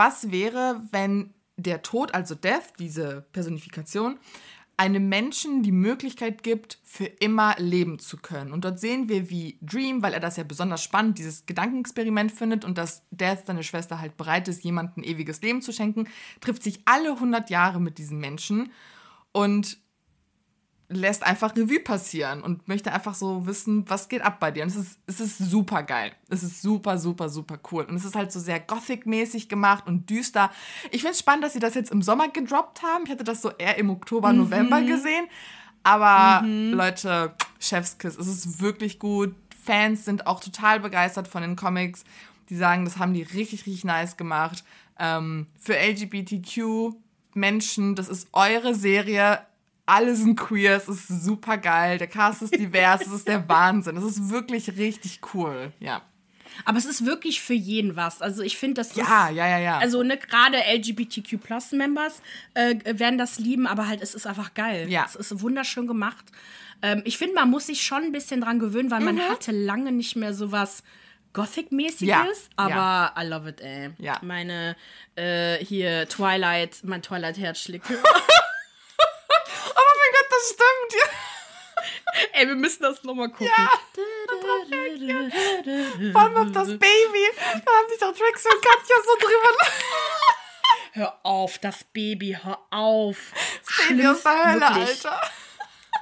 was 0.00 0.30
wäre, 0.30 0.80
wenn 0.92 1.34
der 1.58 1.82
Tod, 1.82 2.14
also 2.14 2.34
Death, 2.34 2.72
diese 2.78 3.26
Personifikation, 3.32 4.18
einem 4.78 5.10
Menschen 5.10 5.62
die 5.62 5.72
Möglichkeit 5.72 6.42
gibt, 6.42 6.78
für 6.84 7.04
immer 7.04 7.54
leben 7.58 7.98
zu 7.98 8.16
können. 8.16 8.50
Und 8.50 8.64
dort 8.64 8.80
sehen 8.80 9.10
wir, 9.10 9.28
wie 9.28 9.58
Dream, 9.60 10.02
weil 10.02 10.14
er 10.14 10.20
das 10.20 10.38
ja 10.38 10.42
besonders 10.42 10.82
spannend, 10.82 11.18
dieses 11.18 11.44
Gedankenexperiment 11.44 12.32
findet 12.32 12.64
und 12.64 12.78
dass 12.78 13.06
Death, 13.10 13.46
seine 13.46 13.62
Schwester, 13.62 14.00
halt 14.00 14.16
bereit 14.16 14.48
ist, 14.48 14.64
jemandem 14.64 15.04
ewiges 15.04 15.42
Leben 15.42 15.60
zu 15.60 15.70
schenken, 15.70 16.08
trifft 16.40 16.62
sich 16.62 16.80
alle 16.86 17.10
100 17.10 17.50
Jahre 17.50 17.78
mit 17.78 17.98
diesen 17.98 18.20
Menschen 18.20 18.72
und 19.32 19.76
lässt 20.90 21.22
einfach 21.22 21.54
Revue 21.56 21.78
passieren 21.78 22.42
und 22.42 22.66
möchte 22.66 22.92
einfach 22.92 23.14
so 23.14 23.46
wissen, 23.46 23.88
was 23.88 24.08
geht 24.08 24.22
ab 24.22 24.40
bei 24.40 24.50
dir. 24.50 24.64
Und 24.64 24.70
es 24.70 24.76
ist, 24.76 24.98
es 25.06 25.20
ist 25.20 25.38
super 25.38 25.84
geil. 25.84 26.12
Es 26.28 26.42
ist 26.42 26.60
super, 26.60 26.98
super, 26.98 27.28
super 27.28 27.58
cool. 27.70 27.84
Und 27.84 27.94
es 27.94 28.04
ist 28.04 28.16
halt 28.16 28.32
so 28.32 28.40
sehr 28.40 28.58
Gothic-mäßig 28.58 29.48
gemacht 29.48 29.86
und 29.86 30.10
düster. 30.10 30.50
Ich 30.90 31.02
finde 31.02 31.12
es 31.12 31.20
spannend, 31.20 31.44
dass 31.44 31.52
sie 31.52 31.60
das 31.60 31.74
jetzt 31.74 31.92
im 31.92 32.02
Sommer 32.02 32.28
gedroppt 32.28 32.82
haben. 32.82 33.04
Ich 33.04 33.10
hatte 33.10 33.22
das 33.22 33.40
so 33.40 33.50
eher 33.50 33.78
im 33.78 33.88
Oktober, 33.88 34.32
mhm. 34.32 34.40
November 34.40 34.82
gesehen. 34.82 35.26
Aber 35.84 36.44
mhm. 36.44 36.72
Leute, 36.72 37.34
Chefskiss, 37.60 38.16
es 38.16 38.26
ist 38.26 38.60
wirklich 38.60 38.98
gut. 38.98 39.34
Fans 39.64 40.04
sind 40.04 40.26
auch 40.26 40.40
total 40.40 40.80
begeistert 40.80 41.28
von 41.28 41.42
den 41.42 41.54
Comics. 41.54 42.04
Die 42.48 42.56
sagen, 42.56 42.84
das 42.84 42.98
haben 42.98 43.14
die 43.14 43.22
richtig, 43.22 43.60
richtig 43.66 43.84
nice 43.84 44.16
gemacht. 44.16 44.64
Ähm, 44.98 45.46
für 45.56 45.74
LGBTQ 45.78 46.94
Menschen, 47.34 47.94
das 47.94 48.08
ist 48.08 48.28
eure 48.32 48.74
Serie 48.74 49.38
alle 49.86 50.14
sind 50.14 50.36
queer, 50.36 50.76
es 50.76 50.88
ist 50.88 51.08
super 51.08 51.58
geil, 51.58 51.98
der 51.98 52.06
Cast 52.06 52.42
ist 52.42 52.54
divers, 52.54 53.02
es 53.02 53.12
ist 53.12 53.28
der 53.28 53.48
Wahnsinn. 53.48 53.96
Es 53.96 54.04
ist 54.04 54.30
wirklich 54.30 54.76
richtig 54.76 55.20
cool, 55.34 55.72
ja. 55.80 56.02
Aber 56.64 56.78
es 56.78 56.84
ist 56.84 57.04
wirklich 57.04 57.40
für 57.40 57.54
jeden 57.54 57.96
was. 57.96 58.22
Also 58.22 58.42
ich 58.42 58.56
finde, 58.56 58.74
das 58.74 58.94
ja, 58.94 59.28
ist, 59.28 59.36
ja, 59.36 59.48
ja, 59.48 59.58
ja. 59.58 59.78
Also 59.78 60.02
ne, 60.02 60.18
gerade 60.18 60.58
LGBTQ+-Members 60.58 62.22
äh, 62.54 62.76
werden 62.84 63.18
das 63.18 63.38
lieben, 63.38 63.66
aber 63.66 63.88
halt 63.88 64.02
es 64.02 64.14
ist 64.14 64.26
einfach 64.26 64.54
geil. 64.54 64.88
Ja. 64.88 65.06
Es 65.06 65.16
ist 65.16 65.40
wunderschön 65.40 65.86
gemacht. 65.86 66.24
Ähm, 66.82 67.02
ich 67.04 67.18
finde, 67.18 67.34
man 67.34 67.50
muss 67.50 67.66
sich 67.66 67.82
schon 67.82 68.04
ein 68.04 68.12
bisschen 68.12 68.40
dran 68.40 68.58
gewöhnen, 68.58 68.90
weil 68.90 69.00
mhm. 69.00 69.06
man 69.06 69.20
hatte 69.28 69.52
lange 69.52 69.92
nicht 69.92 70.16
mehr 70.16 70.34
sowas 70.34 70.82
Gothic-mäßiges, 71.32 72.08
ja. 72.08 72.26
aber 72.56 72.74
ja. 72.74 73.14
I 73.16 73.26
love 73.26 73.48
it, 73.48 73.60
ey. 73.60 73.90
Ja. 73.98 74.18
Meine 74.22 74.76
äh, 75.14 75.64
hier 75.64 76.08
Twilight, 76.08 76.78
mein 76.82 77.02
Twilight-Herz 77.02 77.60
schlägt. 77.60 77.86
das 80.40 80.48
stimmt. 80.48 80.92
Ja. 81.02 81.08
Ey, 82.32 82.46
wir 82.48 82.56
müssen 82.56 82.82
das 82.82 83.02
nochmal 83.04 83.28
gucken. 83.30 83.46
Ja. 83.46 83.68
Vor 86.12 86.20
allem 86.20 86.36
auf 86.36 86.52
das 86.52 86.68
Baby. 86.68 87.24
Da 87.44 87.72
haben 87.72 87.88
sich 87.88 87.98
doch 87.98 88.12
Drax 88.12 88.44
und 88.44 88.60
Katja 88.62 88.96
so 89.04 89.16
drüber. 89.18 89.56
Hör 90.92 91.18
auf, 91.22 91.58
das 91.58 91.84
Baby, 91.84 92.36
hör 92.42 92.58
auf. 92.70 93.32
Das 93.64 93.76
Baby 93.88 94.06
aus 94.08 94.22
der 94.24 94.44
Hölle, 94.44 94.60
Wirklich. 94.60 95.06
Alter. 95.06 95.30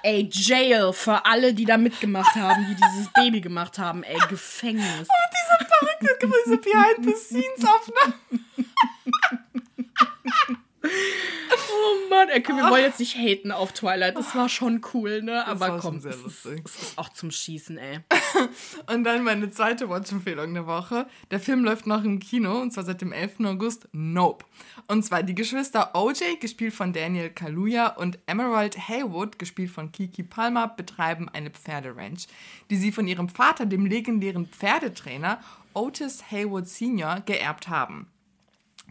Ey, 0.02 0.28
Jail 0.32 0.94
für 0.94 1.26
alle, 1.26 1.52
die 1.52 1.66
da 1.66 1.76
mitgemacht 1.76 2.34
haben, 2.36 2.64
die 2.66 2.74
dieses 2.74 3.12
Baby 3.12 3.42
gemacht 3.42 3.76
haben. 3.78 4.02
Ey, 4.02 4.16
Gefängnis. 4.30 5.06
Diese 5.08 5.58
verrückte, 5.68 6.18
diese 6.46 6.56
Behind-the-Scenes-Aufnahme. 6.56 8.14
Oh 11.88 12.10
Mann, 12.10 12.28
ey, 12.28 12.42
wir 12.46 12.70
wollen 12.70 12.82
jetzt 12.82 13.00
nicht 13.00 13.16
haten 13.16 13.52
auf 13.52 13.72
Twilight. 13.72 14.16
Das 14.16 14.34
war 14.34 14.48
schon 14.48 14.80
cool, 14.92 15.22
ne? 15.22 15.46
Aber 15.46 15.78
komm, 15.78 16.00
sehr 16.00 16.16
lustig. 16.16 16.62
es 16.64 16.82
ist 16.82 16.98
auch 16.98 17.08
zum 17.10 17.30
Schießen, 17.30 17.78
ey. 17.78 18.00
Und 18.92 19.04
dann 19.04 19.24
meine 19.24 19.50
zweite 19.50 19.88
Watch-Empfehlung 19.88 20.54
der 20.54 20.66
Woche. 20.66 21.06
Der 21.30 21.40
Film 21.40 21.64
läuft 21.64 21.86
noch 21.86 22.04
im 22.04 22.18
Kino, 22.18 22.60
und 22.60 22.72
zwar 22.72 22.84
seit 22.84 23.00
dem 23.00 23.12
11. 23.12 23.40
August. 23.44 23.88
Nope. 23.92 24.44
Und 24.86 25.04
zwar 25.04 25.22
die 25.22 25.34
Geschwister 25.34 25.94
OJ, 25.94 26.36
gespielt 26.40 26.74
von 26.74 26.92
Daniel 26.92 27.30
Kaluuya, 27.30 27.88
und 27.88 28.18
Emerald 28.26 28.88
Haywood, 28.88 29.38
gespielt 29.38 29.70
von 29.70 29.92
Kiki 29.92 30.22
Palmer, 30.22 30.68
betreiben 30.68 31.28
eine 31.28 31.50
Pferderanch, 31.50 32.26
die 32.70 32.76
sie 32.76 32.92
von 32.92 33.06
ihrem 33.06 33.28
Vater, 33.28 33.66
dem 33.66 33.86
legendären 33.86 34.46
Pferdetrainer 34.46 35.40
Otis 35.74 36.30
Haywood 36.30 36.68
Sr., 36.68 37.20
geerbt 37.20 37.68
haben. 37.68 38.08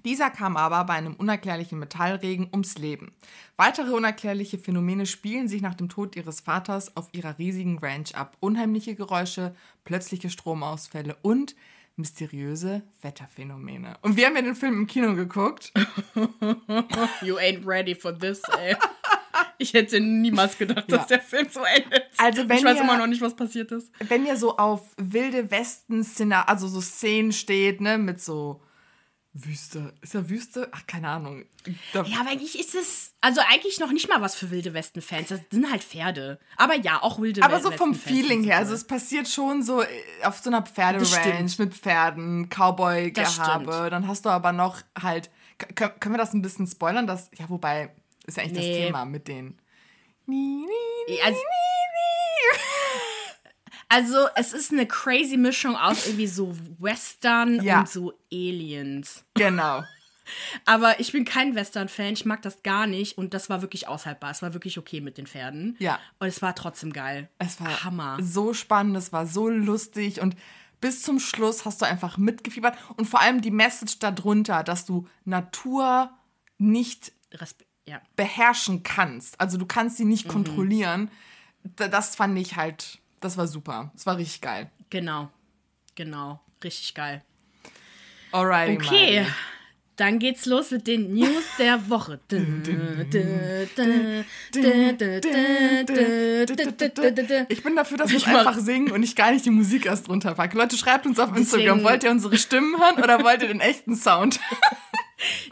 Dieser 0.07 0.29
kam 0.29 0.55
aber 0.55 0.85
bei 0.85 0.93
einem 0.93 1.15
unerklärlichen 1.15 1.77
Metallregen 1.79 2.47
ums 2.53 2.77
Leben. 2.77 3.11
Weitere 3.57 3.91
unerklärliche 3.91 4.57
Phänomene 4.57 5.05
spielen 5.05 5.49
sich 5.49 5.61
nach 5.61 5.75
dem 5.75 5.89
Tod 5.89 6.15
ihres 6.15 6.39
Vaters 6.39 6.95
auf 6.95 7.09
ihrer 7.11 7.37
riesigen 7.37 7.77
Ranch 7.79 8.15
ab. 8.15 8.37
Unheimliche 8.39 8.95
Geräusche, 8.95 9.53
plötzliche 9.83 10.29
Stromausfälle 10.29 11.17
und 11.23 11.55
mysteriöse 11.97 12.83
Wetterphänomene. 13.01 13.97
Und 14.01 14.15
wir 14.15 14.27
haben 14.27 14.35
ja 14.37 14.43
den 14.43 14.55
Film 14.55 14.75
im 14.75 14.87
Kino 14.87 15.13
geguckt. 15.13 15.73
You 17.21 17.35
ain't 17.37 17.65
ready 17.67 17.93
for 17.95 18.17
this, 18.17 18.41
ey. 18.57 18.75
Ich 19.57 19.73
hätte 19.73 19.99
niemals 19.99 20.57
gedacht, 20.57 20.85
Ja. 20.89 20.97
dass 20.99 21.07
der 21.07 21.19
Film 21.21 21.47
so 21.51 21.61
endet. 21.63 22.03
Also 22.17 22.47
wenn 22.47 22.59
ich 22.59 22.63
weiß 22.63 22.77
ihr- 22.77 22.83
immer 22.83 22.97
noch 22.97 23.07
nicht, 23.07 23.21
was 23.21 23.35
passiert 23.35 23.71
ist. 23.71 23.91
Wenn 24.07 24.25
ihr 24.25 24.37
so 24.37 24.55
auf 24.57 24.93
wilde 24.97 25.51
Westen-Szene, 25.51 26.47
also 26.47 26.67
so 26.67 26.79
Szenen 26.79 27.33
steht, 27.33 27.81
ne, 27.81 27.97
mit 27.97 28.21
so 28.21 28.61
Wüste. 29.33 29.93
Ist 30.01 30.13
ja 30.15 30.27
Wüste? 30.29 30.67
Ach, 30.71 30.87
keine 30.87 31.09
Ahnung. 31.09 31.45
Da, 31.93 32.01
Ja, 32.03 32.21
aber 32.21 32.31
eigentlich 32.31 32.57
ist 32.59 32.73
es, 32.73 33.13
also 33.21 33.39
eigentlich 33.47 33.79
noch 33.79 33.91
nicht 33.91 34.09
mal 34.09 34.19
was 34.21 34.35
für 34.35 34.49
Wilde 34.49 34.73
Westen-Fans. 34.73 35.29
Das 35.29 35.39
sind 35.51 35.69
halt 35.71 35.83
Pferde. 35.83 36.39
Aber 36.55 36.75
ja, 36.75 37.03
auch 37.03 37.19
Wilde 37.21 37.43
Aber 37.43 37.59
so 37.59 37.69
vom 37.71 37.93
Feeling 37.93 38.43
her, 38.43 38.57
also 38.57 38.73
es 38.73 38.85
passiert 38.85 39.27
schon 39.27 39.61
so 39.61 39.81
äh, 39.83 39.87
auf 40.23 40.39
so 40.39 40.49
einer 40.49 40.63
Pferderanch 40.63 41.51
stimmt. 41.53 41.59
mit 41.59 41.73
Pferden, 41.75 42.49
Cowboy-Gehabe. 42.49 43.89
Dann 43.91 44.07
hast 44.07 44.25
du 44.25 44.29
aber 44.29 44.53
noch 44.53 44.81
halt, 44.99 45.29
können 45.75 46.15
wir 46.15 46.17
das 46.17 46.33
ein 46.33 46.41
bisschen 46.41 46.65
spoilern? 46.65 47.05
Das, 47.05 47.29
ja, 47.37 47.47
wobei, 47.49 47.93
ist 48.25 48.37
ja 48.37 48.43
eigentlich 48.43 48.65
Nee. 48.65 48.79
das 48.79 48.85
Thema 48.87 49.05
mit 49.05 49.27
den. 49.27 49.59
Ni, 50.25 50.35
ni, 50.35 50.65
ni, 51.13 51.21
Also- 51.21 51.37
ni, 51.37 52.59
Also, 53.89 54.27
es 54.35 54.53
ist 54.53 54.71
eine 54.71 54.85
crazy 54.85 55.37
Mischung 55.37 55.75
aus 55.75 56.05
irgendwie 56.07 56.27
so 56.27 56.55
Western 56.79 57.61
Ja. 57.63 57.79
und 57.79 57.89
so 57.89 58.13
Aliens. 58.31 59.23
Genau. 59.35 59.83
Aber 60.65 60.99
ich 60.99 61.13
bin 61.13 61.23
kein 61.23 61.55
Western-Fan, 61.55 62.11
ich 62.11 62.25
mag 62.25 62.41
das 62.41 62.61
gar 62.61 62.85
nicht 62.85 63.17
und 63.17 63.33
das 63.33 63.49
war 63.49 63.61
wirklich 63.61 63.87
aushaltbar. 63.87 64.29
Es 64.31 64.41
war 64.41 64.53
wirklich 64.53 64.77
okay 64.77 64.99
mit 64.99 65.17
den 65.17 65.25
Pferden. 65.25 65.77
Ja. 65.79 65.99
Und 66.19 66.27
es 66.27 66.41
war 66.41 66.53
trotzdem 66.53 66.91
geil. 66.91 67.29
Es 67.39 67.61
war 67.61 67.85
Hammer. 67.85 68.17
so 68.21 68.53
spannend, 68.53 68.97
es 68.97 69.13
war 69.13 69.25
so 69.25 69.47
lustig 69.47 70.19
und 70.19 70.35
bis 70.81 71.01
zum 71.01 71.19
Schluss 71.21 71.63
hast 71.63 71.81
du 71.81 71.85
einfach 71.85 72.17
mitgefiebert. 72.17 72.77
Und 72.97 73.05
vor 73.05 73.21
allem 73.21 73.39
die 73.41 73.51
Message 73.51 73.99
darunter, 73.99 74.63
dass 74.63 74.85
du 74.85 75.07
Natur 75.23 76.11
nicht 76.57 77.13
Respe 77.33 77.63
ja. 77.85 78.01
beherrschen 78.17 78.83
kannst. 78.83 79.39
Also 79.39 79.57
du 79.57 79.65
kannst 79.65 79.95
sie 79.95 80.03
Mhm. 80.03 80.09
nicht 80.11 80.27
kontrollieren. 80.27 81.09
Da- 81.63 81.87
Das 81.87 82.17
fand 82.17 82.37
ich 82.37 82.57
halt, 82.57 82.99
das 83.19 83.37
war 83.37 83.47
super. 83.47 83.91
Das 83.93 84.05
war 84.05 84.17
richtig 84.17 84.41
geil. 84.41 84.69
Genau. 84.89 85.29
Genau. 85.95 86.39
Richtig 86.63 86.93
geil. 86.93 87.23
Alrighty, 88.31 88.73
Okay. 88.85 89.19
Miley. 89.21 89.27
Dann 89.95 90.19
geht's 90.19 90.45
los 90.45 90.69
mit 90.69 90.85
den 90.85 91.15
News 91.15 91.43
der 91.57 91.89
Woche. 91.89 92.19
Ich 97.49 97.63
bin 97.63 97.75
dafür, 97.75 97.97
dass 97.97 98.11
wir 98.11 98.27
einfach 98.27 98.57
singen 98.59 98.91
und 98.91 99.01
ich 99.03 99.15
gar 99.15 99.31
nicht 99.31 99.45
die 99.45 99.49
Musik 99.49 99.85
erst 99.85 100.07
drunter 100.07 100.35
packe. 100.35 100.57
Leute, 100.57 100.77
schreibt 100.77 101.05
uns 101.05 101.19
auf 101.19 101.35
Instagram, 101.35 101.65
Deswegen- 101.65 101.83
wollt 101.83 102.03
ihr 102.03 102.11
unsere 102.11 102.37
Stimmen 102.37 102.79
hören 102.79 103.01
oder 103.01 103.23
wollt 103.23 103.41
ihr 103.41 103.47
den 103.47 103.59
echten 103.59 103.95
Sound? 103.95 104.39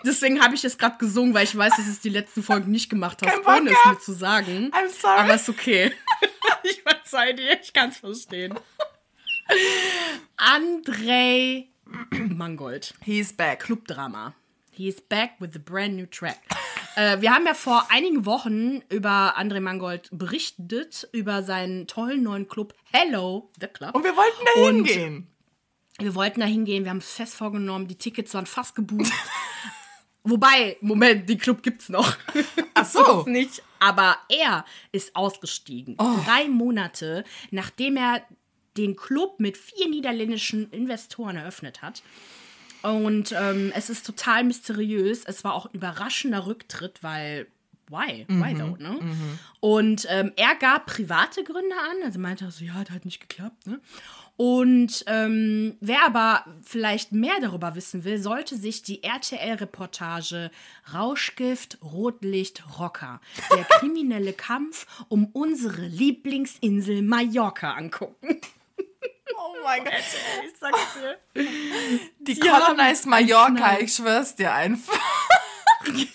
Deswegen 0.06 0.42
habe 0.44 0.54
ich 0.54 0.64
es 0.64 0.78
gerade 0.78 0.98
gesungen, 1.00 1.34
weil 1.34 1.44
ich 1.46 1.58
weiß, 1.58 1.76
dass 1.76 1.86
du 1.86 1.92
es 1.92 2.00
die 2.00 2.10
letzten 2.10 2.44
Folgen 2.44 2.70
nicht 2.72 2.90
gemacht 2.90 3.22
hast, 3.26 3.48
ohne 3.48 3.72
es 3.72 3.78
mir 3.88 4.00
zu 4.00 4.14
sagen. 4.14 4.72
I'm 4.74 4.90
sorry. 4.92 5.20
Aber 5.22 5.34
ist 5.36 5.50
okay. 5.50 5.92
ich 6.70 6.82
verzeih 6.82 7.34
dir, 7.34 7.60
ich 7.62 7.74
kann 7.74 7.90
es 7.90 7.98
verstehen. 7.98 8.58
Andrei 10.38 11.68
Mangold. 12.12 12.94
He's 13.04 13.34
back. 13.34 13.64
Clubdrama. 13.64 14.34
He 14.72 14.88
is 14.88 15.00
back 15.00 15.40
with 15.40 15.56
a 15.56 15.60
brand 15.60 15.96
new 15.96 16.06
track. 16.06 16.42
äh, 16.96 17.22
wir 17.22 17.34
haben 17.34 17.46
ja 17.46 17.54
vor 17.54 17.88
einigen 17.90 18.26
Wochen 18.26 18.82
über 18.90 19.38
André 19.38 19.62
Mangold 19.62 20.10
berichtet, 20.12 21.08
über 21.12 21.44
seinen 21.44 21.88
tollen 21.88 22.24
neuen 22.24 22.48
Club 22.48 22.74
Hello, 22.92 23.52
the 23.60 23.68
Club. 23.68 23.96
Und 23.96 24.04
wir 24.04 24.16
wollten 24.18 24.46
da 24.46 24.62
hingehen. 24.62 25.28
Wir 25.98 26.14
wollten 26.16 26.42
da 26.42 26.46
hingehen, 26.46 26.84
wir 26.84 26.90
haben 26.90 26.98
es 26.98 27.14
fest 27.14 27.36
vorgenommen, 27.36 27.88
die 27.88 27.98
Tickets 27.98 28.34
waren 28.34 28.46
fast 28.46 28.76
gebucht. 28.76 29.12
Wobei, 30.26 30.78
Moment, 30.82 31.30
den 31.30 31.38
Club 31.38 31.64
gibt's 31.64 31.88
noch. 31.90 32.18
Ach 32.74 32.86
so. 32.90 33.24
nicht. 33.28 33.62
Aber 33.80 34.18
er 34.30 34.66
ist 34.92 35.16
ausgestiegen. 35.16 35.96
Drei 35.98 36.48
Monate, 36.50 37.24
nachdem 37.52 37.98
er 37.98 38.22
den 38.76 38.96
Club 38.96 39.40
mit 39.40 39.58
vier 39.58 39.88
niederländischen 39.90 40.70
Investoren 40.72 41.38
eröffnet 41.38 41.82
hat. 41.82 42.02
Und 42.82 43.32
ähm, 43.38 43.72
es 43.76 43.90
ist 43.90 44.06
total 44.06 44.44
mysteriös. 44.44 45.24
Es 45.26 45.44
war 45.44 45.54
auch 45.54 45.66
ein 45.68 45.74
überraschender 45.74 46.46
Rücktritt, 46.46 47.02
weil. 47.04 47.48
Why? 47.88 48.26
Why 48.28 48.56
though, 48.56 48.76
ne? 48.82 49.00
Und 49.60 50.08
ähm, 50.10 50.32
er 50.38 50.56
gab 50.56 50.88
private 50.88 51.44
Gründe 51.44 51.76
an. 51.76 51.98
Also 52.04 52.18
meinte 52.18 52.46
er 52.46 52.50
so, 52.52 52.66
ja, 52.66 52.74
hat 52.74 52.90
halt 52.90 53.06
nicht 53.06 53.20
geklappt, 53.20 53.68
ne? 53.68 53.80
Und 54.38 55.06
ähm, 55.08 55.78
wer 55.80 56.06
aber 56.06 56.46
vielleicht 56.62 57.14
mehr 57.14 57.40
darüber 57.40 57.76
wissen 57.76 58.04
will, 58.04 58.18
sollte 58.18 58.58
sich 58.58 58.82
die 58.82 59.02
RTL-Reportage 59.02 60.52
Rauschgift, 60.94 61.78
Rotlicht, 61.82 62.64
Rocker, 62.78 63.22
der 63.52 63.64
kriminelle 63.80 64.34
Kampf 64.34 64.88
um 65.08 65.28
unsere 65.28 65.84
Lieblingsinsel 65.84 67.02
Mallorca 67.02 67.72
angucken. 67.74 68.42
Oh 69.38 69.56
mein 69.64 69.84
Gott. 69.86 69.94
Ich 70.46 70.60
sag's 70.60 70.80
dir. 70.96 71.18
Die 72.20 72.34
Die 72.34 72.40
Colonized 72.40 73.06
Mallorca, 73.06 73.80
ich 73.80 73.94
schwör's 73.94 74.36
dir 74.36 74.54
einfach. 74.54 75.00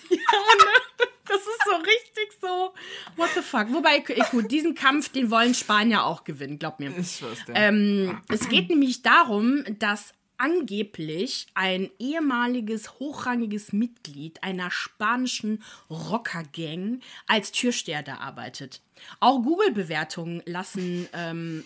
Das 1.31 1.39
ist 1.39 1.63
so 1.63 1.75
richtig 1.75 2.10
so. 2.39 2.73
What 3.15 3.29
the 3.35 3.41
fuck? 3.41 3.73
Wobei, 3.73 4.03
gut, 4.31 4.51
diesen 4.51 4.75
Kampf, 4.75 5.09
den 5.09 5.31
wollen 5.31 5.53
Spanier 5.53 6.05
auch 6.05 6.23
gewinnen, 6.23 6.59
glaub 6.59 6.79
mir. 6.79 6.95
Ich 6.97 7.17
schwör's 7.17 7.43
dir. 7.45 7.53
Ähm, 7.55 8.21
es 8.29 8.47
geht 8.49 8.69
nämlich 8.69 9.01
darum, 9.01 9.63
dass 9.79 10.13
angeblich 10.41 11.45
ein 11.53 11.91
ehemaliges 11.99 12.99
hochrangiges 12.99 13.73
Mitglied 13.73 14.43
einer 14.43 14.71
spanischen 14.71 15.61
Rockergang 15.89 17.01
als 17.27 17.51
Türsteher 17.51 18.01
da 18.01 18.15
arbeitet. 18.17 18.81
Auch 19.19 19.43
Google-Bewertungen 19.43 20.41
lassen, 20.45 21.07
ähm, 21.13 21.63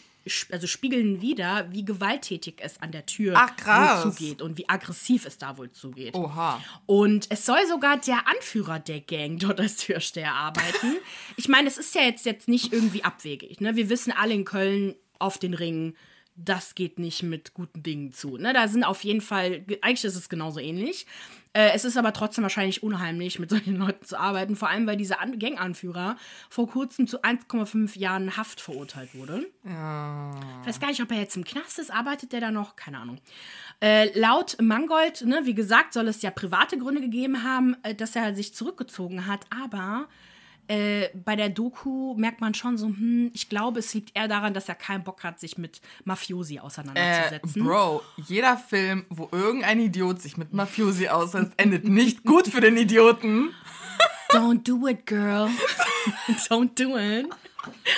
also 0.51 0.65
spiegeln 0.65 1.21
wieder, 1.21 1.71
wie 1.71 1.85
gewalttätig 1.85 2.55
es 2.59 2.81
an 2.81 2.91
der 2.91 3.05
Tür 3.05 3.35
Ach, 3.35 4.01
zugeht 4.01 4.41
und 4.41 4.57
wie 4.57 4.67
aggressiv 4.67 5.25
es 5.25 5.37
da 5.37 5.57
wohl 5.57 5.71
zugeht. 5.71 6.15
Oha. 6.15 6.61
Und 6.85 7.27
es 7.29 7.45
soll 7.45 7.65
sogar 7.67 7.97
der 7.97 8.27
Anführer 8.27 8.79
der 8.79 9.01
Gang 9.01 9.39
dort 9.39 9.59
als 9.59 9.77
Türsteher 9.77 10.33
arbeiten. 10.33 10.97
Ich 11.37 11.47
meine, 11.47 11.67
es 11.67 11.77
ist 11.77 11.93
ja 11.95 12.01
jetzt, 12.01 12.25
jetzt 12.25 12.47
nicht 12.47 12.71
irgendwie 12.71 13.03
abwegig. 13.03 13.59
Ne? 13.59 13.75
Wir 13.75 13.89
wissen 13.89 14.11
alle 14.11 14.33
in 14.33 14.45
Köln 14.45 14.95
auf 15.19 15.37
den 15.37 15.53
Ringen, 15.53 15.95
das 16.35 16.75
geht 16.75 16.99
nicht 16.99 17.23
mit 17.23 17.53
guten 17.53 17.81
Dingen 17.81 18.11
zu. 18.11 18.37
Ne? 18.37 18.53
Da 18.53 18.67
sind 18.67 18.83
auf 18.83 19.03
jeden 19.03 19.21
Fall, 19.21 19.65
eigentlich 19.81 20.03
ist 20.03 20.15
es 20.15 20.29
genauso 20.29 20.59
ähnlich. 20.59 21.05
Äh, 21.53 21.71
es 21.73 21.85
ist 21.85 21.95
aber 21.95 22.11
trotzdem 22.11 22.41
wahrscheinlich 22.43 22.83
unheimlich, 22.83 23.39
mit 23.39 23.49
solchen 23.51 23.77
Leuten 23.77 24.05
zu 24.05 24.19
arbeiten. 24.19 24.55
Vor 24.55 24.69
allem, 24.69 24.85
weil 24.85 24.97
dieser 24.97 25.21
An 25.21 25.39
Gang-Anführer 25.39 26.17
vor 26.49 26.67
kurzem 26.67 27.07
zu 27.07 27.23
1,5 27.23 27.97
Jahren 27.97 28.35
Haft 28.35 28.59
verurteilt 28.59 29.15
wurde. 29.15 29.45
Ich 29.63 30.67
weiß 30.67 30.79
gar 30.79 30.89
nicht, 30.89 31.01
ob 31.01 31.11
er 31.11 31.19
jetzt 31.19 31.37
im 31.37 31.45
Knast 31.45 31.79
ist. 31.79 31.91
Arbeitet 31.91 32.33
der 32.33 32.41
da 32.41 32.51
noch? 32.51 32.75
Keine 32.75 32.99
Ahnung. 32.99 33.19
Äh, 33.81 34.17
laut 34.17 34.57
Mangold, 34.61 35.25
ne, 35.25 35.41
wie 35.43 35.55
gesagt, 35.55 35.93
soll 35.93 36.07
es 36.07 36.21
ja 36.21 36.31
private 36.31 36.77
Gründe 36.77 37.01
gegeben 37.01 37.43
haben, 37.43 37.77
äh, 37.83 37.95
dass 37.95 38.15
er 38.15 38.35
sich 38.35 38.53
zurückgezogen 38.53 39.25
hat. 39.25 39.45
Aber 39.49 40.07
äh, 40.67 41.09
bei 41.13 41.35
der 41.35 41.49
Doku 41.49 42.15
merkt 42.15 42.41
man 42.41 42.53
schon 42.53 42.77
so, 42.77 42.87
hm, 42.87 43.31
ich 43.33 43.49
glaube, 43.49 43.79
es 43.79 43.93
liegt 43.93 44.15
eher 44.15 44.27
daran, 44.27 44.53
dass 44.53 44.69
er 44.69 44.75
keinen 44.75 45.03
Bock 45.03 45.23
hat, 45.23 45.39
sich 45.39 45.57
mit 45.57 45.81
Mafiosi 46.03 46.59
auseinanderzusetzen. 46.59 47.61
Äh, 47.61 47.65
Bro, 47.65 48.01
jeder 48.17 48.57
Film, 48.57 49.05
wo 49.09 49.29
irgendein 49.31 49.79
Idiot 49.79 50.21
sich 50.21 50.37
mit 50.37 50.53
Mafiosi 50.53 51.07
aussetzt, 51.07 51.53
endet 51.57 51.85
nicht 51.85 52.23
gut 52.23 52.47
für 52.47 52.61
den 52.61 52.77
Idioten. 52.77 53.53
Don't 54.31 54.63
do 54.63 54.87
it, 54.87 55.05
girl. 55.05 55.47
Don't 56.49 56.75
do 56.75 56.97
it. 56.97 57.27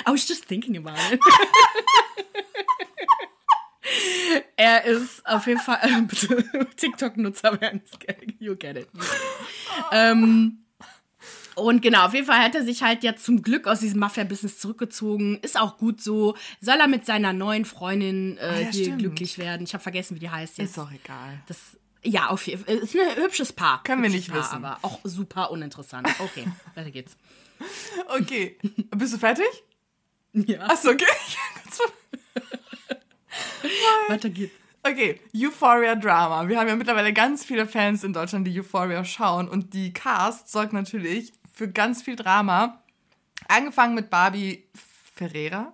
I 0.06 0.12
was 0.12 0.28
just 0.28 0.46
thinking 0.46 0.78
about 0.78 0.98
it. 1.12 1.20
er 4.58 4.84
ist 4.86 5.26
auf 5.26 5.48
jeden 5.48 5.60
Fall 5.60 5.80
äh, 5.82 6.66
TikTok-Nutzer 6.76 7.60
werden 7.60 7.82
You 8.40 8.56
get 8.56 8.78
it. 8.78 8.90
ähm, 9.92 10.60
und 11.58 11.82
genau, 11.82 12.06
auf 12.06 12.14
jeden 12.14 12.28
Fall 12.28 12.40
hat 12.40 12.54
er 12.54 12.64
sich 12.64 12.84
halt 12.84 13.04
jetzt 13.04 13.26
zum 13.26 13.42
Glück 13.42 13.66
aus 13.66 13.80
diesem 13.80 14.00
Mafia-Business 14.00 14.60
zurückgezogen. 14.60 15.40
Ist 15.42 15.60
auch 15.60 15.78
gut 15.78 16.00
so. 16.02 16.36
Soll 16.62 16.80
er 16.80 16.88
mit 16.88 17.08
seiner 17.08 17.34
neuen 17.34 17.66
Freundin 17.66 18.38
äh, 18.38 18.42
ah, 18.42 18.60
ja, 18.60 18.70
hier 18.70 18.84
stimmt. 18.86 19.00
glücklich 19.00 19.40
werden? 19.40 19.64
Ich 19.64 19.74
habe 19.74 19.82
vergessen, 19.82 20.16
wie 20.16 20.20
die 20.20 20.30
heißt 20.30 20.60
jetzt. 20.60 20.72
Ist 20.72 20.80
auch 20.80 20.92
egal. 20.92 21.42
Das, 21.48 21.58
ja, 22.04 22.28
auf 22.28 22.46
jeden 22.46 22.64
Fall. 22.64 22.76
Ist 22.76 22.96
ein 22.96 23.24
hübsches 23.24 23.54
Paar. 23.54 23.82
Können 23.84 24.04
wir 24.04 24.10
nicht 24.12 24.30
Paar, 24.30 24.38
wissen. 24.38 24.64
Aber 24.64 24.78
auch 24.84 25.00
super 25.04 25.50
uninteressant. 25.50 26.08
Okay, 26.20 26.46
weiter 26.76 26.92
geht's. 26.92 27.18
Okay. 28.20 28.60
Bist 28.96 29.14
du 29.14 29.18
fertig? 29.18 29.46
Ja. 30.34 30.60
Achso, 30.68 30.90
okay. 30.92 31.06
weiter 34.08 34.30
geht's. 34.30 34.54
Okay, 34.84 35.20
Euphoria 35.36 35.96
Drama. 35.96 36.48
Wir 36.48 36.60
haben 36.60 36.68
ja 36.68 36.76
mittlerweile 36.76 37.12
ganz 37.12 37.44
viele 37.44 37.66
Fans 37.66 38.04
in 38.04 38.14
Deutschland, 38.14 38.46
die 38.46 38.60
Euphoria 38.60 39.04
schauen. 39.04 39.48
Und 39.50 39.74
die 39.74 39.92
Cast 39.92 40.52
sorgt 40.52 40.74
natürlich 40.74 41.34
für 41.58 41.68
ganz 41.68 42.04
viel 42.04 42.16
Drama. 42.16 42.82
Angefangen 43.48 43.96
mit 43.96 44.10
Barbie 44.10 44.64
Ferreira, 45.16 45.74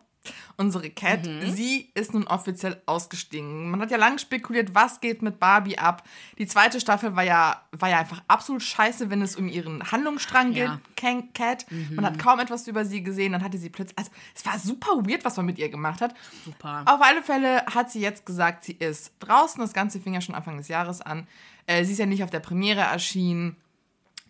unsere 0.56 0.90
Cat. 0.90 1.26
Mhm. 1.26 1.52
Sie 1.52 1.92
ist 1.94 2.14
nun 2.14 2.26
offiziell 2.26 2.82
ausgestiegen. 2.86 3.70
Man 3.70 3.82
hat 3.82 3.92
ja 3.92 3.98
lange 3.98 4.20
spekuliert, 4.20 4.74
was 4.74 5.02
geht 5.02 5.22
mit 5.22 5.40
Barbie 5.40 5.78
ab. 5.78 6.04
Die 6.38 6.48
zweite 6.48 6.80
Staffel 6.80 7.16
war 7.16 7.24
ja, 7.24 7.62
war 7.72 7.90
ja 7.90 8.00
einfach 8.00 8.22
absolut 8.28 8.64
scheiße, 8.64 9.10
wenn 9.10 9.22
es 9.22 9.36
um 9.36 9.50
ihren 9.50 9.92
Handlungsstrang 9.92 10.54
ja. 10.54 10.80
geht. 10.96 11.34
Cat. 11.34 11.66
Mhm. 11.70 11.96
Man 11.96 12.06
hat 12.06 12.18
kaum 12.18 12.40
etwas 12.40 12.66
über 12.68 12.86
sie 12.86 13.04
gesehen. 13.04 13.34
Dann 13.34 13.44
hatte 13.44 13.58
sie 13.58 13.70
plötzlich. 13.70 13.98
Also, 13.98 14.12
es 14.34 14.46
war 14.46 14.58
super 14.58 15.06
weird, 15.06 15.26
was 15.26 15.36
man 15.36 15.46
mit 15.46 15.60
ihr 15.60 15.68
gemacht 15.68 16.00
hat. 16.00 16.14
Super. 16.46 16.84
Auf 16.86 17.02
alle 17.02 17.22
Fälle 17.22 17.66
hat 17.66 17.92
sie 17.92 18.00
jetzt 18.00 18.26
gesagt, 18.26 18.64
sie 18.64 18.74
ist 18.74 19.12
draußen. 19.20 19.60
Das 19.60 19.74
Ganze 19.74 20.00
fing 20.00 20.14
ja 20.14 20.22
schon 20.22 20.36
Anfang 20.36 20.56
des 20.56 20.70
Jahres 20.70 21.02
an. 21.02 21.28
Äh, 21.66 21.84
sie 21.84 21.92
ist 21.92 21.98
ja 21.98 22.06
nicht 22.06 22.24
auf 22.24 22.30
der 22.30 22.40
Premiere 22.40 22.82
erschienen. 22.82 23.58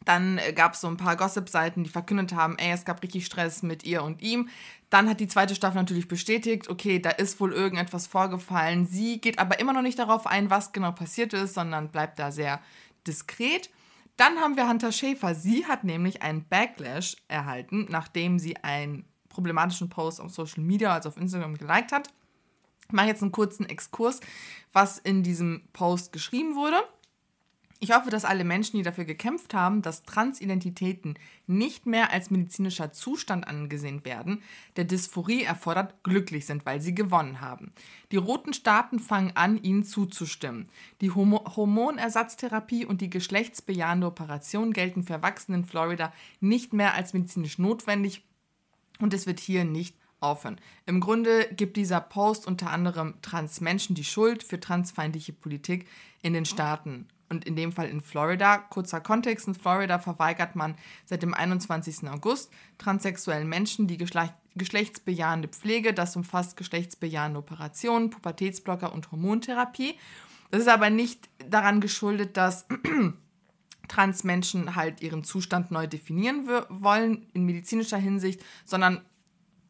Dann 0.05 0.37
äh, 0.37 0.53
gab 0.53 0.73
es 0.73 0.81
so 0.81 0.87
ein 0.87 0.97
paar 0.97 1.15
Gossip-Seiten, 1.15 1.83
die 1.83 1.89
verkündet 1.89 2.33
haben, 2.33 2.57
ey, 2.57 2.71
es 2.71 2.85
gab 2.85 3.01
richtig 3.03 3.25
Stress 3.25 3.63
mit 3.63 3.83
ihr 3.83 4.03
und 4.03 4.21
ihm. 4.21 4.49
Dann 4.89 5.09
hat 5.09 5.19
die 5.19 5.27
zweite 5.27 5.55
Staffel 5.55 5.77
natürlich 5.77 6.07
bestätigt, 6.07 6.69
okay, 6.69 6.99
da 6.99 7.09
ist 7.09 7.39
wohl 7.39 7.53
irgendetwas 7.53 8.07
vorgefallen. 8.07 8.85
Sie 8.85 9.19
geht 9.19 9.39
aber 9.39 9.59
immer 9.59 9.73
noch 9.73 9.81
nicht 9.81 9.99
darauf 9.99 10.27
ein, 10.27 10.49
was 10.49 10.71
genau 10.71 10.91
passiert 10.91 11.33
ist, 11.33 11.53
sondern 11.55 11.89
bleibt 11.89 12.19
da 12.19 12.31
sehr 12.31 12.59
diskret. 13.07 13.69
Dann 14.17 14.37
haben 14.37 14.55
wir 14.55 14.69
Hunter 14.69 14.91
Schäfer. 14.91 15.33
Sie 15.33 15.65
hat 15.65 15.83
nämlich 15.83 16.21
einen 16.21 16.45
Backlash 16.47 17.15
erhalten, 17.27 17.87
nachdem 17.89 18.37
sie 18.37 18.57
einen 18.57 19.05
problematischen 19.29 19.89
Post 19.89 20.21
auf 20.21 20.31
Social 20.31 20.63
Media, 20.63 20.93
also 20.93 21.09
auf 21.09 21.17
Instagram, 21.17 21.57
geliked 21.57 21.91
hat. 21.91 22.09
Ich 22.87 22.93
mache 22.93 23.07
jetzt 23.07 23.23
einen 23.23 23.31
kurzen 23.31 23.67
Exkurs, 23.67 24.19
was 24.71 24.99
in 24.99 25.23
diesem 25.23 25.63
Post 25.73 26.11
geschrieben 26.11 26.55
wurde. 26.55 26.77
Ich 27.83 27.91
hoffe, 27.91 28.09
dass 28.09 28.23
alle 28.23 28.45
Menschen, 28.45 28.77
die 28.77 28.83
dafür 28.83 29.03
gekämpft 29.03 29.53
haben, 29.53 29.81
dass 29.81 30.03
Transidentitäten 30.03 31.15
nicht 31.47 31.85
mehr 31.85 32.13
als 32.13 32.31
medizinischer 32.31 32.93
Zustand 32.93 33.45
angesehen 33.45 34.05
werden, 34.05 34.41
der 34.77 34.85
Dysphorie 34.85 35.43
erfordert, 35.43 36.01
glücklich 36.01 36.45
sind, 36.45 36.65
weil 36.65 36.79
sie 36.79 36.95
gewonnen 36.95 37.41
haben. 37.41 37.73
Die 38.13 38.15
roten 38.15 38.53
Staaten 38.53 38.99
fangen 38.99 39.33
an, 39.35 39.61
ihnen 39.61 39.83
zuzustimmen. 39.83 40.69
Die 41.01 41.11
Hormonersatztherapie 41.11 42.85
und 42.85 43.01
die 43.01 43.09
geschlechtsbejahende 43.09 44.07
Operation 44.07 44.71
gelten 44.71 45.03
für 45.03 45.15
Erwachsene 45.15 45.57
in 45.57 45.65
Florida 45.65 46.13
nicht 46.39 46.71
mehr 46.71 46.93
als 46.93 47.11
medizinisch 47.11 47.59
notwendig 47.59 48.23
und 49.01 49.13
es 49.13 49.27
wird 49.27 49.41
hier 49.41 49.65
nicht 49.65 49.97
aufhören. 50.21 50.61
Im 50.85 51.01
Grunde 51.01 51.49
gibt 51.53 51.75
dieser 51.75 51.99
Post 51.99 52.47
unter 52.47 52.69
anderem 52.71 53.15
Transmenschen 53.21 53.93
die 53.93 54.05
Schuld 54.05 54.41
für 54.41 54.61
transfeindliche 54.61 55.33
Politik 55.33 55.85
in 56.21 56.31
den 56.31 56.45
Staaten 56.45 57.09
und 57.29 57.45
in 57.45 57.55
dem 57.55 57.71
Fall 57.71 57.87
in 57.87 58.01
Florida. 58.01 58.57
Kurzer 58.57 59.01
Kontext, 59.01 59.47
in 59.47 59.55
Florida 59.55 59.99
verweigert 59.99 60.55
man 60.55 60.75
seit 61.05 61.23
dem 61.23 61.33
21. 61.33 62.09
August 62.09 62.51
transsexuellen 62.77 63.47
Menschen 63.47 63.87
die 63.87 63.97
Geschlecht 63.97 64.33
geschlechtsbejahende 64.55 65.47
Pflege. 65.47 65.93
Das 65.93 66.15
umfasst 66.15 66.57
geschlechtsbejahende 66.57 67.39
Operationen, 67.39 68.09
Pubertätsblocker 68.09 68.93
und 68.93 69.11
Hormontherapie. 69.11 69.95
Das 70.51 70.61
ist 70.61 70.67
aber 70.67 70.89
nicht 70.89 71.29
daran 71.49 71.81
geschuldet, 71.81 72.37
dass 72.37 72.67
Transmenschen 73.87 74.75
halt 74.75 75.01
ihren 75.01 75.23
Zustand 75.23 75.71
neu 75.71 75.87
definieren 75.87 76.47
wollen 76.69 77.27
in 77.33 77.45
medizinischer 77.45 77.97
Hinsicht, 77.97 78.41
sondern 78.65 79.01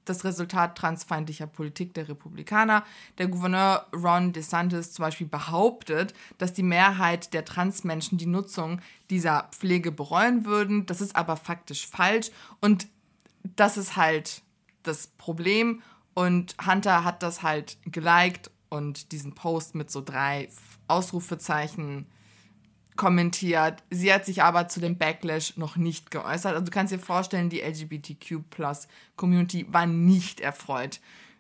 das 0.06 0.24
Resultat 0.24 0.78
transfeindlicher 0.78 1.47
Politik 1.47 1.93
der 1.93 2.10
Republikaner. 2.10 2.84
Der 3.18 3.28
Gouverneur 3.28 3.88
Ron 3.93 4.34
DeSantis 4.34 4.93
zum 4.93 5.04
Beispiel 5.04 5.28
behauptet, 5.28 6.14
dass 6.38 6.54
die 6.54 6.64
Mehrheit 6.64 7.34
der 7.34 7.45
Transmenschen 7.45 8.18
die 8.18 8.26
Nutzung 8.26 8.82
dieser 9.10 9.49
Pflege 9.51 9.91
bereuen 9.91 10.45
würden. 10.45 10.86
Das 10.86 11.01
ist 11.01 11.16
aber 11.16 11.38
faktisch 11.38 11.88
falsch 11.88 12.32
und 12.60 12.88
das 13.56 13.78
ist 13.78 13.95
halt 13.95 14.41
das 14.84 15.08
Problem. 15.08 15.82
Und 16.14 16.56
Hunter 16.66 17.04
hat 17.04 17.24
das 17.24 17.41
halt 17.41 17.78
geliked 17.86 18.51
und 18.70 19.12
diesen 19.12 19.34
Post 19.34 19.76
mit 19.76 19.91
so 19.91 20.01
drei 20.01 20.49
Ausrufezeichen 20.88 22.08
kommentiert. 22.96 23.84
Sie 23.89 24.14
hat 24.14 24.26
sich 24.26 24.44
aber 24.44 24.68
zu 24.68 24.80
dem 24.80 24.98
Backlash 24.98 25.58
noch 25.58 25.76
nicht 25.76 26.12
geäußert. 26.12 26.54
Also 26.54 26.66
du 26.66 26.72
kannst 26.72 26.94
dir 26.94 27.00
vorstellen, 27.00 27.50
die 27.50 27.62
LGBTQ-Plus-Community 27.62 29.68
war 29.72 29.86
nicht 29.86 30.39
erfreut 30.39 31.00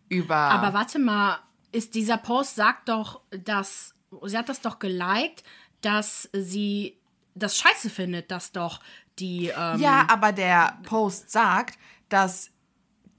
über. 0.09 0.35
Aber 0.35 0.73
warte 0.73 0.99
mal, 0.99 1.39
ist 1.71 1.95
dieser 1.95 2.17
Post 2.17 2.55
sagt 2.55 2.89
doch, 2.89 3.21
dass 3.31 3.93
sie 4.25 4.37
hat 4.37 4.49
das 4.49 4.61
doch 4.61 4.79
geliked, 4.79 5.43
dass 5.81 6.29
sie 6.33 6.97
das 7.35 7.57
scheiße 7.57 7.89
findet, 7.89 8.31
dass 8.31 8.51
doch 8.51 8.79
die. 9.19 9.47
Ähm 9.47 9.79
ja, 9.79 10.07
aber 10.09 10.31
der 10.31 10.79
Post 10.83 11.31
sagt, 11.31 11.77
dass 12.09 12.51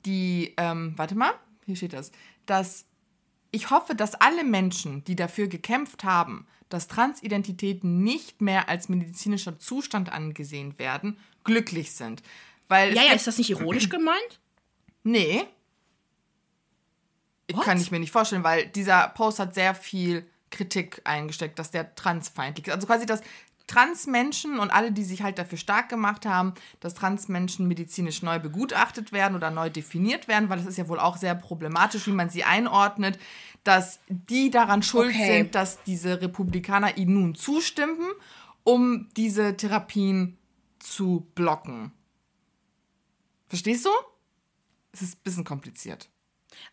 die, 0.06 0.54
ähm, 0.56 0.94
warte 0.96 1.14
mal, 1.14 1.32
hier 1.66 1.76
steht 1.76 1.94
das, 1.94 2.12
dass 2.46 2.86
ich 3.50 3.70
hoffe, 3.70 3.94
dass 3.94 4.16
alle 4.16 4.44
Menschen, 4.44 5.04
die 5.04 5.14
dafür 5.14 5.46
gekämpft 5.46 6.02
haben, 6.02 6.46
dass 6.68 6.88
Transidentitäten 6.88 8.02
nicht 8.02 8.40
mehr 8.40 8.68
als 8.68 8.88
medizinischer 8.88 9.58
Zustand 9.58 10.12
angesehen 10.12 10.78
werden, 10.78 11.18
glücklich 11.44 11.92
sind. 11.92 12.22
Weil 12.68 12.94
ja, 12.94 13.02
ja, 13.02 13.12
ist 13.12 13.26
das 13.26 13.38
nicht 13.38 13.50
ironisch 13.50 13.88
gemeint? 13.88 14.40
Nee. 15.02 15.44
What? 17.52 17.64
Kann 17.64 17.80
ich 17.80 17.90
mir 17.90 18.00
nicht 18.00 18.12
vorstellen, 18.12 18.44
weil 18.44 18.66
dieser 18.66 19.08
Post 19.08 19.38
hat 19.38 19.54
sehr 19.54 19.74
viel 19.74 20.26
Kritik 20.50 21.02
eingesteckt, 21.04 21.58
dass 21.58 21.70
der 21.70 21.94
transfeindlich 21.94 22.66
ist. 22.68 22.72
Also 22.72 22.86
quasi, 22.86 23.06
dass 23.06 23.20
Transmenschen 23.66 24.58
und 24.58 24.70
alle, 24.70 24.92
die 24.92 25.04
sich 25.04 25.22
halt 25.22 25.38
dafür 25.38 25.56
stark 25.56 25.88
gemacht 25.88 26.26
haben, 26.26 26.52
dass 26.80 26.94
Transmenschen 26.94 27.66
medizinisch 27.66 28.22
neu 28.22 28.38
begutachtet 28.38 29.12
werden 29.12 29.34
oder 29.34 29.50
neu 29.50 29.70
definiert 29.70 30.28
werden, 30.28 30.50
weil 30.50 30.58
es 30.58 30.66
ist 30.66 30.76
ja 30.76 30.88
wohl 30.88 31.00
auch 31.00 31.16
sehr 31.16 31.34
problematisch, 31.34 32.06
wie 32.06 32.12
man 32.12 32.28
sie 32.28 32.44
einordnet, 32.44 33.18
dass 33.64 34.00
die 34.08 34.50
daran 34.50 34.82
schuld 34.82 35.10
okay. 35.10 35.38
sind, 35.38 35.54
dass 35.54 35.82
diese 35.82 36.20
Republikaner 36.20 36.96
ihnen 36.96 37.14
nun 37.14 37.34
zustimmen, 37.34 38.12
um 38.62 39.08
diese 39.16 39.56
Therapien 39.56 40.38
zu 40.78 41.26
blocken. 41.34 41.92
Verstehst 43.48 43.86
du? 43.86 43.90
Es 44.92 45.02
ist 45.02 45.16
ein 45.16 45.22
bisschen 45.24 45.44
kompliziert. 45.44 46.08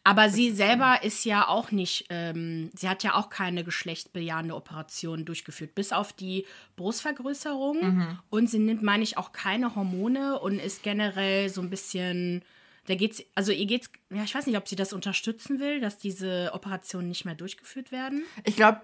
Aber 0.03 0.29
sie 0.29 0.51
selber 0.51 1.03
ist 1.03 1.25
ja 1.25 1.47
auch 1.47 1.71
nicht, 1.71 2.05
ähm, 2.09 2.69
sie 2.75 2.89
hat 2.89 3.03
ja 3.03 3.15
auch 3.15 3.29
keine 3.29 3.63
geschlechtsbejahende 3.63 4.55
Operation 4.55 5.25
durchgeführt, 5.25 5.75
bis 5.75 5.91
auf 5.91 6.13
die 6.13 6.45
Brustvergrößerung. 6.75 7.95
Mhm. 7.95 8.19
Und 8.29 8.49
sie 8.49 8.59
nimmt, 8.59 8.83
meine 8.83 9.03
ich, 9.03 9.17
auch 9.17 9.31
keine 9.31 9.75
Hormone 9.75 10.39
und 10.39 10.59
ist 10.59 10.83
generell 10.83 11.49
so 11.49 11.61
ein 11.61 11.69
bisschen, 11.69 12.43
da 12.87 12.95
geht's, 12.95 13.23
also 13.35 13.51
ihr 13.51 13.65
geht's, 13.65 13.91
ja, 14.09 14.23
ich 14.23 14.33
weiß 14.33 14.47
nicht, 14.47 14.57
ob 14.57 14.67
sie 14.67 14.75
das 14.75 14.93
unterstützen 14.93 15.59
will, 15.59 15.79
dass 15.79 15.97
diese 15.97 16.51
Operationen 16.53 17.09
nicht 17.09 17.25
mehr 17.25 17.35
durchgeführt 17.35 17.91
werden. 17.91 18.23
Ich 18.43 18.55
glaube, 18.55 18.81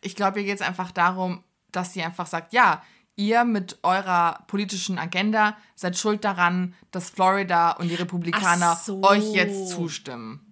ich 0.00 0.16
glaube, 0.16 0.40
ihr 0.40 0.46
geht 0.46 0.56
es 0.56 0.62
einfach 0.62 0.90
darum, 0.90 1.44
dass 1.70 1.92
sie 1.92 2.02
einfach 2.02 2.26
sagt, 2.26 2.52
ja, 2.52 2.82
ihr 3.16 3.44
mit 3.44 3.78
eurer 3.82 4.44
politischen 4.46 4.98
Agenda 4.98 5.56
seid 5.74 5.98
schuld 5.98 6.24
daran, 6.24 6.74
dass 6.90 7.10
Florida 7.10 7.72
und 7.72 7.88
die 7.88 7.94
Republikaner 7.94 8.76
so. 8.76 9.02
euch 9.02 9.34
jetzt 9.34 9.68
zustimmen. 9.68 10.46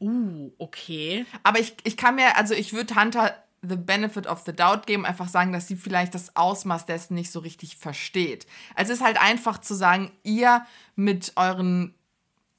Uh, 0.00 0.52
okay. 0.58 1.26
Aber 1.42 1.58
ich, 1.58 1.74
ich 1.84 1.96
kann 1.96 2.14
mir, 2.14 2.36
also 2.36 2.54
ich 2.54 2.72
würde 2.72 2.94
Hunter 2.94 3.43
the 3.68 3.76
benefit 3.76 4.26
of 4.26 4.42
the 4.44 4.52
doubt 4.52 4.86
geben, 4.86 5.06
einfach 5.06 5.28
sagen, 5.28 5.52
dass 5.52 5.68
sie 5.68 5.76
vielleicht 5.76 6.14
das 6.14 6.36
Ausmaß 6.36 6.86
dessen 6.86 7.14
nicht 7.14 7.30
so 7.30 7.40
richtig 7.40 7.76
versteht. 7.76 8.46
Also 8.74 8.92
es 8.92 8.98
ist 8.98 9.04
halt 9.04 9.20
einfach 9.20 9.58
zu 9.58 9.74
sagen, 9.74 10.10
ihr 10.22 10.66
mit 10.96 11.32
euren 11.36 11.94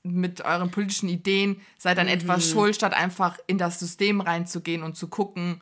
mit 0.08 0.41
euren 0.41 0.70
politischen 0.70 1.10
Ideen 1.10 1.62
seid 1.80 1.97
an 1.97 2.06
mhm. 2.06 2.14
etwas 2.14 2.47
schuld, 2.47 2.76
statt 2.76 2.93
einfach 2.93 3.39
in 3.47 3.58
das 3.58 3.80
System 3.80 4.22
reinzugehen 4.22 4.84
und 4.84 4.95
zu 4.95 5.08
gucken, 5.08 5.62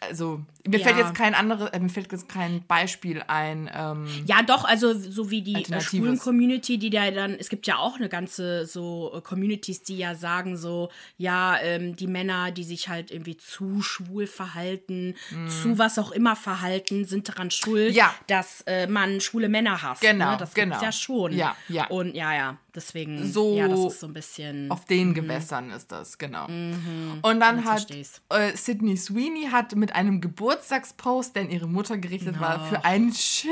also 0.00 0.44
mir 0.66 0.78
ja. 0.78 0.86
fällt 0.86 0.98
jetzt 0.98 1.14
kein 1.14 1.34
anderes, 1.34 1.70
äh, 1.70 1.78
mir 1.78 1.90
fällt 1.90 2.10
jetzt 2.12 2.28
kein 2.28 2.64
Beispiel 2.66 3.22
ein. 3.26 3.70
Ähm, 3.74 4.06
ja, 4.26 4.42
doch, 4.42 4.64
also 4.64 4.94
so 4.94 5.30
wie 5.30 5.42
die 5.42 5.54
äh, 5.54 5.80
schwulen 5.80 6.18
Community, 6.18 6.78
die 6.78 6.90
da 6.90 7.10
dann, 7.10 7.34
es 7.34 7.50
gibt 7.50 7.66
ja 7.66 7.76
auch 7.76 7.96
eine 7.96 8.08
ganze 8.08 8.64
so 8.64 9.12
äh, 9.14 9.20
Communities, 9.20 9.82
die 9.82 9.98
ja 9.98 10.14
sagen 10.14 10.56
so, 10.56 10.90
ja, 11.18 11.58
ähm, 11.60 11.96
die 11.96 12.06
Männer, 12.06 12.50
die 12.50 12.64
sich 12.64 12.88
halt 12.88 13.10
irgendwie 13.10 13.36
zu 13.36 13.82
schwul 13.82 14.26
verhalten, 14.26 15.14
mm. 15.30 15.48
zu 15.48 15.78
was 15.78 15.98
auch 15.98 16.12
immer 16.12 16.34
verhalten, 16.34 17.04
sind 17.04 17.28
daran 17.28 17.50
schuld, 17.50 17.94
ja. 17.94 18.14
dass 18.26 18.62
äh, 18.62 18.86
man 18.86 19.20
schwule 19.20 19.50
Männer 19.50 19.82
hasst. 19.82 20.02
Ne? 20.02 20.10
Genau, 20.12 20.32
ne? 20.32 20.36
das 20.38 20.54
genau. 20.54 20.76
gibt's 20.76 20.82
ja 20.82 20.92
schon. 20.92 21.32
Ja, 21.32 21.56
ja. 21.68 21.86
Und 21.88 22.14
ja, 22.14 22.34
ja, 22.34 22.56
deswegen, 22.74 23.30
so 23.30 23.56
ja, 23.56 23.68
das 23.68 23.80
ist 23.80 24.00
so 24.00 24.06
ein 24.06 24.14
bisschen. 24.14 24.70
Auf 24.70 24.86
den 24.86 25.08
mhm. 25.08 25.14
Gewässern 25.14 25.70
ist 25.70 25.92
das, 25.92 26.16
genau. 26.16 26.48
Mhm. 26.48 27.18
Und 27.20 27.40
dann 27.40 27.64
hat 27.66 27.90
äh, 27.90 28.56
Sydney 28.56 28.96
Sweeney 28.96 29.48
hat 29.50 29.74
mit 29.74 29.94
einem 29.94 30.22
Geburtstagspost, 30.54 31.34
der 31.34 31.42
an 31.42 31.50
ihre 31.50 31.66
Mutter 31.66 31.98
gerichtet 31.98 32.36
no. 32.36 32.42
war, 32.42 32.64
für 32.66 32.84
einen 32.84 33.12
Shitstorm 33.12 33.48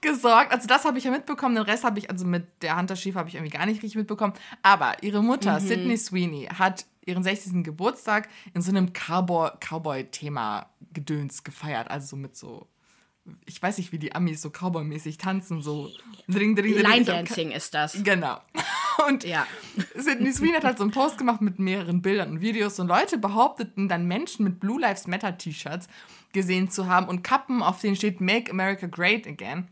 gesorgt. 0.00 0.52
Also 0.52 0.68
das 0.68 0.84
habe 0.84 0.98
ich 0.98 1.04
ja 1.04 1.10
mitbekommen, 1.10 1.56
den 1.56 1.64
Rest 1.64 1.84
habe 1.84 1.98
ich, 1.98 2.10
also 2.10 2.24
mit 2.24 2.62
der 2.62 2.78
Hunter 2.78 2.96
Schief 2.96 3.16
habe 3.16 3.28
ich 3.28 3.34
irgendwie 3.34 3.54
gar 3.56 3.66
nicht 3.66 3.82
richtig 3.82 3.96
mitbekommen. 3.96 4.32
Aber 4.62 5.02
ihre 5.02 5.22
Mutter, 5.22 5.60
mhm. 5.60 5.66
Sydney 5.66 5.96
Sweeney, 5.96 6.46
hat 6.46 6.86
ihren 7.04 7.22
60. 7.22 7.62
Geburtstag 7.64 8.28
in 8.54 8.62
so 8.62 8.70
einem 8.70 8.92
Cowboy-Thema-Gedöns 8.92 11.44
gefeiert. 11.44 11.90
Also 11.90 12.16
mit 12.16 12.36
so 12.36 12.66
ich 13.46 13.62
weiß 13.62 13.78
nicht, 13.78 13.92
wie 13.92 13.98
die 13.98 14.14
Amis 14.14 14.42
so 14.42 14.50
Cowboy-mäßig 14.50 15.18
tanzen, 15.18 15.62
so 15.62 15.90
dring, 16.28 16.54
dring, 16.54 16.74
dring. 16.74 16.86
Line 16.86 17.04
Dancing 17.04 17.50
ist 17.50 17.74
das. 17.74 18.02
Genau. 18.02 18.40
Und 19.06 19.24
ja. 19.24 19.46
Sydney 19.94 20.32
Sweeney 20.32 20.54
hat 20.54 20.64
halt 20.64 20.78
so 20.78 20.84
einen 20.84 20.90
Post 20.90 21.18
gemacht 21.18 21.40
mit 21.40 21.58
mehreren 21.58 22.02
Bildern 22.02 22.30
und 22.30 22.40
Videos 22.40 22.80
und 22.80 22.88
Leute 22.88 23.16
behaupteten 23.16 23.88
dann 23.88 24.06
Menschen 24.06 24.44
mit 24.44 24.58
Blue 24.58 24.80
Lives 24.80 25.06
Matter 25.06 25.38
T-Shirts 25.38 25.88
gesehen 26.32 26.70
zu 26.70 26.88
haben 26.88 27.06
und 27.06 27.22
Kappen, 27.22 27.62
auf 27.62 27.80
denen 27.80 27.96
steht 27.96 28.20
Make 28.20 28.50
America 28.50 28.86
Great 28.86 29.26
Again. 29.26 29.68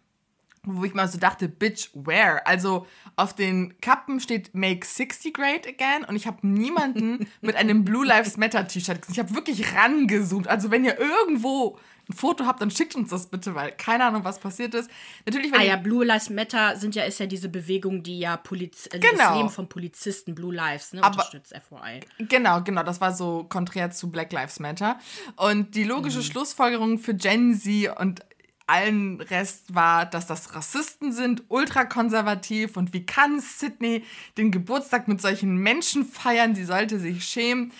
Wo 0.68 0.84
ich 0.84 0.94
mal 0.94 1.06
so 1.06 1.18
dachte, 1.18 1.48
bitch, 1.48 1.90
where? 1.94 2.44
Also 2.46 2.86
auf 3.14 3.34
den 3.34 3.80
Kappen 3.80 4.18
steht 4.20 4.54
Make 4.54 4.84
60 4.84 5.32
Great 5.32 5.66
Again 5.66 6.04
und 6.04 6.16
ich 6.16 6.26
habe 6.26 6.46
niemanden 6.46 7.28
mit 7.40 7.56
einem 7.56 7.84
Blue 7.84 8.06
Lives 8.06 8.36
Matter 8.36 8.66
T-Shirt 8.66 9.00
gesehen. 9.00 9.12
Ich 9.12 9.18
habe 9.18 9.34
wirklich 9.34 9.74
rangezoomt. 9.74 10.48
Also 10.48 10.70
wenn 10.70 10.84
ihr 10.84 10.98
irgendwo 10.98 11.78
ein 12.08 12.12
Foto 12.12 12.46
habt, 12.46 12.60
dann 12.60 12.70
schickt 12.70 12.94
uns 12.94 13.10
das 13.10 13.26
bitte, 13.26 13.54
weil 13.54 13.72
keine 13.72 14.04
Ahnung, 14.04 14.24
was 14.24 14.38
passiert 14.38 14.74
ist. 14.74 14.90
Natürlich, 15.24 15.52
wenn 15.52 15.60
ah 15.60 15.64
ja, 15.64 15.76
Blue 15.76 16.04
Lives 16.04 16.30
Matter 16.30 16.76
sind 16.76 16.94
ja, 16.94 17.04
ist 17.04 17.18
ja 17.18 17.26
diese 17.26 17.48
Bewegung, 17.48 18.02
die 18.02 18.18
ja 18.18 18.36
Poliz 18.36 18.86
äh, 18.92 18.98
genau. 18.98 19.16
das 19.16 19.36
Leben 19.36 19.50
von 19.50 19.68
Polizisten, 19.68 20.34
Blue 20.34 20.54
Lives, 20.54 20.92
ne, 20.92 21.02
Aber, 21.02 21.14
unterstützt, 21.14 21.52
FYI. 21.52 22.00
Genau, 22.26 22.62
genau, 22.62 22.82
das 22.82 23.00
war 23.00 23.12
so 23.12 23.44
konträr 23.44 23.90
zu 23.90 24.10
Black 24.10 24.32
Lives 24.32 24.60
Matter. 24.60 24.98
Und 25.36 25.74
die 25.74 25.84
logische 25.84 26.18
mhm. 26.18 26.24
Schlussfolgerung 26.24 26.98
für 26.98 27.14
Gen 27.14 27.54
Z 27.54 27.98
und 27.98 28.24
allen 28.66 29.20
Rest 29.20 29.74
war, 29.74 30.06
dass 30.06 30.26
das 30.26 30.54
Rassisten 30.54 31.12
sind, 31.12 31.44
ultrakonservativ 31.48 32.76
und 32.76 32.92
wie 32.92 33.06
kann 33.06 33.40
Sydney 33.40 34.04
den 34.36 34.50
Geburtstag 34.50 35.06
mit 35.08 35.20
solchen 35.20 35.56
Menschen 35.56 36.04
feiern, 36.04 36.54
sie 36.54 36.64
sollte 36.64 36.98
sich 36.98 37.24
schämen. 37.24 37.72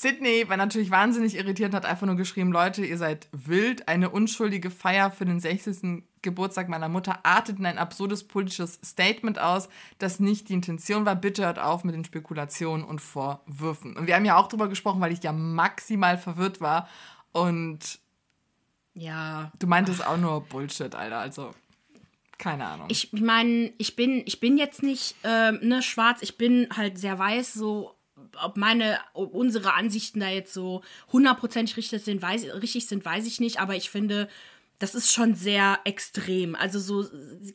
Sydney 0.00 0.48
war 0.48 0.56
natürlich 0.56 0.90
wahnsinnig 0.90 1.36
irritiert 1.36 1.70
und 1.70 1.76
hat 1.76 1.84
einfach 1.84 2.06
nur 2.06 2.16
geschrieben, 2.16 2.52
Leute, 2.52 2.86
ihr 2.86 2.96
seid 2.96 3.28
wild. 3.32 3.86
Eine 3.86 4.08
unschuldige 4.08 4.70
Feier 4.70 5.10
für 5.10 5.26
den 5.26 5.40
60. 5.40 6.04
Geburtstag 6.22 6.70
meiner 6.70 6.88
Mutter 6.88 7.20
artet 7.22 7.58
in 7.58 7.66
ein 7.66 7.76
absurdes 7.76 8.26
politisches 8.26 8.80
Statement 8.82 9.38
aus, 9.38 9.68
das 9.98 10.18
nicht 10.18 10.48
die 10.48 10.54
Intention 10.54 11.04
war. 11.04 11.16
Bitte 11.16 11.44
hört 11.44 11.58
auf 11.58 11.84
mit 11.84 11.94
den 11.94 12.06
Spekulationen 12.06 12.82
und 12.82 13.00
Vorwürfen. 13.00 13.94
Und 13.94 14.06
wir 14.06 14.14
haben 14.14 14.24
ja 14.24 14.36
auch 14.36 14.48
drüber 14.48 14.68
gesprochen, 14.68 15.02
weil 15.02 15.12
ich 15.12 15.22
ja 15.22 15.32
maximal 15.32 16.16
verwirrt 16.16 16.62
war. 16.62 16.88
Und 17.32 17.98
ja. 18.94 19.52
Du 19.58 19.66
meintest 19.66 20.06
auch 20.06 20.16
nur 20.16 20.40
Bullshit, 20.40 20.94
Alter. 20.94 21.18
Also 21.18 21.50
keine 22.38 22.66
Ahnung. 22.66 22.86
Ich 22.90 23.12
meine, 23.12 23.70
ich 23.76 23.96
bin, 23.96 24.22
ich 24.24 24.40
bin 24.40 24.56
jetzt 24.56 24.82
nicht 24.82 25.14
äh, 25.24 25.52
ne, 25.52 25.82
schwarz, 25.82 26.22
ich 26.22 26.38
bin 26.38 26.68
halt 26.74 26.96
sehr 26.96 27.18
weiß, 27.18 27.52
so 27.52 27.94
ob 28.42 28.56
meine, 28.56 28.98
ob 29.14 29.34
unsere 29.34 29.74
Ansichten 29.74 30.20
da 30.20 30.28
jetzt 30.28 30.52
so 30.52 30.82
hundertprozentig 31.12 31.76
richtig 31.76 32.02
sind, 32.02 32.22
weiß, 32.22 32.44
richtig 32.62 32.86
sind, 32.86 33.04
weiß 33.04 33.26
ich 33.26 33.40
nicht, 33.40 33.60
aber 33.60 33.76
ich 33.76 33.90
finde, 33.90 34.28
das 34.80 34.94
ist 34.94 35.12
schon 35.12 35.34
sehr 35.34 35.78
extrem. 35.84 36.54
Also 36.54 36.80
so, 36.80 37.06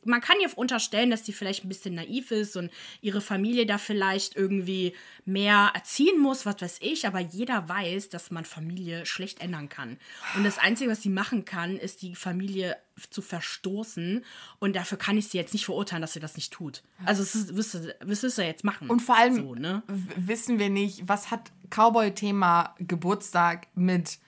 man 0.06 0.22
kann 0.22 0.38
ihr 0.40 0.56
unterstellen, 0.56 1.10
dass 1.10 1.26
sie 1.26 1.34
vielleicht 1.34 1.66
ein 1.66 1.70
bisschen 1.70 1.96
naiv 1.96 2.30
ist 2.30 2.56
und 2.56 2.72
ihre 3.02 3.20
Familie 3.20 3.66
da 3.66 3.80
vielleicht 3.80 4.36
irgendwie 4.36 4.94
mehr 5.26 5.72
erziehen 5.74 6.20
muss, 6.20 6.46
was 6.46 6.62
weiß 6.62 6.78
ich, 6.82 7.08
aber 7.08 7.20
jeder 7.20 7.68
weiß, 7.68 8.10
dass 8.10 8.30
man 8.30 8.46
Familie 8.46 9.08
schlecht 9.08 9.42
ändern 9.42 9.70
kann. 9.70 9.98
Und 10.36 10.44
das 10.44 10.60
Einzige, 10.60 10.92
was 10.92 11.02
sie 11.02 11.10
machen 11.10 11.46
kann, 11.46 11.78
ist 11.78 12.04
die 12.04 12.14
Familie 12.16 12.78
zu 13.10 13.24
verstoßen 13.24 14.24
und 14.60 14.76
dafür 14.76 15.00
kann 15.00 15.18
ich 15.18 15.28
sie 15.28 15.40
jetzt 15.40 15.54
nicht 15.54 15.66
verurteilen, 15.66 16.02
dass 16.02 16.14
sie 16.14 16.20
das 16.20 16.36
nicht 16.36 16.54
tut. 16.54 16.84
Also 17.06 17.24
das 17.24 17.56
wirst 17.56 18.38
du 18.38 18.42
ja 18.42 18.48
jetzt 18.48 18.64
machen. 18.64 18.88
Und 18.88 19.02
vor 19.02 19.18
allem 19.18 19.36
so, 19.36 19.56
ne? 19.56 19.82
wissen 19.88 20.60
wir 20.60 20.70
nicht, 20.70 21.08
was 21.08 21.32
hat 21.32 21.52
Cowboy-Thema 21.72 22.76
Geburtstag 22.78 23.68
mit 23.74 24.20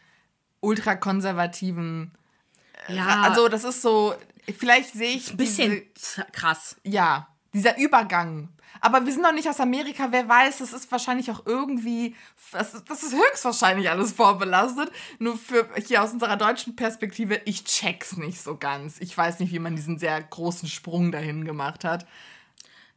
ultrakonservativen 0.62 2.17
ja. 2.88 3.22
Also, 3.24 3.48
das 3.48 3.64
ist 3.64 3.82
so, 3.82 4.16
vielleicht 4.58 4.94
sehe 4.94 5.16
ich. 5.16 5.32
Ein 5.32 5.38
bisschen 5.38 5.84
diese, 5.96 6.26
krass. 6.32 6.78
Ja, 6.84 7.28
dieser 7.54 7.78
Übergang. 7.78 8.50
Aber 8.80 9.06
wir 9.06 9.12
sind 9.12 9.24
noch 9.24 9.34
nicht 9.34 9.50
aus 9.50 9.60
Amerika, 9.60 10.08
wer 10.12 10.28
weiß, 10.28 10.60
das 10.60 10.74
ist 10.74 10.92
wahrscheinlich 10.92 11.32
auch 11.32 11.46
irgendwie, 11.46 12.16
das, 12.52 12.84
das 12.86 13.04
ist 13.04 13.14
höchstwahrscheinlich 13.14 13.90
alles 13.90 14.14
vorbelastet. 14.14 14.92
Nur 15.20 15.38
für 15.38 15.68
hier 15.86 16.04
aus 16.04 16.14
unserer 16.14 16.38
deutschen 16.38 16.76
Perspektive, 16.76 17.42
ich 17.46 17.64
check's 17.64 18.18
nicht 18.18 18.42
so 18.42 18.56
ganz. 18.58 19.00
Ich 19.00 19.18
weiß 19.18 19.40
nicht, 19.40 19.52
wie 19.52 19.60
man 19.60 19.76
diesen 19.76 19.98
sehr 19.98 20.22
großen 20.22 20.70
Sprung 20.70 21.12
dahin 21.12 21.46
gemacht 21.46 21.84
hat. 21.84 22.06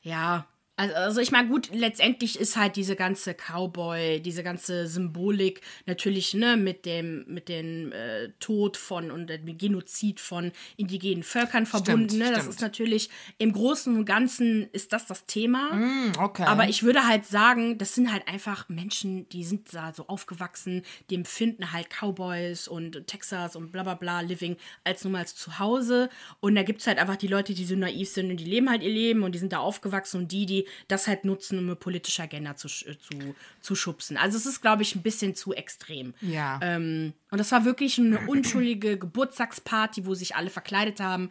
Ja, 0.03 0.47
also, 0.81 0.95
also 0.95 1.21
ich 1.21 1.31
meine, 1.31 1.49
gut, 1.49 1.69
letztendlich 1.75 2.41
ist 2.41 2.57
halt 2.57 2.77
diese 2.77 2.97
ganze 2.97 3.35
Cowboy, 3.35 4.21
diese 4.21 4.43
ganze 4.43 4.87
Symbolik 4.87 5.61
natürlich, 5.85 6.33
ne, 6.33 6.57
mit 6.57 6.87
dem, 6.87 7.25
mit 7.27 7.51
dem 7.51 7.93
äh, 7.93 8.31
Tod 8.41 8.79
von 8.79 9.11
und 9.11 9.29
dem 9.29 9.59
Genozid 9.59 10.21
von 10.21 10.53
indigenen 10.79 11.23
Völkern 11.23 11.67
verbunden. 11.67 12.09
Stimmt, 12.09 12.23
ne? 12.23 12.31
Das 12.31 12.41
stimmt. 12.41 12.55
ist 12.55 12.61
natürlich 12.63 13.11
im 13.37 13.53
Großen 13.53 13.95
und 13.95 14.07
Ganzen 14.07 14.71
ist 14.73 14.95
das 14.95 15.05
das 15.05 15.27
Thema. 15.27 15.75
Mm, 15.75 16.13
okay. 16.19 16.45
Aber 16.45 16.69
ich 16.69 16.83
würde 16.83 17.07
halt 17.07 17.27
sagen, 17.27 17.77
das 17.77 17.95
sind 17.95 18.11
halt 18.11 18.27
einfach 18.27 18.71
Menschen, 18.71 19.29
die 19.29 19.45
sind 19.45 19.75
da 19.75 19.93
so 19.93 20.07
aufgewachsen, 20.07 20.83
die 21.11 21.15
empfinden 21.15 21.73
halt 21.73 21.89
Cowboys 21.91 22.69
und 22.69 23.07
Texas 23.07 23.55
und 23.55 23.71
bla 23.71 23.83
bla 23.83 23.95
bla 23.95 24.23
Living 24.23 24.57
als 24.85 25.05
nun 25.05 25.13
mal 25.13 25.19
als 25.19 25.35
Zuhause. 25.35 26.09
Und 26.41 26.55
da 26.55 26.63
gibt 26.63 26.81
es 26.81 26.87
halt 26.87 26.99
einfach 26.99 27.17
die 27.17 27.27
Leute, 27.27 27.53
die 27.53 27.67
so 27.67 27.77
naiv 27.77 28.09
sind 28.09 28.31
und 28.31 28.39
die 28.39 28.45
leben 28.45 28.71
halt 28.71 28.83
ihr 28.83 28.91
Leben 28.91 29.23
und 29.25 29.35
die 29.35 29.39
sind 29.39 29.53
da 29.53 29.59
aufgewachsen 29.59 30.23
und 30.23 30.33
die, 30.33 30.47
die 30.47 30.67
das 30.89 31.07
halt 31.07 31.25
nutzen, 31.25 31.59
um 31.59 31.65
eine 31.65 31.77
politische 31.77 32.23
Agenda 32.23 32.57
zu, 32.57 32.69
äh, 32.69 32.99
zu, 32.99 33.35
zu 33.61 33.75
schubsen. 33.75 34.17
Also 34.17 34.37
es 34.37 34.47
ist, 34.47 34.61
glaube 34.61 34.83
ich, 34.83 34.95
ein 34.95 35.03
bisschen 35.03 35.35
zu 35.35 35.53
extrem. 35.53 36.15
Ja. 36.21 36.59
Ähm, 36.63 37.13
und 37.31 37.39
das 37.39 37.53
war 37.53 37.65
wirklich 37.65 37.99
eine 37.99 38.27
unschuldige 38.27 38.99
Geburtstagsparty, 38.99 40.07
wo 40.07 40.15
sich 40.15 40.37
alle 40.37 40.51
verkleidet 40.51 41.01
haben. 41.01 41.31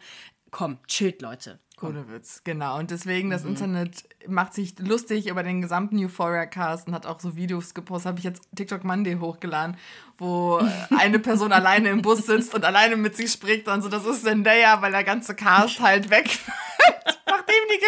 Komm, 0.50 0.78
chillt, 0.86 1.22
Leute. 1.22 1.60
Ohne 1.82 2.08
Witz, 2.10 2.42
genau. 2.44 2.78
Und 2.78 2.90
deswegen, 2.90 3.30
das 3.30 3.44
mhm. 3.44 3.50
Internet 3.50 4.04
macht 4.28 4.54
sich 4.54 4.78
lustig 4.78 5.28
über 5.28 5.42
den 5.42 5.62
gesamten 5.62 5.98
Euphoria-Cast 6.04 6.88
und 6.88 6.94
hat 6.94 7.06
auch 7.06 7.20
so 7.20 7.36
Videos 7.36 7.74
gepostet. 7.74 8.08
Habe 8.08 8.18
ich 8.18 8.24
jetzt 8.24 8.42
TikTok 8.54 8.84
Monday 8.84 9.16
hochgeladen, 9.18 9.76
wo 10.18 10.60
eine 10.98 11.18
Person 11.18 11.52
alleine 11.52 11.88
im 11.88 12.02
Bus 12.02 12.26
sitzt 12.26 12.54
und 12.54 12.64
alleine 12.64 12.96
mit 12.96 13.16
sich 13.16 13.32
spricht. 13.32 13.68
Und 13.68 13.82
so, 13.82 13.88
das 13.88 14.04
ist 14.04 14.24
Zendaya, 14.24 14.82
weil 14.82 14.92
der 14.92 15.04
ganze 15.04 15.34
Cast 15.34 15.80
halt 15.80 16.10
weg 16.10 16.38
nachdem 17.26 17.62
die 17.70 17.78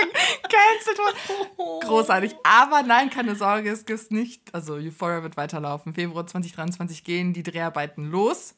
gecancelt 0.42 0.98
wurde. 0.98 1.86
Großartig. 1.86 2.36
Aber 2.42 2.82
nein, 2.82 3.10
keine 3.10 3.36
Sorge, 3.36 3.70
es 3.70 3.84
gibt 3.84 4.10
nicht. 4.10 4.54
Also 4.54 4.74
Euphoria 4.74 5.22
wird 5.22 5.36
weiterlaufen. 5.36 5.94
Februar 5.94 6.26
2023 6.26 7.04
gehen 7.04 7.32
die 7.32 7.42
Dreharbeiten 7.42 8.10
los. 8.10 8.54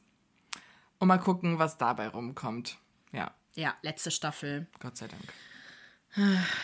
Und 0.99 1.09
mal 1.09 1.19
gucken, 1.19 1.59
was 1.59 1.77
dabei 1.77 2.09
rumkommt. 2.09 2.79
Ja. 3.13 3.33
Ja, 3.55 3.75
letzte 3.83 4.11
Staffel. 4.11 4.67
Gott 4.81 4.97
sei 4.97 5.09
Dank. 5.09 5.23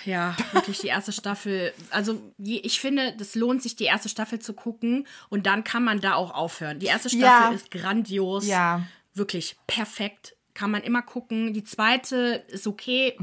Ja, 0.04 0.36
wirklich 0.52 0.78
die 0.78 0.86
erste 0.86 1.12
Staffel. 1.12 1.72
Also 1.90 2.32
ich 2.38 2.80
finde, 2.80 3.14
das 3.16 3.34
lohnt 3.34 3.62
sich, 3.62 3.74
die 3.74 3.84
erste 3.84 4.08
Staffel 4.08 4.38
zu 4.38 4.52
gucken 4.52 5.08
und 5.28 5.46
dann 5.46 5.64
kann 5.64 5.82
man 5.82 6.00
da 6.00 6.14
auch 6.14 6.32
aufhören. 6.32 6.78
Die 6.78 6.86
erste 6.86 7.08
Staffel 7.10 7.24
ja. 7.24 7.50
ist 7.50 7.70
grandios. 7.70 8.46
Ja. 8.46 8.86
Wirklich 9.12 9.56
perfekt 9.66 10.36
kann 10.54 10.70
man 10.70 10.82
immer 10.82 11.02
gucken. 11.02 11.52
Die 11.52 11.64
zweite 11.64 12.44
ist 12.48 12.66
okay, 12.66 13.16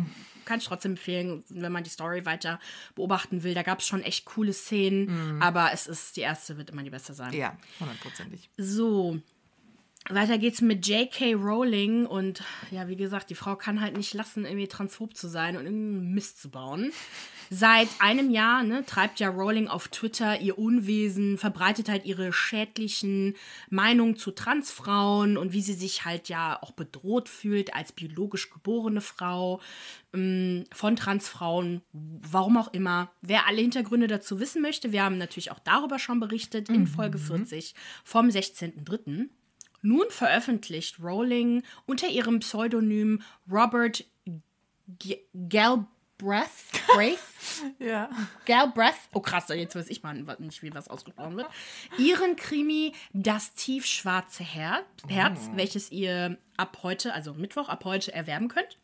kann 0.44 0.60
ich 0.60 0.66
trotzdem 0.66 0.94
empfehlen, 0.94 1.44
wenn 1.50 1.72
man 1.72 1.84
die 1.84 1.90
Story 1.90 2.26
weiter 2.26 2.60
beobachten 2.96 3.44
will. 3.44 3.54
Da 3.54 3.64
gab 3.64 3.80
es 3.80 3.88
schon 3.88 4.02
echt 4.02 4.26
coole 4.26 4.54
Szenen, 4.54 5.36
mhm. 5.36 5.42
aber 5.42 5.72
es 5.72 5.88
ist, 5.88 6.18
die 6.18 6.22
erste 6.22 6.58
wird 6.58 6.72
immer 6.72 6.84
die 6.84 6.90
beste 6.90 7.14
sein. 7.14 7.34
Ja, 7.34 7.58
hundertprozentig. 7.80 8.50
So, 8.58 9.20
weiter 10.10 10.38
geht's 10.38 10.62
mit 10.62 10.88
J.K. 10.88 11.34
Rowling 11.34 12.06
und 12.06 12.44
ja, 12.72 12.88
wie 12.88 12.96
gesagt, 12.96 13.30
die 13.30 13.36
Frau 13.36 13.56
kann 13.56 13.82
halt 13.82 13.98
nicht 13.98 14.14
lassen, 14.14 14.46
irgendwie 14.46 14.68
transphob 14.68 15.16
zu 15.16 15.28
sein 15.28 15.58
und 15.58 15.66
irgendeinen 15.66 16.14
Mist 16.14 16.42
zu 16.42 16.50
bauen. 16.50 16.92
Seit 17.50 17.88
einem 18.00 18.30
Jahr 18.30 18.64
ne, 18.64 18.86
treibt 18.86 19.20
ja 19.20 19.30
Rowling 19.30 19.68
auf 19.70 19.88
Twitter 19.88 20.42
ihr 20.42 20.58
Unwesen, 20.58 21.38
verbreitet 21.38 21.88
halt 21.88 22.06
ihre 22.06 22.34
schädlichen 22.34 23.36
Meinungen 23.70 24.18
zu 24.18 24.32
Transfrauen 24.32 25.38
und 25.38 25.54
wie 25.54 25.62
sie 25.62 25.74
sich 25.74 26.04
halt 26.04 26.28
ja 26.28 26.62
auch 26.62 26.72
bedroht 26.72 27.30
fühlt 27.30 27.74
als 27.74 27.94
biologisch 27.94 28.50
geborene 28.50 29.00
Frau 29.00 29.62
ähm, 30.14 30.66
von 30.74 30.98
Transfrauen, 30.98 31.82
warum 31.94 32.58
auch 32.58 32.74
immer. 32.74 33.12
Wer 33.22 33.48
alle 33.48 33.62
Hintergründe 33.62 34.08
dazu 34.08 34.42
wissen 34.42 34.62
möchte, 34.62 34.92
wir 34.92 35.04
haben 35.04 35.18
natürlich 35.18 35.52
auch 35.52 35.60
darüber 35.60 36.00
schon 36.00 36.20
berichtet 36.20 36.68
in 36.68 36.86
Folge 36.86 37.18
40 37.18 37.76
vom 38.04 38.28
16.03. 38.28 39.30
Nun 39.82 40.06
veröffentlicht 40.10 41.00
Rowling 41.00 41.64
unter 41.86 42.08
ihrem 42.08 42.40
Pseudonym 42.40 43.22
Robert 43.50 44.06
G 45.00 45.20
Galbraith. 45.50 45.78
Braith? 46.88 47.20
ja. 47.80 48.10
Galbraith. 48.46 48.96
Oh 49.14 49.20
krass, 49.20 49.50
jetzt 49.50 49.76
weiß 49.76 49.90
ich 49.90 50.04
mal 50.04 50.14
nicht, 50.40 50.64
wie 50.64 50.74
was 50.74 50.88
ausgesprochen 50.88 51.38
wird. 51.38 51.48
Ihren 51.98 52.36
Krimi 52.36 52.94
Das 53.14 53.54
tiefschwarze 53.54 54.44
Herz, 54.44 54.86
Herz 55.08 55.50
oh. 55.52 55.58
welches 55.58 55.92
ihr 55.92 56.38
ab 56.56 56.80
heute, 56.84 57.14
also 57.14 57.34
Mittwoch 57.34 57.70
ab 57.70 57.84
heute 57.86 58.14
erwerben 58.14 58.48
könnt. 58.48 58.78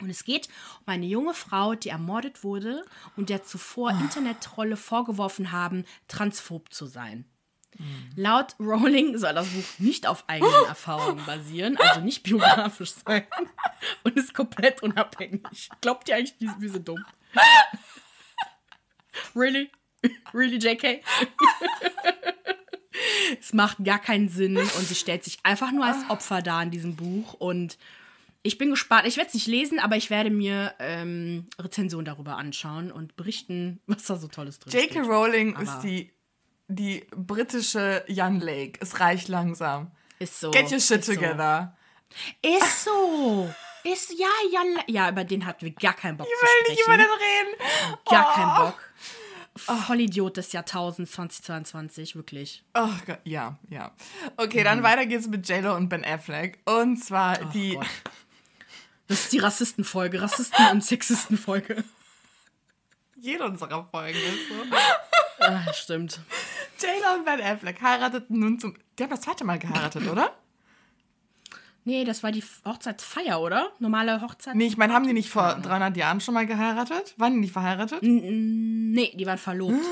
Und 0.00 0.10
es 0.10 0.24
geht 0.24 0.48
um 0.86 0.92
eine 0.92 1.06
junge 1.06 1.34
Frau, 1.34 1.74
die 1.74 1.88
ermordet 1.88 2.42
wurde 2.42 2.84
und 3.16 3.28
der 3.28 3.44
zuvor 3.44 3.94
oh. 3.96 4.02
Internettrolle 4.02 4.76
vorgeworfen 4.76 5.52
haben, 5.52 5.84
transphob 6.08 6.72
zu 6.72 6.86
sein. 6.86 7.24
Laut 8.16 8.54
Rowling 8.60 9.18
soll 9.18 9.34
das 9.34 9.48
Buch 9.48 9.64
nicht 9.78 10.06
auf 10.06 10.24
eigenen 10.28 10.64
Erfahrungen 10.68 11.24
basieren, 11.26 11.76
also 11.78 12.00
nicht 12.00 12.22
biografisch 12.22 12.92
sein 13.04 13.26
und 14.04 14.16
ist 14.16 14.34
komplett 14.34 14.82
unabhängig. 14.82 15.70
Glaubt 15.80 16.08
ihr 16.08 16.16
eigentlich, 16.16 16.34
wir 16.58 16.70
sind 16.70 16.88
dumm? 16.88 17.04
Really? 19.36 19.70
Really, 20.32 20.56
JK? 20.56 21.04
es 23.40 23.52
macht 23.52 23.84
gar 23.84 24.00
keinen 24.00 24.28
Sinn 24.28 24.56
und 24.56 24.88
sie 24.88 24.96
stellt 24.96 25.22
sich 25.22 25.38
einfach 25.44 25.70
nur 25.70 25.84
als 25.84 26.08
Opfer 26.10 26.42
dar 26.42 26.62
in 26.64 26.72
diesem 26.72 26.96
Buch 26.96 27.34
und 27.34 27.78
ich 28.46 28.58
bin 28.58 28.68
gespannt. 28.70 29.06
Ich 29.06 29.16
werde 29.16 29.28
es 29.28 29.34
nicht 29.34 29.46
lesen, 29.46 29.78
aber 29.78 29.96
ich 29.96 30.10
werde 30.10 30.30
mir 30.30 30.74
ähm, 30.78 31.46
Rezensionen 31.58 32.04
darüber 32.04 32.36
anschauen 32.36 32.92
und 32.92 33.16
berichten, 33.16 33.80
was 33.86 34.04
da 34.04 34.16
so 34.16 34.28
Tolles 34.28 34.58
drin 34.58 34.72
J.K. 34.72 35.00
Rowling 35.00 35.54
aber 35.54 35.62
ist 35.62 35.80
die 35.80 36.10
die 36.68 37.06
britische 37.14 38.04
Jan 38.08 38.40
Lake. 38.40 38.78
Es 38.80 39.00
reicht 39.00 39.28
langsam. 39.28 39.90
Ist 40.18 40.40
so. 40.40 40.50
Get 40.50 40.70
your 40.72 40.80
shit 40.80 41.00
ist 41.00 41.06
together. 41.06 41.76
So. 42.42 42.56
Ist 42.56 42.84
so. 42.84 43.54
Ist, 43.84 44.18
ja, 44.18 44.28
Jan, 44.50 44.82
ja, 44.86 45.10
über 45.10 45.24
den 45.24 45.44
hatten 45.44 45.66
wir 45.66 45.72
gar 45.72 45.92
keinen 45.92 46.16
Bock 46.16 46.26
ich 46.26 46.38
zu 46.38 46.46
sprechen. 46.46 46.80
Ich 46.80 46.88
will 46.88 46.96
nicht 46.96 47.06
über 47.06 47.16
den 47.16 47.20
reden. 47.20 48.00
Gar 48.06 48.28
oh. 48.30 48.34
keinen 48.34 48.56
Bock. 48.56 48.80
Vollidiot 49.86 50.36
des 50.36 50.52
Jahrtausends 50.52 51.12
2022, 51.12 52.16
wirklich. 52.16 52.64
Oh 52.74 52.88
Gott, 53.06 53.20
ja, 53.24 53.58
ja. 53.68 53.92
Okay, 54.36 54.60
mhm. 54.60 54.64
dann 54.64 54.82
weiter 54.82 55.06
geht's 55.06 55.28
mit 55.28 55.48
JLo 55.48 55.76
und 55.76 55.88
Ben 55.88 56.04
Affleck. 56.04 56.58
Und 56.64 56.96
zwar 56.96 57.38
oh 57.40 57.50
die. 57.52 57.74
Gott. 57.74 57.86
Das 59.06 59.20
ist 59.20 59.32
die 59.32 59.38
Rassistenfolge, 59.38 60.22
Rassisten- 60.22 60.70
und 60.70 60.82
Sexistenfolge. 60.82 61.84
Jede 63.20 63.44
unserer 63.44 63.86
Folgen 63.90 64.18
ist 64.18 64.48
so. 64.48 64.76
Ah, 65.40 65.72
stimmt. 65.74 66.20
Taylor 66.78 67.18
und 67.18 67.24
Ben 67.24 67.40
Affleck 67.40 67.80
heirateten 67.80 68.38
nun 68.38 68.58
zum. 68.58 68.74
Die 68.98 69.02
haben 69.02 69.10
das 69.10 69.22
zweite 69.22 69.44
Mal 69.44 69.58
geheiratet, 69.58 70.08
oder? 70.08 70.32
Nee, 71.86 72.04
das 72.04 72.22
war 72.22 72.32
die 72.32 72.42
Hochzeitsfeier, 72.64 73.40
oder? 73.40 73.72
Normale 73.78 74.22
Hochzeit. 74.22 74.54
Nee, 74.54 74.66
ich 74.66 74.78
meine, 74.78 74.94
haben 74.94 75.06
die 75.06 75.12
nicht 75.12 75.28
vor 75.28 75.54
300 75.54 75.96
Jahren 75.96 76.20
schon 76.20 76.32
mal 76.32 76.46
geheiratet? 76.46 77.14
Waren 77.18 77.34
die 77.34 77.40
nicht 77.40 77.52
verheiratet? 77.52 77.98
Nee, 78.02 79.14
die 79.14 79.26
waren 79.26 79.38
verlobt. 79.38 79.74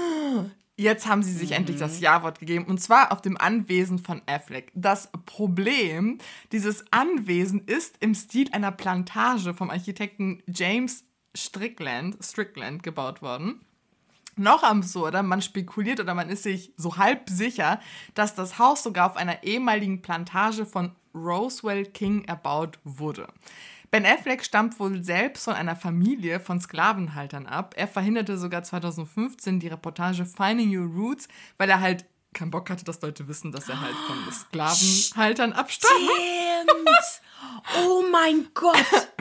Jetzt 0.77 1.07
haben 1.07 1.23
sie 1.23 1.33
sich 1.33 1.51
mhm. 1.51 1.57
endlich 1.57 1.77
das 1.77 2.01
Ja-Wort 2.01 2.39
gegeben 2.39 2.65
und 2.65 2.79
zwar 2.79 3.13
auf 3.13 3.21
dem 3.21 3.37
Anwesen 3.37 3.99
von 3.99 4.23
Affleck. 4.27 4.73
Das 4.75 5.11
Problem, 5.27 6.17
dieses 6.51 6.85
Anwesen 6.91 7.67
ist 7.67 7.97
im 8.01 8.15
Stil 8.15 8.49
einer 8.53 8.73
Plantage 8.73 9.53
vom 9.53 9.69
Architekten 9.69 10.43
James 10.47 11.05
Strickland, 11.37 12.17
Strickland 12.25 12.83
gebaut 12.83 13.21
worden. 13.21 13.61
Noch 14.37 14.63
absurder, 14.63 15.23
man 15.23 15.43
spekuliert 15.43 16.01
oder 16.01 16.15
man 16.15 16.31
ist 16.31 16.45
sich 16.45 16.73
so 16.77 16.97
halb 16.97 17.29
sicher, 17.29 17.81
dass 18.15 18.35
das 18.35 18.59
Haus 18.59 18.83
sogar 18.83 19.11
auf 19.11 19.17
einer 19.17 19.43
ehemaligen 19.43 20.01
Plantage 20.01 20.65
von 20.65 20.93
Roswell 21.15 21.85
King 21.85 22.25
erbaut 22.25 22.79
wurde. 22.85 23.29
Ben 23.91 24.07
Affleck 24.07 24.43
stammt 24.43 24.81
wohl 24.81 25.05
selbst 25.05 25.45
von 25.45 25.53
einer 25.53 25.77
Familie 25.77 26.41
von 26.41 26.59
Sklavenhaltern 26.59 27.47
ab. 27.47 27.75
Er 27.77 27.87
verhinderte 27.87 28.39
sogar 28.39 28.63
2015 28.63 29.61
die 29.61 29.69
Reportage 29.69 30.25
Finding 30.25 30.75
Your 30.75 30.87
Roots, 30.87 31.29
weil 31.59 31.69
er 31.69 31.81
halt 31.81 32.07
keinen 32.33 32.51
Bock 32.51 32.71
hatte, 32.71 32.87
dass 32.87 33.03
Leute 33.03 33.29
wissen, 33.29 33.53
dass 33.53 33.69
er 33.69 33.83
halt 33.83 33.95
von 33.95 34.33
Sklavenhaltern 34.33 35.53
abstammt. 35.53 36.09
Oh 37.85 38.03
mein 38.11 38.49
Gott! 38.55 38.79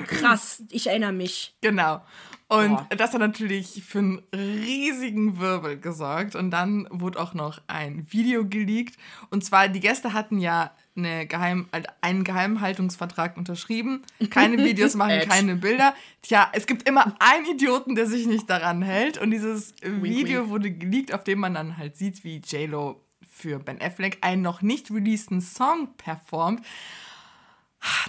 Krass, 0.08 0.64
ich 0.70 0.88
erinnere 0.88 1.12
mich. 1.12 1.54
Genau. 1.60 2.02
Und 2.52 2.76
Boah. 2.76 2.88
das 2.98 3.14
hat 3.14 3.22
natürlich 3.22 3.82
für 3.88 4.00
einen 4.00 4.22
riesigen 4.36 5.40
Wirbel 5.40 5.80
gesorgt. 5.80 6.36
Und 6.36 6.52
dann 6.52 6.86
wurde 6.92 7.18
auch 7.18 7.34
noch 7.34 7.62
ein 7.68 8.06
Video 8.10 8.46
geleakt. 8.46 8.98
Und 9.30 9.46
zwar, 9.46 9.70
die 9.70 9.80
Gäste 9.80 10.12
hatten 10.12 10.38
ja 10.38 10.72
eine 10.98 11.26
Geheim, 11.28 11.70
einen 12.02 12.26
Geheimhaltungsvertrag 12.26 13.38
unterschrieben. 13.38 14.02
Keine 14.30 14.58
Videos 14.66 14.96
machen, 14.96 15.22
keine 15.30 15.56
Bilder. 15.56 15.96
Tja, 16.24 16.50
es 16.52 16.68
gibt 16.68 16.90
immer 16.90 17.16
einen 17.20 17.46
Idioten, 17.46 17.96
der 17.96 18.06
sich 18.06 18.28
nicht 18.28 18.50
daran 18.50 18.82
hält. 18.82 19.18
Und 19.18 19.32
dieses 19.32 19.74
Video 19.82 20.50
wurde 20.50 20.72
geleakt, 20.72 21.14
auf 21.14 21.24
dem 21.24 21.40
man 21.40 21.54
dann 21.54 21.78
halt 21.78 21.96
sieht, 21.96 22.26
wie 22.26 22.42
JLo 22.46 23.02
für 23.30 23.60
Ben 23.60 23.82
Affleck 23.82 24.18
einen 24.20 24.42
noch 24.42 24.62
nicht 24.62 24.92
releaseden 24.92 25.40
Song 25.40 25.96
performt. 25.96 26.66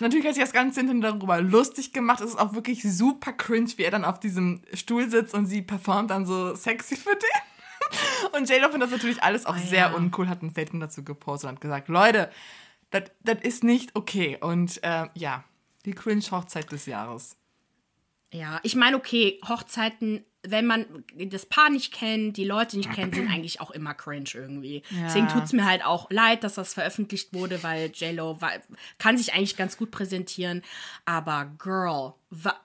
Natürlich 0.00 0.26
hat 0.26 0.34
sich 0.34 0.42
das 0.42 0.52
Ganze 0.52 0.80
hinten 0.80 1.00
darüber 1.00 1.40
lustig 1.40 1.92
gemacht. 1.92 2.20
Es 2.20 2.30
ist 2.30 2.38
auch 2.38 2.54
wirklich 2.54 2.82
super 2.82 3.32
cringe, 3.32 3.70
wie 3.76 3.84
er 3.84 3.90
dann 3.90 4.04
auf 4.04 4.20
diesem 4.20 4.62
Stuhl 4.74 5.08
sitzt 5.08 5.34
und 5.34 5.46
sie 5.46 5.62
performt 5.62 6.10
dann 6.10 6.26
so 6.26 6.54
sexy 6.54 6.96
für 6.96 7.14
den. 7.14 8.32
Und 8.36 8.48
J-Lo 8.48 8.70
findet 8.70 8.82
das 8.82 8.90
natürlich 8.90 9.22
alles 9.22 9.44
auch 9.44 9.56
oh, 9.56 9.68
sehr 9.68 9.90
ja. 9.90 9.92
uncool, 9.92 10.28
hat 10.28 10.42
ein 10.42 10.50
Statement 10.50 10.82
dazu 10.82 11.04
gepostet 11.04 11.48
und 11.48 11.56
hat 11.56 11.60
gesagt, 11.60 11.88
Leute, 11.88 12.30
das 12.90 13.38
ist 13.42 13.64
nicht 13.64 13.96
okay. 13.96 14.38
Und 14.40 14.82
äh, 14.82 15.08
ja, 15.14 15.44
die 15.84 15.92
Cringe-Hochzeit 15.92 16.70
des 16.70 16.86
Jahres. 16.86 17.36
Ja, 18.32 18.60
ich 18.62 18.76
meine, 18.76 18.96
okay, 18.96 19.40
Hochzeiten 19.46 20.24
wenn 20.44 20.66
man 20.66 20.86
das 21.16 21.46
Paar 21.46 21.70
nicht 21.70 21.92
kennt, 21.92 22.36
die 22.36 22.44
Leute 22.44 22.76
nicht 22.76 22.92
kennt, 22.92 23.14
sind 23.14 23.30
eigentlich 23.30 23.60
auch 23.60 23.70
immer 23.70 23.94
cringe 23.94 24.30
irgendwie. 24.34 24.82
Ja. 24.90 25.04
Deswegen 25.04 25.28
tut 25.28 25.44
es 25.44 25.52
mir 25.52 25.64
halt 25.64 25.84
auch 25.84 26.10
leid, 26.10 26.42
dass 26.42 26.54
das 26.54 26.74
veröffentlicht 26.74 27.32
wurde, 27.32 27.62
weil 27.62 27.92
JLo 27.94 28.38
kann 28.98 29.16
sich 29.16 29.34
eigentlich 29.34 29.56
ganz 29.56 29.76
gut 29.76 29.92
präsentieren. 29.92 30.62
Aber 31.04 31.52
Girl, 31.58 32.14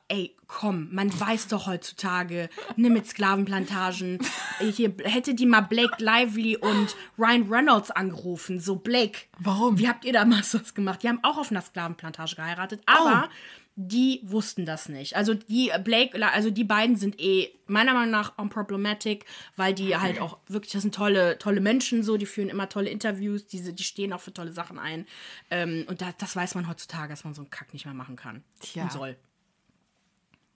ey, 0.08 0.36
komm, 0.48 0.90
man 0.92 1.18
weiß 1.20 1.50
doch 1.50 1.68
heutzutage, 1.68 2.50
ne, 2.78 2.90
mit 2.90 3.08
Sklavenplantagen. 3.08 4.20
Hier 4.60 4.94
hätte 5.04 5.36
die 5.36 5.46
mal 5.46 5.62
Blake 5.62 6.04
Lively 6.04 6.58
und 6.58 6.96
Ryan 7.18 7.44
Reynolds 7.48 7.92
angerufen. 7.92 8.60
So, 8.60 8.78
Blake. 8.78 9.20
Warum? 9.38 9.78
Wie 9.78 9.88
habt 9.88 10.04
ihr 10.04 10.14
damals 10.14 10.52
das 10.52 10.74
gemacht? 10.74 11.04
Die 11.04 11.10
haben 11.10 11.20
auch 11.22 11.38
auf 11.38 11.52
einer 11.52 11.62
Sklavenplantage 11.62 12.36
geheiratet, 12.36 12.82
aber. 12.88 13.30
Oh 13.30 13.34
die 13.80 14.22
wussten 14.24 14.66
das 14.66 14.90
nicht. 14.90 15.16
Also 15.16 15.36
die 15.36 15.72
Blake, 15.84 16.20
also 16.34 16.50
die 16.50 16.64
beiden 16.64 16.96
sind 16.96 17.22
eh 17.22 17.52
meiner 17.68 17.94
Meinung 17.94 18.10
nach 18.10 18.36
unproblematic, 18.36 19.24
weil 19.56 19.76
die 19.76 19.96
halt 19.96 20.20
auch 20.20 20.40
wirklich, 20.48 20.74
das 20.74 20.82
sind 20.82 20.96
tolle, 20.96 21.38
tolle 21.38 21.62
Menschen 21.62 22.02
so, 22.02 22.18
die 22.18 22.26
führen 22.26 22.50
immer 22.50 22.70
tolle 22.70 22.90
Interviews, 22.90 23.46
diese, 23.46 23.74
die 23.74 23.84
stehen 23.84 24.14
auch 24.14 24.20
für 24.20 24.34
tolle 24.34 24.52
Sachen 24.52 24.80
ein. 24.80 25.06
Ähm, 25.52 25.86
und 25.88 26.02
da, 26.02 26.12
das 26.18 26.36
weiß 26.36 26.56
man 26.56 26.68
heutzutage, 26.68 27.10
dass 27.10 27.24
man 27.24 27.36
so 27.36 27.42
einen 27.42 27.52
Kack 27.52 27.72
nicht 27.72 27.86
mehr 27.86 27.94
machen 27.94 28.16
kann. 28.16 28.44
Tja. 28.62 28.84
Und 28.84 28.92
soll. 28.92 29.16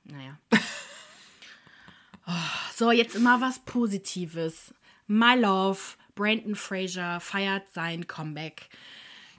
Naja. 0.05 0.39
oh, 2.27 2.31
so, 2.75 2.91
jetzt 2.91 3.15
immer 3.15 3.39
was 3.39 3.59
Positives. 3.59 4.73
My 5.05 5.35
Love, 5.35 5.79
Brandon 6.15 6.55
Fraser 6.55 7.19
feiert 7.19 7.71
sein 7.71 8.07
Comeback. 8.07 8.69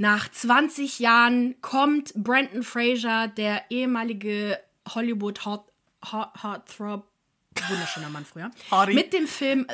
Nach 0.02 0.28
20 0.28 0.98
Jahren 0.98 1.54
kommt 1.60 2.12
Brandon 2.14 2.64
Fraser, 2.64 3.28
der 3.28 3.62
ehemalige 3.70 4.58
Hollywood 4.92 5.44
Hot, 5.44 5.62
Hot, 6.10 6.42
Heartthrob, 6.42 7.06
wunderschöner 7.68 8.08
Mann 8.08 8.24
früher, 8.24 8.50
Hardy. 8.68 8.94
mit 8.94 9.12
dem 9.12 9.28
Film 9.28 9.64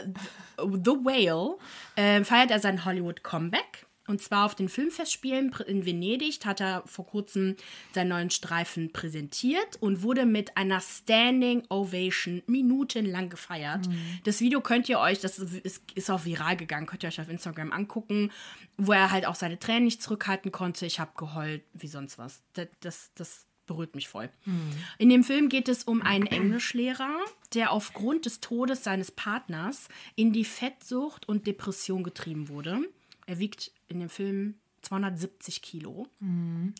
The 0.59 0.91
Whale 0.91 1.57
äh, 1.97 2.22
feiert 2.24 2.51
er 2.51 2.61
sein 2.61 2.85
Hollywood 2.85 3.22
Comeback. 3.22 3.87
Und 4.09 4.23
zwar 4.23 4.47
auf 4.47 4.55
den 4.55 4.69
Filmfestspielen 4.69 5.55
in 5.67 5.85
Venedig 5.85 6.45
hat 6.45 6.61
er 6.61 6.83
vor 6.87 7.07
kurzem 7.07 7.57
seinen 7.93 8.09
neuen 8.09 8.31
Streifen 8.31 8.91
präsentiert 8.93 9.77
und 9.81 10.03
wurde 10.03 10.25
mit 10.25 10.57
einer 10.57 10.81
Standing 10.81 11.63
Ovation 11.69 12.43
minutenlang 12.47 13.29
gefeiert. 13.29 13.87
Mhm. 13.87 14.19
Das 14.25 14.41
Video 14.41 14.63
könnt 14.63 14.89
ihr 14.89 14.99
euch, 14.99 15.21
das 15.21 15.39
ist, 15.39 15.83
ist 15.95 16.11
auch 16.11 16.25
viral 16.25 16.57
gegangen, 16.57 16.87
könnt 16.87 17.03
ihr 17.03 17.09
euch 17.09 17.21
auf 17.21 17.29
Instagram 17.29 17.71
angucken, 17.71 18.33
wo 18.79 18.93
er 18.93 19.11
halt 19.11 19.27
auch 19.27 19.35
seine 19.35 19.59
Tränen 19.59 19.85
nicht 19.85 20.03
zurückhalten 20.03 20.53
konnte. 20.53 20.87
Ich 20.87 21.01
habe 21.01 21.13
geheult 21.17 21.63
wie 21.75 21.89
sonst 21.89 22.17
was. 22.17 22.41
Das, 22.55 22.69
das, 22.81 23.11
das 23.15 23.47
berührt 23.67 23.95
mich 23.95 24.09
voll. 24.09 24.31
Mhm. 24.47 24.73
In 24.97 25.11
dem 25.11 25.23
Film 25.23 25.51
geht 25.51 25.69
es 25.69 25.85
um 25.85 26.03
einen 26.03 26.27
Englischlehrer, 26.27 27.15
der 27.53 27.73
aufgrund 27.73 28.25
des 28.25 28.41
Todes 28.41 28.83
seines 28.83 29.13
Partners 29.13 29.89
in 30.17 30.33
die 30.33 30.45
Fettsucht 30.45 31.29
und 31.29 31.47
Depression 31.47 32.03
getrieben 32.03 32.49
wurde. 32.49 32.81
Er 33.29 33.39
wiegt 33.39 33.72
in 33.89 34.01
dem 34.01 34.09
Film 34.09 34.55
270 34.81 35.61
Kilo 35.61 36.07
mhm. 36.18 36.74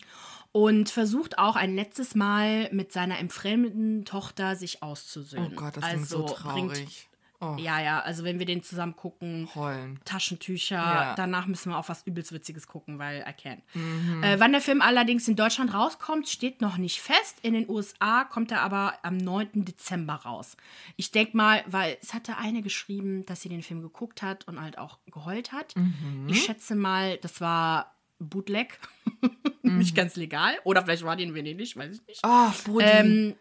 und 0.51 0.88
versucht 0.88 1.38
auch 1.38 1.57
ein 1.57 1.74
letztes 1.74 2.14
Mal 2.14 2.72
mit 2.72 2.90
seiner 2.90 3.18
entfremden 3.18 4.07
Tochter 4.07 4.57
sich 4.57 4.82
auszusöhnen. 4.82 5.53
Oh 5.53 5.57
Gott, 5.57 5.76
das 5.76 5.84
also 5.84 6.26
so 6.26 6.34
traurig. 6.34 7.11
Oh. 7.41 7.55
Ja, 7.57 7.80
ja, 7.80 8.01
also 8.01 8.24
wenn 8.24 8.41
wir 8.41 8.47
den 8.47 8.64
zusammen 8.64 8.97
gucken, 8.97 9.49
Heulen. 9.55 10.01
Taschentücher, 10.05 10.76
ja. 10.76 11.14
danach 11.14 11.47
müssen 11.47 11.70
wir 11.70 11.78
auf 11.78 11.89
was 11.89 12.03
übelst 12.05 12.32
Witziges 12.32 12.66
gucken, 12.66 12.99
weil 12.99 13.24
I 13.28 13.32
can. 13.32 13.62
Mhm. 13.74 14.24
Äh, 14.24 14.41
wann 14.41 14.51
der 14.51 14.61
Film 14.61 14.82
allerdings 14.82 15.28
in 15.28 15.36
Deutschland 15.36 15.72
rauskommt, 15.72 16.28
steht 16.28 16.61
noch 16.61 16.78
nicht 16.78 17.01
fest. 17.01 17.36
In 17.43 17.55
den 17.55 17.68
USA 17.70 18.24
kommt 18.24 18.51
er 18.51 18.62
aber 18.62 18.95
am 19.03 19.16
9. 19.16 19.64
Dezember 19.64 20.14
raus. 20.14 20.57
Ich 20.97 21.12
denke 21.12 21.36
mal, 21.36 21.62
weil 21.66 21.97
es 22.03 22.12
hatte 22.12 22.39
eine 22.39 22.62
geschrieben, 22.62 23.24
dass 23.26 23.43
sie 23.43 23.49
den 23.49 23.62
Film 23.62 23.82
geguckt 23.82 24.20
hat 24.20 24.49
und 24.49 24.61
halt 24.61 24.78
auch 24.78 24.99
geheult 25.07 25.53
hat. 25.53 25.76
Mhm. 25.76 26.26
Ich 26.28 26.43
schätze 26.43 26.74
mal, 26.74 27.18
das 27.18 27.41
war 27.41 27.95
Bootleg. 28.18 28.80
nicht 29.62 29.93
mhm. 29.93 29.97
ganz 29.97 30.16
legal. 30.16 30.57
Oder 30.64 30.82
vielleicht 30.82 31.05
war 31.05 31.14
die 31.14 31.22
in 31.22 31.34
Venedig, 31.34 31.76
weiß 31.76 31.95
ich 31.95 32.07
nicht. 32.07 32.20
Oh, 32.24 32.51
Brudi. 32.64 32.84
Ähm, 32.84 33.34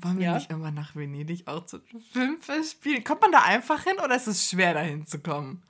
wollen 0.00 0.18
wir 0.18 0.26
ja? 0.26 0.34
nicht 0.34 0.50
immer 0.50 0.70
nach 0.70 0.94
Venedig 0.94 1.46
auch 1.46 1.66
zu 1.66 1.80
Filmfestspielen? 2.12 3.04
Kommt 3.04 3.22
man 3.22 3.32
da 3.32 3.42
einfach 3.42 3.84
hin 3.84 3.96
oder 4.02 4.16
ist 4.16 4.26
es 4.26 4.48
schwer, 4.48 4.74
dahin 4.74 5.06
zu 5.06 5.20
kommen? 5.20 5.62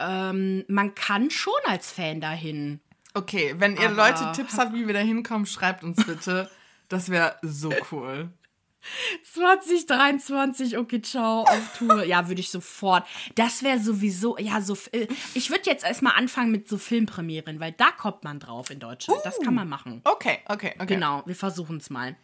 Ähm, 0.00 0.64
man 0.68 0.94
kann 0.94 1.30
schon 1.30 1.52
als 1.66 1.90
Fan 1.90 2.20
dahin. 2.20 2.80
Okay, 3.14 3.54
wenn 3.58 3.76
ihr 3.76 3.90
Aber 3.90 4.08
Leute 4.08 4.32
Tipps 4.34 4.58
habt, 4.58 4.74
wie 4.74 4.86
wir 4.86 4.94
da 4.94 5.00
hinkommen, 5.00 5.46
schreibt 5.46 5.82
uns 5.84 6.04
bitte. 6.04 6.50
Das 6.88 7.10
wäre 7.10 7.36
so 7.42 7.72
cool. 7.92 8.30
2023, 9.32 10.78
okay, 10.78 11.02
ciao, 11.02 11.42
auf 11.42 11.78
Tour. 11.78 12.04
Ja, 12.04 12.28
würde 12.28 12.40
ich 12.40 12.50
sofort. 12.50 13.06
Das 13.34 13.62
wäre 13.62 13.78
sowieso, 13.78 14.38
ja, 14.38 14.60
so. 14.60 14.76
Äh, 14.92 15.08
ich 15.34 15.50
würde 15.50 15.64
jetzt 15.66 15.84
erstmal 15.84 16.14
anfangen 16.14 16.50
mit 16.50 16.68
so 16.68 16.78
Filmpremieren, 16.78 17.60
weil 17.60 17.72
da 17.72 17.90
kommt 17.90 18.24
man 18.24 18.40
drauf 18.40 18.70
in 18.70 18.80
Deutschland. 18.80 19.20
Uh, 19.20 19.24
das 19.24 19.38
kann 19.40 19.54
man 19.54 19.68
machen. 19.68 20.00
Okay, 20.04 20.38
okay, 20.46 20.74
okay. 20.76 20.86
Genau, 20.86 21.22
wir 21.26 21.36
versuchen 21.36 21.78
es 21.78 21.90
mal. 21.90 22.16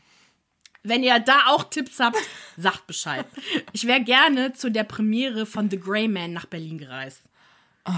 Wenn 0.85 1.03
ihr 1.03 1.18
da 1.18 1.47
auch 1.49 1.64
Tipps 1.64 1.99
habt, 1.99 2.18
sagt 2.57 2.87
Bescheid. 2.87 3.26
Ich 3.72 3.87
wäre 3.87 4.03
gerne 4.03 4.53
zu 4.53 4.70
der 4.70 4.85
Premiere 4.85 5.47
von 5.47 5.70
The 5.70 5.80
Grey 5.80 6.09
Man 6.09 6.35
nach 6.35 6.45
Berlin 6.45 6.78
gereist. 6.78 7.22
Oh, 7.87 7.93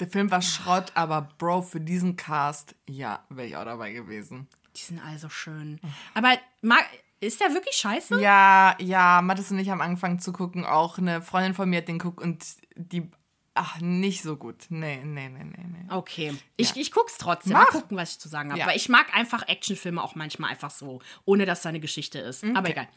der 0.00 0.08
Film 0.08 0.30
war 0.30 0.42
Schrott, 0.42 0.92
aber 0.94 1.28
Bro, 1.38 1.62
für 1.62 1.80
diesen 1.80 2.16
Cast, 2.16 2.74
ja, 2.88 3.22
wäre 3.28 3.48
ich 3.48 3.56
auch 3.56 3.64
dabei 3.64 3.92
gewesen. 3.92 4.48
Die 4.76 4.80
sind 4.80 4.98
also 5.04 5.28
schön. 5.28 5.78
Aber 6.14 6.36
mag, 6.62 6.84
ist 7.20 7.40
der 7.40 7.52
wirklich 7.52 7.76
scheiße? 7.76 8.20
Ja, 8.20 8.76
ja, 8.80 9.20
Mathis 9.22 9.50
und 9.50 9.58
ich 9.58 9.68
haben 9.68 9.80
angefangen 9.80 10.18
zu 10.18 10.32
gucken. 10.32 10.64
Auch 10.64 10.98
eine 10.98 11.22
Freundin 11.22 11.54
von 11.54 11.68
mir 11.68 11.78
hat 11.78 11.88
den 11.88 11.98
geguckt 11.98 12.20
und 12.20 12.44
die 12.76 13.10
Ach, 13.56 13.80
nicht 13.80 14.22
so 14.22 14.36
gut. 14.36 14.66
Nee, 14.68 15.00
nee, 15.04 15.28
nee, 15.28 15.44
nee, 15.44 15.64
nee. 15.64 15.92
Okay. 15.92 16.34
Ich, 16.56 16.70
ja. 16.70 16.82
ich 16.82 16.90
guck's 16.90 17.18
trotzdem. 17.18 17.52
Mach. 17.52 17.72
Mal 17.72 17.80
gucken, 17.80 17.96
was 17.96 18.12
ich 18.12 18.18
zu 18.18 18.28
sagen 18.28 18.50
habe. 18.50 18.58
Ja. 18.58 18.66
Weil 18.66 18.76
ich 18.76 18.88
mag 18.88 19.14
einfach 19.14 19.46
Actionfilme 19.46 20.02
auch 20.02 20.16
manchmal 20.16 20.50
einfach 20.50 20.72
so, 20.72 21.00
ohne 21.24 21.46
dass 21.46 21.62
da 21.62 21.68
eine 21.68 21.78
Geschichte 21.78 22.18
ist. 22.18 22.42
Okay. 22.42 22.54
Aber 22.56 22.68
egal. 22.68 22.88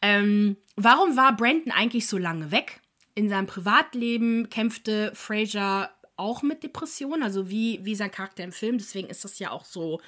Ähm, 0.00 0.56
warum 0.76 1.16
war 1.16 1.36
Brandon 1.36 1.72
eigentlich 1.72 2.06
so 2.06 2.16
lange 2.16 2.50
weg? 2.50 2.80
In 3.14 3.28
seinem 3.28 3.46
Privatleben 3.46 4.48
kämpfte 4.48 5.12
Fraser 5.14 5.90
auch 6.16 6.42
mit 6.42 6.62
Depressionen, 6.62 7.22
also 7.22 7.50
wie, 7.50 7.84
wie 7.84 7.94
sein 7.94 8.10
Charakter 8.10 8.44
im 8.44 8.52
Film. 8.52 8.78
Deswegen 8.78 9.08
ist 9.08 9.24
das 9.24 9.38
ja 9.38 9.50
auch 9.50 9.66
so 9.66 10.00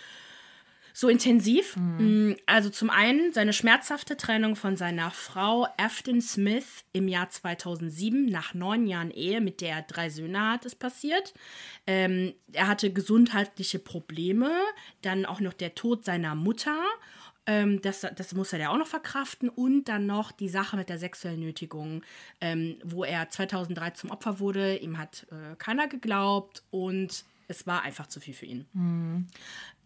so 0.97 1.09
intensiv. 1.09 1.77
Mhm. 1.77 2.31
Mm, 2.31 2.37
also 2.47 2.71
zum 2.71 2.89
einen 2.89 3.33
seine 3.33 3.53
schmerzhafte 3.53 4.17
Trennung 4.17 4.55
von 4.55 4.77
seiner 4.77 5.11
Frau 5.11 5.67
Afton 5.77 6.23
Smith 6.23 6.85
im 6.93 7.09
Jahr 7.09 7.29
2007 7.29 8.27
nach 8.27 8.55
neun 8.55 8.87
Jahren 8.87 9.11
Ehe, 9.11 9.41
mit 9.41 9.61
der 9.61 9.77
er 9.77 9.83
drei 9.83 10.09
Söhne 10.09 10.53
hat, 10.53 10.65
ist 10.65 10.77
passiert. 10.77 11.35
Ähm, 11.89 12.33
er 12.53 12.69
hatte 12.69 12.93
gesundheitliche 12.93 13.81
Probleme, 13.81 14.53
dann 15.03 15.27
auch 15.27 15.41
noch 15.41 15.53
der 15.53 15.75
Tod 15.75 16.05
seiner 16.05 16.37
Mutter. 16.37 16.79
Ähm, 17.47 17.83
das, 17.83 18.07
das 18.15 18.33
muss 18.33 18.53
er 18.53 18.61
ja 18.61 18.71
auch 18.71 18.79
noch 18.79 18.87
verkraften. 18.87 19.49
Und 19.49 19.87
dann 19.87 20.07
noch 20.07 20.31
die 20.31 20.49
Sache 20.49 20.77
mit 20.77 20.89
der 20.89 20.99
sexuellen 20.99 21.41
Nötigung, 21.41 22.03
ähm, 22.41 22.77
wo 22.85 23.03
er 23.03 23.29
2003 23.29 23.91
zum 23.91 24.11
Opfer 24.13 24.39
wurde. 24.39 24.77
Ihm 24.77 24.97
hat 24.97 25.27
äh, 25.33 25.57
keiner 25.57 25.89
geglaubt 25.89 26.63
und 26.71 27.25
es 27.49 27.67
war 27.67 27.83
einfach 27.83 28.07
zu 28.07 28.21
viel 28.21 28.35
für 28.35 28.47
ihn. 28.47 28.67
Mhm. 28.73 29.27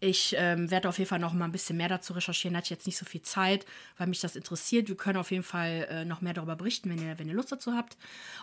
Ich 0.01 0.35
ähm, 0.39 0.71
werde 0.71 0.89
auf 0.89 0.99
jeden 0.99 1.09
Fall 1.09 1.19
noch 1.19 1.33
mal 1.33 1.45
ein 1.45 1.53
bisschen 1.53 1.77
mehr 1.77 1.89
dazu 1.89 2.13
recherchieren. 2.13 2.57
Hatte 2.57 2.67
ich 2.67 2.71
jetzt 2.71 2.87
nicht 2.87 2.97
so 2.97 3.05
viel 3.05 3.23
Zeit, 3.23 3.67
weil 3.97 4.07
mich 4.07 4.21
das 4.21 4.37
interessiert. 4.37 4.89
Wir 4.89 4.97
können 4.97 5.19
auf 5.19 5.31
jeden 5.31 5.43
Fall 5.43 5.89
äh, 5.91 6.05
noch 6.05 6.21
mehr 6.21 6.35
darüber 6.35 6.55
berichten, 6.55 6.89
wenn 6.91 7.03
ihr, 7.03 7.19
wenn 7.19 7.29
ihr 7.29 7.35
Lust 7.35 7.51
dazu 7.51 7.75
habt. 7.75 7.97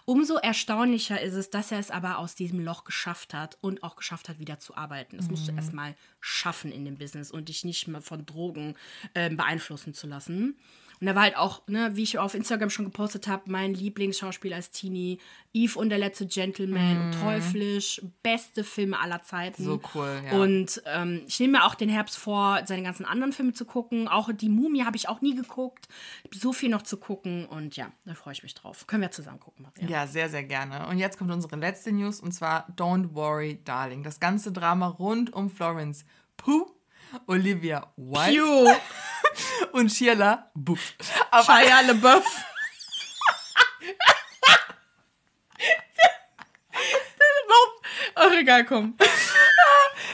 Umso 0.04 0.36
erstaunlicher 0.36 1.22
ist 1.22 1.34
es, 1.34 1.50
dass 1.50 1.72
er 1.72 1.80
es 1.80 1.92
aber 1.92 2.18
aus 2.18 2.36
diesem 2.36 2.60
Loch 2.60 2.84
geschafft 2.84 3.34
hat 3.34 3.58
und 3.62 3.84
auch 3.84 3.96
geschafft 3.96 4.28
hat, 4.28 4.40
wieder 4.40 4.60
zu 4.60 4.76
arbeiten. 4.76 5.18
Das 5.18 5.28
mhm. 5.28 5.32
musst 5.32 5.48
du 5.48 5.54
mhm. 5.54 5.60
erstmal 5.60 5.96
schaffen 6.20 6.72
in 6.72 6.84
dem 6.84 6.98
Business 6.98 7.32
und 7.32 7.48
dich 7.48 7.64
nicht 7.64 7.88
mehr 7.88 8.02
von 8.02 8.26
Drogen 8.26 8.76
äh, 9.14 9.30
beeinflussen 9.30 9.94
zu 9.94 10.08
lassen. 10.08 10.58
Und 11.00 11.08
da 11.08 11.16
war 11.16 11.24
halt 11.24 11.38
auch, 11.38 11.68
ne, 11.68 11.92
wie 11.94 12.04
ich 12.04 12.18
auf 12.18 12.34
Instagram 12.34 12.70
schon 12.70 12.86
gepostet 12.86 13.28
habe, 13.28 13.44
mein 13.52 13.74
Lieblingsschauspieler 13.74 14.56
als 14.56 14.72
Teenie, 14.72 15.20
Eve 15.54 15.78
und 15.80 15.90
der 15.90 15.98
letzte 15.98 16.26
Gentleman 16.26 16.98
mm. 16.98 17.02
und. 17.06 17.22
Teuflisch, 17.22 18.02
beste 18.24 18.64
Filme 18.64 19.00
aller 19.00 19.24
Zeiten. 19.24 19.64
So 19.64 19.82
cool, 19.94 20.22
ja. 20.26 20.38
Und 20.40 20.82
ähm, 20.86 21.24
ich 21.28 21.40
nehme 21.40 21.60
mir 21.60 21.66
auch 21.66 21.76
den 21.76 21.90
Herbst 21.90 22.18
vor, 22.18 22.62
seine 22.66 22.84
ganzen 22.84 23.06
anderen 23.06 23.32
Filme 23.34 23.54
zu 23.54 23.66
gucken. 23.66 24.08
Auch 24.08 24.30
die 24.32 24.50
Mumie 24.50 24.84
habe 24.84 24.98
ich 24.98 25.10
auch 25.10 25.22
nie 25.22 25.36
geguckt. 25.36 25.88
So 26.32 26.54
viel 26.54 26.70
noch 26.70 26.84
zu 26.84 26.98
gucken 26.98 27.46
und 27.46 27.76
ja, 27.76 27.92
da 28.06 28.14
freue 28.14 28.34
ich 28.34 28.44
mich 28.44 28.54
drauf. 28.54 28.86
Können 28.88 29.02
wir 29.02 29.12
zusammen 29.12 29.40
gucken. 29.40 29.66
Maria. 29.66 29.90
Ja, 29.90 30.08
sehr, 30.08 30.30
sehr 30.30 30.44
gerne. 30.44 30.88
Und 30.88 30.98
jetzt 30.98 31.18
kommt 31.18 31.32
unsere 31.32 31.56
letzte 31.56 31.92
News 31.92 32.20
und 32.20 32.32
zwar 32.32 32.68
Don't 32.76 33.14
Worry, 33.14 33.60
Darling. 33.64 34.04
Das 34.04 34.20
ganze 34.20 34.52
Drama 34.52 34.88
rund 34.88 35.34
um 35.34 35.50
Florence 35.50 36.06
Pooh 36.38 36.72
Olivia 37.28 37.88
Wilde 37.96 38.76
und 39.72 39.92
Sheila 39.92 40.50
Buff. 40.54 40.94
Aber 41.32 41.44
Shia 41.44 41.82
LaBeouf. 41.82 42.24
Warum? 47.48 47.70
Ach, 48.16 48.32
egal, 48.40 48.66
komm. 48.66 48.96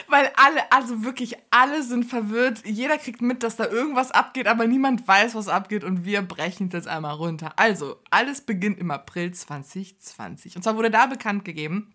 Weil 0.08 0.30
alle, 0.36 0.70
also 0.70 1.04
wirklich 1.04 1.36
alle 1.50 1.82
sind 1.82 2.04
verwirrt. 2.04 2.66
Jeder 2.66 2.98
kriegt 2.98 3.22
mit, 3.22 3.42
dass 3.42 3.56
da 3.56 3.66
irgendwas 3.66 4.10
abgeht, 4.10 4.46
aber 4.46 4.66
niemand 4.66 5.08
weiß, 5.08 5.34
was 5.34 5.48
abgeht 5.48 5.84
und 5.84 6.04
wir 6.04 6.20
brechen 6.22 6.66
es 6.66 6.74
jetzt 6.74 6.88
einmal 6.88 7.14
runter. 7.14 7.54
Also, 7.56 7.96
alles 8.10 8.42
beginnt 8.42 8.78
im 8.78 8.90
April 8.90 9.32
2020. 9.32 10.56
Und 10.56 10.62
zwar 10.62 10.76
wurde 10.76 10.90
da 10.90 11.06
bekannt 11.06 11.46
gegeben, 11.46 11.94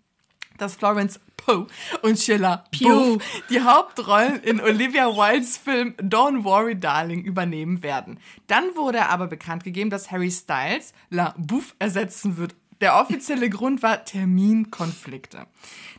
dass 0.57 0.75
Florence 0.75 1.19
Poe 1.37 1.67
und 2.01 2.19
Sheila 2.19 2.65
Pugh 2.71 3.19
die 3.49 3.61
Hauptrollen 3.61 4.41
in 4.43 4.59
Olivia 4.59 5.07
Wildes 5.07 5.57
Film 5.57 5.95
Don't 5.97 6.43
Worry 6.43 6.77
Darling 6.77 7.23
übernehmen 7.23 7.83
werden. 7.83 8.19
Dann 8.47 8.75
wurde 8.75 9.07
aber 9.07 9.27
bekannt 9.27 9.63
gegeben, 9.63 9.89
dass 9.89 10.11
Harry 10.11 10.31
Styles 10.31 10.93
La 11.09 11.33
Bouffe 11.37 11.73
ersetzen 11.79 12.37
wird. 12.37 12.55
Der 12.81 12.99
offizielle 12.99 13.49
Grund 13.49 13.81
war 13.81 14.05
Terminkonflikte. 14.05 15.47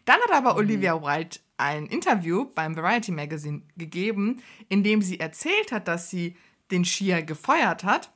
Dann 0.05 0.21
hat 0.21 0.33
aber 0.33 0.53
mhm. 0.53 0.59
Olivia 0.59 1.03
Wilde 1.03 1.39
ein 1.57 1.87
Interview 1.87 2.47
beim 2.55 2.77
Variety 2.77 3.11
Magazine 3.11 3.63
gegeben, 3.77 4.43
in 4.69 4.85
dem 4.85 5.03
sie 5.03 5.19
erzählt 5.19 5.73
hat, 5.73 5.89
dass 5.89 6.09
sie 6.09 6.37
den 6.71 6.85
Shia 6.85 7.21
gefeuert 7.23 7.83
hat 7.85 8.11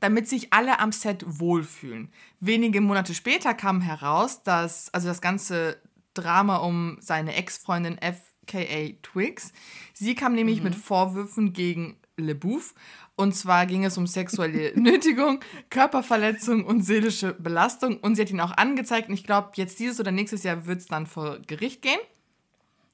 damit 0.00 0.28
sich 0.28 0.52
alle 0.52 0.80
am 0.80 0.92
Set 0.92 1.24
wohlfühlen. 1.26 2.10
Wenige 2.40 2.80
Monate 2.80 3.14
später 3.14 3.54
kam 3.54 3.80
heraus, 3.80 4.42
dass, 4.42 4.92
also 4.92 5.08
das 5.08 5.20
ganze 5.20 5.80
Drama 6.14 6.56
um 6.56 6.96
seine 7.00 7.36
Ex-Freundin 7.36 7.98
FKA 7.98 8.94
Twix, 9.02 9.52
sie 9.94 10.14
kam 10.14 10.34
nämlich 10.34 10.58
mhm. 10.58 10.64
mit 10.64 10.74
Vorwürfen 10.74 11.52
gegen 11.52 11.96
LeBouf. 12.16 12.74
Und 13.16 13.34
zwar 13.34 13.66
ging 13.66 13.84
es 13.84 13.98
um 13.98 14.06
sexuelle 14.06 14.72
Nötigung, 14.80 15.40
Körperverletzung 15.68 16.64
und 16.64 16.82
seelische 16.82 17.34
Belastung. 17.34 17.98
Und 17.98 18.14
sie 18.14 18.22
hat 18.22 18.30
ihn 18.30 18.40
auch 18.40 18.56
angezeigt. 18.56 19.08
Und 19.08 19.14
ich 19.14 19.24
glaube, 19.24 19.50
jetzt 19.54 19.78
dieses 19.78 20.00
oder 20.00 20.10
nächstes 20.10 20.42
Jahr 20.42 20.66
wird 20.66 20.80
es 20.80 20.86
dann 20.86 21.06
vor 21.06 21.38
Gericht 21.46 21.82
gehen. 21.82 22.00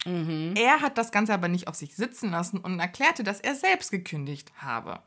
Mhm. 0.06 0.54
Er 0.56 0.80
hat 0.80 0.96
das 0.96 1.10
Ganze 1.10 1.34
aber 1.34 1.48
nicht 1.48 1.68
auf 1.68 1.74
sich 1.74 1.94
sitzen 1.94 2.30
lassen 2.30 2.58
und 2.58 2.78
erklärte, 2.80 3.24
dass 3.24 3.40
er 3.40 3.54
selbst 3.54 3.90
gekündigt 3.90 4.52
habe. 4.58 5.00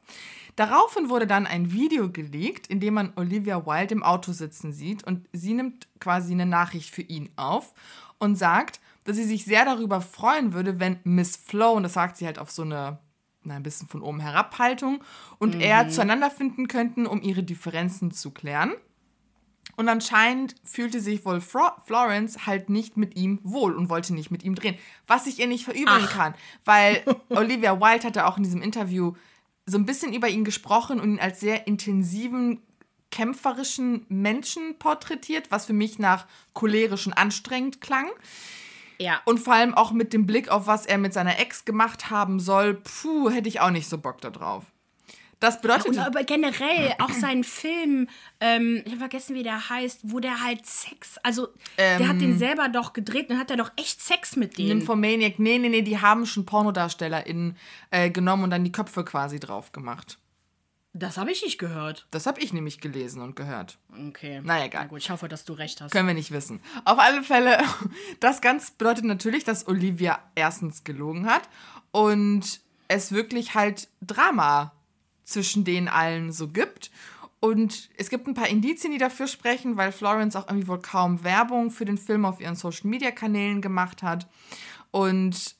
Daraufhin 0.56 1.10
wurde 1.10 1.26
dann 1.26 1.48
ein 1.48 1.72
Video 1.72 2.12
geleakt, 2.12 2.68
in 2.68 2.80
dem 2.80 2.96
man 2.96 3.14
Olivia 3.16 3.66
Wilde 3.66 3.96
im 3.96 4.04
Auto 4.04 4.34
sitzen 4.34 4.74
sieht 4.74 5.06
und 5.06 5.28
sie 5.32 5.54
nimmt 5.54 5.88
quasi 6.00 6.34
eine 6.34 6.46
Nachricht 6.46 6.94
für 6.94 7.02
ihn 7.02 7.30
auf. 7.38 7.74
und 8.20 8.36
sagt, 8.36 8.80
dass 9.06 9.16
sie 9.16 9.24
sich 9.24 9.46
sehr 9.46 9.66
darüber 9.66 10.02
freuen 10.02 10.54
würde, 10.54 10.80
wenn 10.80 11.00
Miss 11.04 11.36
Flo, 11.36 11.72
und 11.72 11.84
das 11.84 11.94
sagt 11.94 12.18
sie 12.18 12.26
halt 12.26 12.38
auf 12.38 12.52
so 12.52 12.62
eine, 12.62 13.00
na, 13.44 13.56
ein 13.56 13.64
bisschen 13.64 13.88
von 13.88 14.02
oben 14.02 14.20
herab 14.20 14.60
Haltung, 14.60 15.04
und 15.40 15.56
mhm. 15.56 15.62
er 15.62 15.90
zueinander 15.90 16.30
finden 16.30 16.68
könnten, 16.68 17.08
um 17.08 17.22
ihre 17.22 17.44
Differenzen 17.44 18.12
zu 18.12 18.32
klären. 18.32 18.74
Und 19.80 19.88
anscheinend 19.88 20.56
fühlte 20.66 21.00
sich 21.00 21.24
wohl 21.24 21.40
Florence 21.40 22.46
halt 22.46 22.70
nicht 22.70 22.98
mit 22.98 23.16
ihm 23.16 23.40
wohl 23.44 23.74
und 23.74 23.88
wollte 23.88 24.14
nicht 24.14 24.30
mit 24.30 24.44
ihm 24.44 24.54
drehen. 24.54 24.78
Was 25.08 25.26
ich 25.26 25.40
ihr 25.40 25.48
nicht 25.48 25.64
verübeln 25.64 26.04
Ach. 26.04 26.12
kann. 26.12 26.36
Weil 26.66 27.02
Olivia 27.30 27.80
Wilde 27.80 28.06
hatte 28.06 28.28
auch 28.28 28.36
in 28.36 28.44
diesem 28.44 28.62
Interview 28.62 29.14
so 29.66 29.78
ein 29.78 29.86
bisschen 29.86 30.14
über 30.14 30.28
ihn 30.28 30.44
gesprochen 30.44 31.00
und 31.00 31.14
ihn 31.14 31.20
als 31.22 31.40
sehr 31.40 31.66
intensiven, 31.66 32.62
kämpferischen 33.10 34.06
Menschen 34.10 34.78
porträtiert, 34.80 35.50
was 35.50 35.66
für 35.66 35.72
mich 35.72 35.98
nach 35.98 36.28
cholerisch 36.54 37.08
und 37.08 37.14
anstrengend 37.14 37.80
klang. 37.80 38.10
Ja. 38.98 39.22
Und 39.24 39.40
vor 39.40 39.54
allem 39.54 39.74
auch 39.76 39.94
mit 39.94 40.12
dem 40.12 40.26
Blick 40.26 40.50
auf, 40.50 40.68
was 40.68 40.88
er 40.88 40.98
mit 40.98 41.14
seiner 41.14 41.40
Ex 41.40 41.64
gemacht 41.64 42.10
haben 42.10 42.42
soll, 42.42 42.74
puh, 42.74 43.30
hätte 43.30 43.48
ich 43.48 43.62
auch 43.62 43.72
nicht 43.72 43.88
so 43.88 43.98
Bock 43.98 44.20
darauf. 44.20 44.66
Das 45.40 45.62
bedeutet. 45.62 45.96
Ja, 45.96 46.06
aber 46.06 46.24
generell 46.24 46.94
auch 47.00 47.12
sein 47.12 47.46
Film, 47.46 48.10
ähm, 48.42 48.82
ich 48.84 48.92
habe 48.92 49.00
vergessen, 49.00 49.36
wie 49.36 49.44
der 49.44 49.70
heißt, 49.70 50.02
wo 50.04 50.20
der 50.20 50.44
halt 50.44 50.66
Sex, 50.66 51.18
also 51.24 51.48
ähm, 51.78 52.00
der 52.00 52.08
hat 52.10 52.22
den 52.22 52.32
ähm. 52.32 52.38
selber 52.38 52.68
doch 52.68 52.92
gedreht 52.92 53.30
und 53.30 53.40
hat 53.40 53.50
er 53.50 53.58
doch 53.58 53.72
echt 53.78 54.02
Sex 54.02 54.36
mit 54.36 54.58
denen. 54.58 54.80
Nymphomaniac, 54.80 55.40
nee, 55.40 55.58
nee, 55.58 55.70
nee, 55.70 55.82
die 55.82 56.00
haben 56.00 56.26
schon 56.26 56.46
PornodarstellerInnen 56.46 57.56
äh, 57.92 58.10
genommen 58.10 58.44
und 58.44 58.50
dann 58.50 58.66
die 58.66 58.72
Köpfe 58.72 59.06
quasi 59.06 59.40
drauf 59.40 59.72
gemacht. 59.72 60.20
Das 60.94 61.18
habe 61.18 61.32
ich 61.32 61.44
nicht 61.44 61.60
gehört. 61.60 62.08
Das 62.12 62.26
habe 62.26 62.42
ich 62.42 62.52
nämlich 62.52 62.82
gelesen 62.82 63.22
und 63.22 63.36
gehört. 63.36 63.78
Okay. 64.08 64.42
Naja, 64.44 64.66
egal. 64.66 64.82
Na 64.84 64.88
gut, 64.88 65.00
ich 65.00 65.10
hoffe, 65.12 65.30
dass 65.30 65.46
du 65.46 65.54
recht 65.54 65.80
hast. 65.80 65.92
Können 65.92 66.08
wir 66.08 66.16
nicht 66.16 66.32
wissen. 66.32 66.62
Auf 66.84 67.00
alle 67.00 67.24
Fälle, 67.24 67.60
das 68.20 68.42
Ganze 68.42 68.74
bedeutet 68.78 69.06
natürlich, 69.06 69.44
dass 69.44 69.68
Olivia 69.68 70.20
erstens 70.36 70.84
gelogen 70.84 71.28
hat 71.28 71.44
und 71.92 72.60
es 72.88 73.12
wirklich 73.12 73.54
halt 73.54 73.88
Drama 74.02 74.74
zwischen 75.30 75.64
denen 75.64 75.88
allen 75.88 76.32
so 76.32 76.48
gibt. 76.48 76.92
Und 77.40 77.90
es 77.98 78.10
gibt 78.10 78.28
ein 78.28 78.34
paar 78.34 78.50
Indizien, 78.50 78.92
die 78.92 78.98
dafür 78.98 79.28
sprechen, 79.28 79.78
weil 79.78 79.92
Florence 79.92 80.36
auch 80.36 80.48
irgendwie 80.48 80.68
wohl 80.68 80.82
kaum 80.82 81.24
Werbung 81.24 81.72
für 81.72 81.86
den 81.86 81.98
Film 81.98 82.26
auf 82.26 82.42
ihren 82.42 82.56
Social-Media-Kanälen 82.56 83.62
gemacht 83.62 84.04
hat. 84.04 84.28
Und 84.92 85.56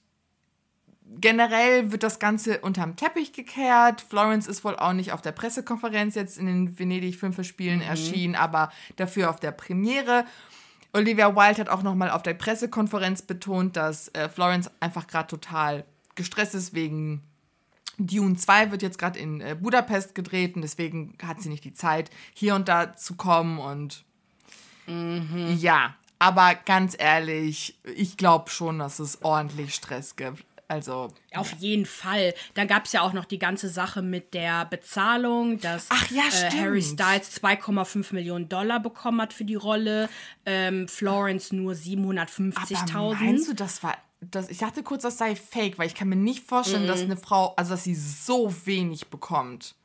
generell 1.06 1.92
wird 1.92 2.04
das 2.04 2.20
Ganze 2.20 2.60
unterm 2.60 2.98
Teppich 2.98 3.32
gekehrt. 3.32 4.02
Florence 4.02 4.48
ist 4.48 4.66
wohl 4.66 4.76
auch 4.76 4.94
nicht 4.94 5.14
auf 5.14 5.22
der 5.22 5.32
Pressekonferenz 5.32 6.16
jetzt 6.16 6.38
in 6.38 6.48
den 6.48 6.78
Venedig 6.78 7.16
Filmverspielen 7.16 7.80
mhm. 7.80 7.86
erschienen, 7.86 8.36
aber 8.36 8.72
dafür 8.98 9.30
auf 9.30 9.40
der 9.40 9.52
Premiere. 9.52 10.26
Olivia 10.92 11.36
Wilde 11.36 11.62
hat 11.62 11.70
auch 11.70 11.84
nochmal 11.84 12.10
auf 12.10 12.24
der 12.24 12.34
Pressekonferenz 12.34 13.22
betont, 13.22 13.78
dass 13.78 14.10
äh, 14.10 14.28
Florence 14.28 14.70
einfach 14.80 15.08
gerade 15.08 15.28
total 15.28 15.86
gestresst 16.16 16.56
ist 16.56 16.74
wegen 16.74 17.24
Dune 18.00 18.36
2 18.36 18.72
wird 18.72 18.82
jetzt 18.82 18.98
gerade 18.98 19.20
in 19.20 19.42
äh, 19.42 19.56
Budapest 19.60 20.16
gedreht 20.16 20.56
und 20.56 20.62
deswegen 20.62 21.16
hat 21.22 21.42
sie 21.42 21.50
nicht 21.50 21.64
die 21.64 21.74
Zeit, 21.74 22.10
hier 22.34 22.56
und 22.56 22.68
da 22.68 22.96
zu 22.96 23.16
kommen 23.16 23.60
und 23.60 24.04
mhm. 24.88 25.58
ja, 25.60 25.96
aber 26.18 26.56
ganz 26.56 26.96
ehrlich, 26.98 27.80
ich 27.96 28.18
glaube 28.18 28.50
schon, 28.50 28.80
dass 28.80 29.00
es 29.00 29.22
ordentlich 29.22 29.76
Stress 29.76 30.16
gibt. 30.16 30.46
Also. 30.68 31.12
Auf 31.34 31.54
jeden 31.54 31.88
Fall. 31.88 32.36
Da 32.54 32.66
gab 32.66 32.86
es 32.86 32.92
ja 32.92 33.02
auch 33.02 33.14
noch 33.14 33.26
die 33.26 33.40
ganze 33.40 33.70
Sache 33.70 34.04
mit 34.04 34.36
der 34.36 34.66
Bezahlung, 34.66 35.60
dass 35.60 35.90
ja, 36.12 36.22
äh, 36.26 36.52
Harry 36.52 36.84
Styles 36.84 37.42
2,5 37.42 38.14
Millionen 38.14 38.50
Dollar 38.50 38.80
bekommen 38.80 39.20
hat 39.20 39.34
für 39.34 39.46
die 39.46 39.56
Rolle, 39.56 40.10
ähm, 40.46 40.88
Florence 40.88 41.52
nur 41.52 41.74
750.000. 41.74 43.16
Meinst 43.16 43.50
du, 43.50 43.56
das 43.56 43.82
war 43.82 43.98
das, 44.22 44.50
ich 44.50 44.58
dachte 44.58 44.84
kurz, 44.84 45.04
das 45.04 45.18
sei 45.18 45.36
fake, 45.36 45.78
weil 45.78 45.88
ich 45.88 45.96
kann 45.96 46.10
mir 46.10 46.16
nicht 46.16 46.46
vorstellen, 46.46 46.84
mm 46.84 46.88
dass 46.88 47.02
eine 47.02 47.18
Frau, 47.18 47.54
also 47.56 47.72
dass 47.72 47.84
sie 47.84 47.96
so 47.96 48.54
wenig 48.66 49.08
bekommt. 49.08 49.76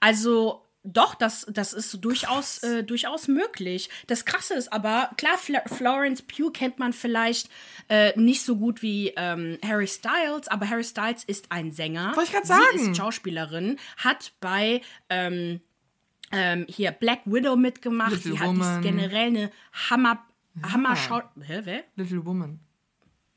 Also 0.00 0.64
doch, 0.82 1.14
das, 1.14 1.46
das 1.48 1.72
ist 1.72 2.04
durchaus, 2.04 2.62
äh, 2.62 2.84
durchaus 2.84 3.26
möglich. 3.26 3.88
Das 4.06 4.26
Krasse 4.26 4.54
ist 4.54 4.70
aber, 4.70 5.10
klar, 5.16 5.38
Fl 5.38 5.56
Florence 5.66 6.20
Pugh 6.20 6.50
kennt 6.52 6.78
man 6.78 6.92
vielleicht 6.92 7.48
äh, 7.88 8.18
nicht 8.18 8.42
so 8.42 8.56
gut 8.56 8.82
wie 8.82 9.12
ähm, 9.16 9.58
Harry 9.64 9.86
Styles, 9.86 10.48
aber 10.48 10.68
Harry 10.68 10.84
Styles 10.84 11.24
ist 11.24 11.50
ein 11.50 11.72
Sänger. 11.72 12.14
Wollte 12.14 12.24
ich 12.24 12.32
gerade 12.32 12.46
sagen. 12.46 12.78
Sie 12.78 12.90
ist 12.90 12.96
Schauspielerin, 12.98 13.78
hat 13.96 14.32
bei 14.40 14.82
ähm, 15.08 15.62
ähm, 16.32 16.66
hier 16.68 16.90
Black 16.92 17.20
Widow 17.24 17.56
mitgemacht. 17.56 18.12
Little 18.12 18.32
die 18.32 18.38
hat 18.40 18.82
generell 18.82 19.28
eine 19.28 19.50
Hammer, 19.88 20.22
Hammer 20.62 20.96
ja. 20.96 21.30
Hä, 21.40 21.60
wer? 21.64 21.84
Little 21.96 22.26
Woman. 22.26 22.60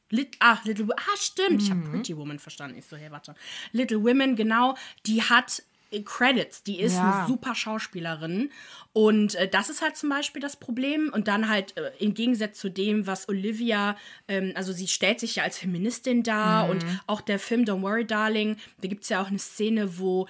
Lit 0.09 0.37
ah, 0.39 0.57
Little 0.63 0.87
Ah, 0.95 1.17
stimmt. 1.17 1.51
Mhm. 1.51 1.59
Ich 1.59 1.69
habe 1.69 1.81
Pretty 1.81 2.17
Woman 2.17 2.39
verstanden. 2.39 2.77
Ich 2.77 2.85
so, 2.85 2.95
hey, 2.97 3.11
warte. 3.11 3.35
Little 3.71 4.03
Women, 4.03 4.35
genau. 4.35 4.75
Die 5.05 5.21
hat 5.21 5.63
äh, 5.91 6.01
Credits. 6.01 6.63
Die 6.63 6.79
ist 6.79 6.95
ja. 6.95 7.19
eine 7.19 7.27
super 7.27 7.55
Schauspielerin. 7.55 8.51
Und 8.93 9.35
äh, 9.35 9.47
das 9.47 9.69
ist 9.69 9.81
halt 9.81 9.97
zum 9.97 10.09
Beispiel 10.09 10.41
das 10.41 10.55
Problem. 10.55 11.11
Und 11.13 11.27
dann 11.27 11.49
halt 11.49 11.77
äh, 11.77 11.91
im 11.99 12.13
Gegensatz 12.13 12.59
zu 12.59 12.69
dem, 12.69 13.07
was 13.07 13.29
Olivia, 13.29 13.97
ähm, 14.27 14.53
also 14.55 14.73
sie 14.73 14.87
stellt 14.87 15.19
sich 15.19 15.35
ja 15.37 15.43
als 15.43 15.57
Feministin 15.57 16.23
dar. 16.23 16.65
Mhm. 16.65 16.69
Und 16.71 16.85
auch 17.05 17.21
der 17.21 17.39
Film 17.39 17.63
Don't 17.63 17.81
Worry, 17.81 18.05
Darling, 18.05 18.57
da 18.81 18.87
gibt 18.87 19.03
es 19.03 19.09
ja 19.09 19.21
auch 19.21 19.27
eine 19.27 19.39
Szene, 19.39 19.97
wo 19.99 20.27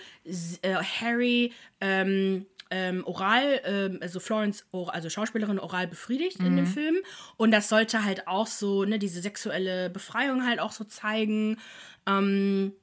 äh, 0.62 0.76
Harry. 0.76 1.54
Ähm, 1.80 2.46
ähm, 2.72 3.04
oral, 3.06 3.62
ähm, 3.66 4.00
also 4.02 4.20
Florence, 4.20 4.66
also 4.72 5.10
Schauspielerin, 5.10 5.60
oral 5.60 5.88
befriedigt 5.88 6.40
mhm. 6.40 6.46
in 6.46 6.56
dem 6.58 6.66
mhm. 6.66 6.70
Film. 6.70 6.96
Und 7.38 7.52
das 7.52 7.70
sollte 7.70 8.04
halt 8.04 8.28
auch 8.28 8.48
so, 8.48 8.86
ne, 8.86 9.00
diese 9.00 9.22
sexuelle 9.22 9.90
Befreiung 9.90 10.46
halt 10.46 10.60
auch 10.60 10.72
so 10.72 10.84
zeigen. 10.84 11.58
Ähm, 12.06 12.74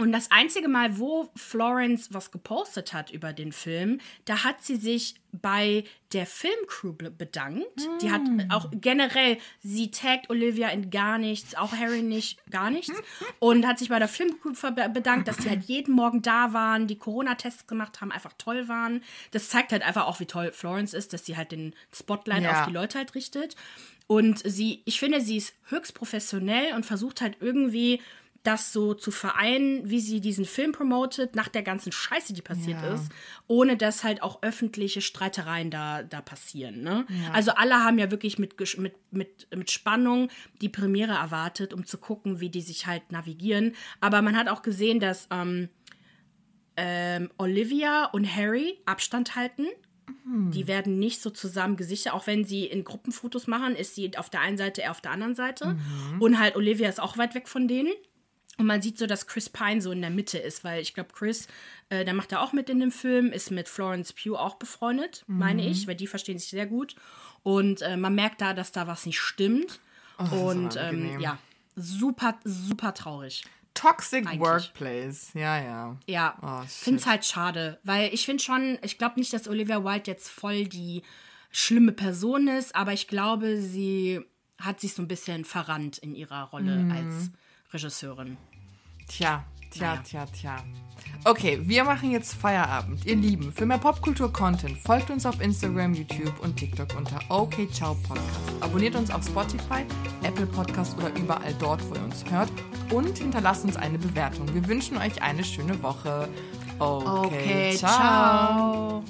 und 0.00 0.12
das 0.12 0.30
einzige 0.30 0.66
Mal, 0.66 0.98
wo 0.98 1.28
Florence 1.36 2.08
was 2.14 2.30
gepostet 2.30 2.94
hat 2.94 3.10
über 3.10 3.34
den 3.34 3.52
Film, 3.52 4.00
da 4.24 4.44
hat 4.44 4.64
sie 4.64 4.76
sich 4.76 5.14
bei 5.30 5.84
der 6.14 6.24
Filmcrew 6.24 6.94
bedankt. 6.94 7.76
Mm. 7.76 7.98
Die 8.00 8.10
hat 8.10 8.22
hm. 8.26 8.50
auch 8.50 8.70
generell, 8.72 9.36
sie 9.60 9.90
taggt 9.90 10.30
Olivia 10.30 10.70
in 10.70 10.88
gar 10.88 11.18
nichts, 11.18 11.54
auch 11.54 11.72
Harry 11.72 12.00
nicht, 12.00 12.38
gar 12.50 12.70
nichts. 12.70 12.94
Und 13.40 13.66
hat 13.66 13.78
sich 13.78 13.90
bei 13.90 13.98
der 13.98 14.08
Filmcrew 14.08 14.54
bedankt, 14.90 15.28
dass 15.28 15.36
die 15.36 15.50
halt 15.50 15.64
jeden 15.64 15.94
Morgen 15.94 16.22
da 16.22 16.54
waren, 16.54 16.86
die 16.86 16.96
Corona-Tests 16.96 17.66
gemacht 17.66 18.00
haben, 18.00 18.10
einfach 18.10 18.32
toll 18.38 18.68
waren. 18.68 19.02
Das 19.32 19.50
zeigt 19.50 19.70
halt 19.70 19.82
einfach 19.82 20.06
auch, 20.06 20.18
wie 20.18 20.26
toll 20.26 20.50
Florence 20.52 20.94
ist, 20.94 21.12
dass 21.12 21.26
sie 21.26 21.36
halt 21.36 21.52
den 21.52 21.74
Spotlight 21.94 22.44
ja. 22.44 22.62
auf 22.62 22.66
die 22.66 22.72
Leute 22.72 22.96
halt 22.96 23.14
richtet. 23.14 23.54
Und 24.06 24.40
sie, 24.44 24.80
ich 24.86 24.98
finde, 24.98 25.20
sie 25.20 25.36
ist 25.36 25.54
höchst 25.68 25.94
professionell 25.94 26.74
und 26.74 26.86
versucht 26.86 27.20
halt 27.20 27.36
irgendwie 27.40 28.00
das 28.42 28.72
so 28.72 28.94
zu 28.94 29.10
vereinen, 29.10 29.90
wie 29.90 30.00
sie 30.00 30.20
diesen 30.20 30.46
Film 30.46 30.72
promotet, 30.72 31.36
nach 31.36 31.48
der 31.48 31.62
ganzen 31.62 31.92
Scheiße, 31.92 32.32
die 32.32 32.40
passiert 32.40 32.80
ja. 32.80 32.94
ist, 32.94 33.10
ohne 33.46 33.76
dass 33.76 34.02
halt 34.02 34.22
auch 34.22 34.42
öffentliche 34.42 35.02
Streitereien 35.02 35.70
da, 35.70 36.02
da 36.02 36.22
passieren. 36.22 36.80
Ne? 36.80 37.04
Ja. 37.08 37.32
Also 37.32 37.50
alle 37.52 37.84
haben 37.84 37.98
ja 37.98 38.10
wirklich 38.10 38.38
mit, 38.38 38.58
mit, 38.78 38.94
mit, 39.10 39.48
mit 39.54 39.70
Spannung 39.70 40.30
die 40.62 40.70
Premiere 40.70 41.12
erwartet, 41.12 41.74
um 41.74 41.84
zu 41.84 41.98
gucken, 41.98 42.40
wie 42.40 42.48
die 42.48 42.62
sich 42.62 42.86
halt 42.86 43.12
navigieren. 43.12 43.74
Aber 44.00 44.22
man 44.22 44.36
hat 44.36 44.48
auch 44.48 44.62
gesehen, 44.62 45.00
dass 45.00 45.28
ähm, 45.30 45.68
ähm, 46.76 47.30
Olivia 47.36 48.06
und 48.06 48.24
Harry 48.34 48.78
Abstand 48.86 49.36
halten. 49.36 49.66
Mhm. 50.24 50.50
Die 50.50 50.66
werden 50.66 50.98
nicht 50.98 51.20
so 51.20 51.28
zusammen 51.28 51.76
gesichert, 51.76 52.14
auch 52.14 52.26
wenn 52.26 52.44
sie 52.44 52.64
in 52.64 52.84
Gruppenfotos 52.84 53.46
machen, 53.46 53.76
ist 53.76 53.94
sie 53.94 54.16
auf 54.16 54.30
der 54.30 54.40
einen 54.40 54.56
Seite, 54.56 54.82
er 54.82 54.92
auf 54.92 55.02
der 55.02 55.10
anderen 55.10 55.34
Seite. 55.34 55.74
Mhm. 55.74 56.22
Und 56.22 56.38
halt 56.38 56.56
Olivia 56.56 56.88
ist 56.88 57.00
auch 57.00 57.18
weit 57.18 57.34
weg 57.34 57.48
von 57.48 57.68
denen. 57.68 57.92
Und 58.58 58.66
man 58.66 58.82
sieht 58.82 58.98
so, 58.98 59.06
dass 59.06 59.26
Chris 59.26 59.48
Pine 59.48 59.80
so 59.80 59.90
in 59.90 60.02
der 60.02 60.10
Mitte 60.10 60.38
ist, 60.38 60.64
weil 60.64 60.82
ich 60.82 60.92
glaube, 60.92 61.10
Chris, 61.14 61.48
äh, 61.88 62.04
der 62.04 62.12
macht 62.12 62.32
da 62.32 62.40
auch 62.40 62.52
mit 62.52 62.68
in 62.68 62.80
dem 62.80 62.92
Film, 62.92 63.32
ist 63.32 63.50
mit 63.50 63.68
Florence 63.68 64.12
Pugh 64.12 64.38
auch 64.38 64.56
befreundet, 64.56 65.24
mhm. 65.26 65.38
meine 65.38 65.66
ich, 65.66 65.86
weil 65.86 65.94
die 65.94 66.06
verstehen 66.06 66.38
sich 66.38 66.50
sehr 66.50 66.66
gut. 66.66 66.94
Und 67.42 67.80
äh, 67.80 67.96
man 67.96 68.14
merkt 68.14 68.40
da, 68.40 68.52
dass 68.52 68.70
da 68.70 68.86
was 68.86 69.06
nicht 69.06 69.18
stimmt. 69.18 69.80
Oh, 70.18 70.50
und 70.50 70.76
ähm, 70.76 71.18
ja, 71.20 71.38
super, 71.74 72.38
super 72.44 72.92
traurig. 72.92 73.44
Toxic 73.72 74.26
Eigentlich. 74.26 74.40
Workplace, 74.40 75.30
ja, 75.34 75.62
ja. 75.62 75.96
Ja, 76.06 76.36
oh, 76.42 76.66
finde 76.66 77.00
es 77.00 77.06
halt 77.06 77.24
schade, 77.24 77.78
weil 77.84 78.12
ich 78.12 78.26
finde 78.26 78.42
schon, 78.42 78.78
ich 78.82 78.98
glaube 78.98 79.18
nicht, 79.18 79.32
dass 79.32 79.48
Olivia 79.48 79.84
Wilde 79.84 80.10
jetzt 80.10 80.28
voll 80.28 80.66
die 80.66 81.02
schlimme 81.50 81.92
Person 81.92 82.48
ist, 82.48 82.74
aber 82.74 82.92
ich 82.92 83.08
glaube, 83.08 83.60
sie 83.60 84.20
hat 84.58 84.80
sich 84.80 84.94
so 84.94 85.02
ein 85.02 85.08
bisschen 85.08 85.44
verrannt 85.44 85.98
in 85.98 86.14
ihrer 86.14 86.44
Rolle 86.44 86.76
mhm. 86.76 86.92
als 86.92 87.30
Regisseurin. 87.72 88.36
Tja, 89.06 89.44
tja, 89.70 89.94
naja. 89.94 90.02
tja, 90.02 90.26
tja. 90.26 90.56
Okay, 91.24 91.60
wir 91.62 91.84
machen 91.84 92.10
jetzt 92.10 92.34
Feierabend. 92.34 93.04
Ihr 93.04 93.16
Lieben, 93.16 93.52
für 93.52 93.66
mehr 93.66 93.78
Popkultur-Content 93.78 94.78
folgt 94.78 95.10
uns 95.10 95.26
auf 95.26 95.40
Instagram, 95.40 95.94
YouTube 95.94 96.38
und 96.40 96.56
TikTok 96.56 96.96
unter 96.96 97.18
OK 97.28 97.70
Ciao 97.72 97.94
Podcast. 97.94 98.38
Abonniert 98.60 98.94
uns 98.96 99.10
auf 99.10 99.24
Spotify, 99.24 99.84
Apple 100.22 100.46
Podcast 100.46 100.96
oder 100.98 101.14
überall 101.16 101.54
dort, 101.58 101.88
wo 101.88 101.94
ihr 101.94 102.04
uns 102.04 102.24
hört. 102.30 102.50
Und 102.90 103.18
hinterlasst 103.18 103.64
uns 103.64 103.76
eine 103.76 103.98
Bewertung. 103.98 104.52
Wir 104.54 104.66
wünschen 104.66 104.96
euch 104.96 105.20
eine 105.22 105.44
schöne 105.44 105.80
Woche. 105.82 106.28
Okay, 106.78 107.26
okay 107.26 107.76
ciao. 107.76 109.02
ciao. 109.02 109.04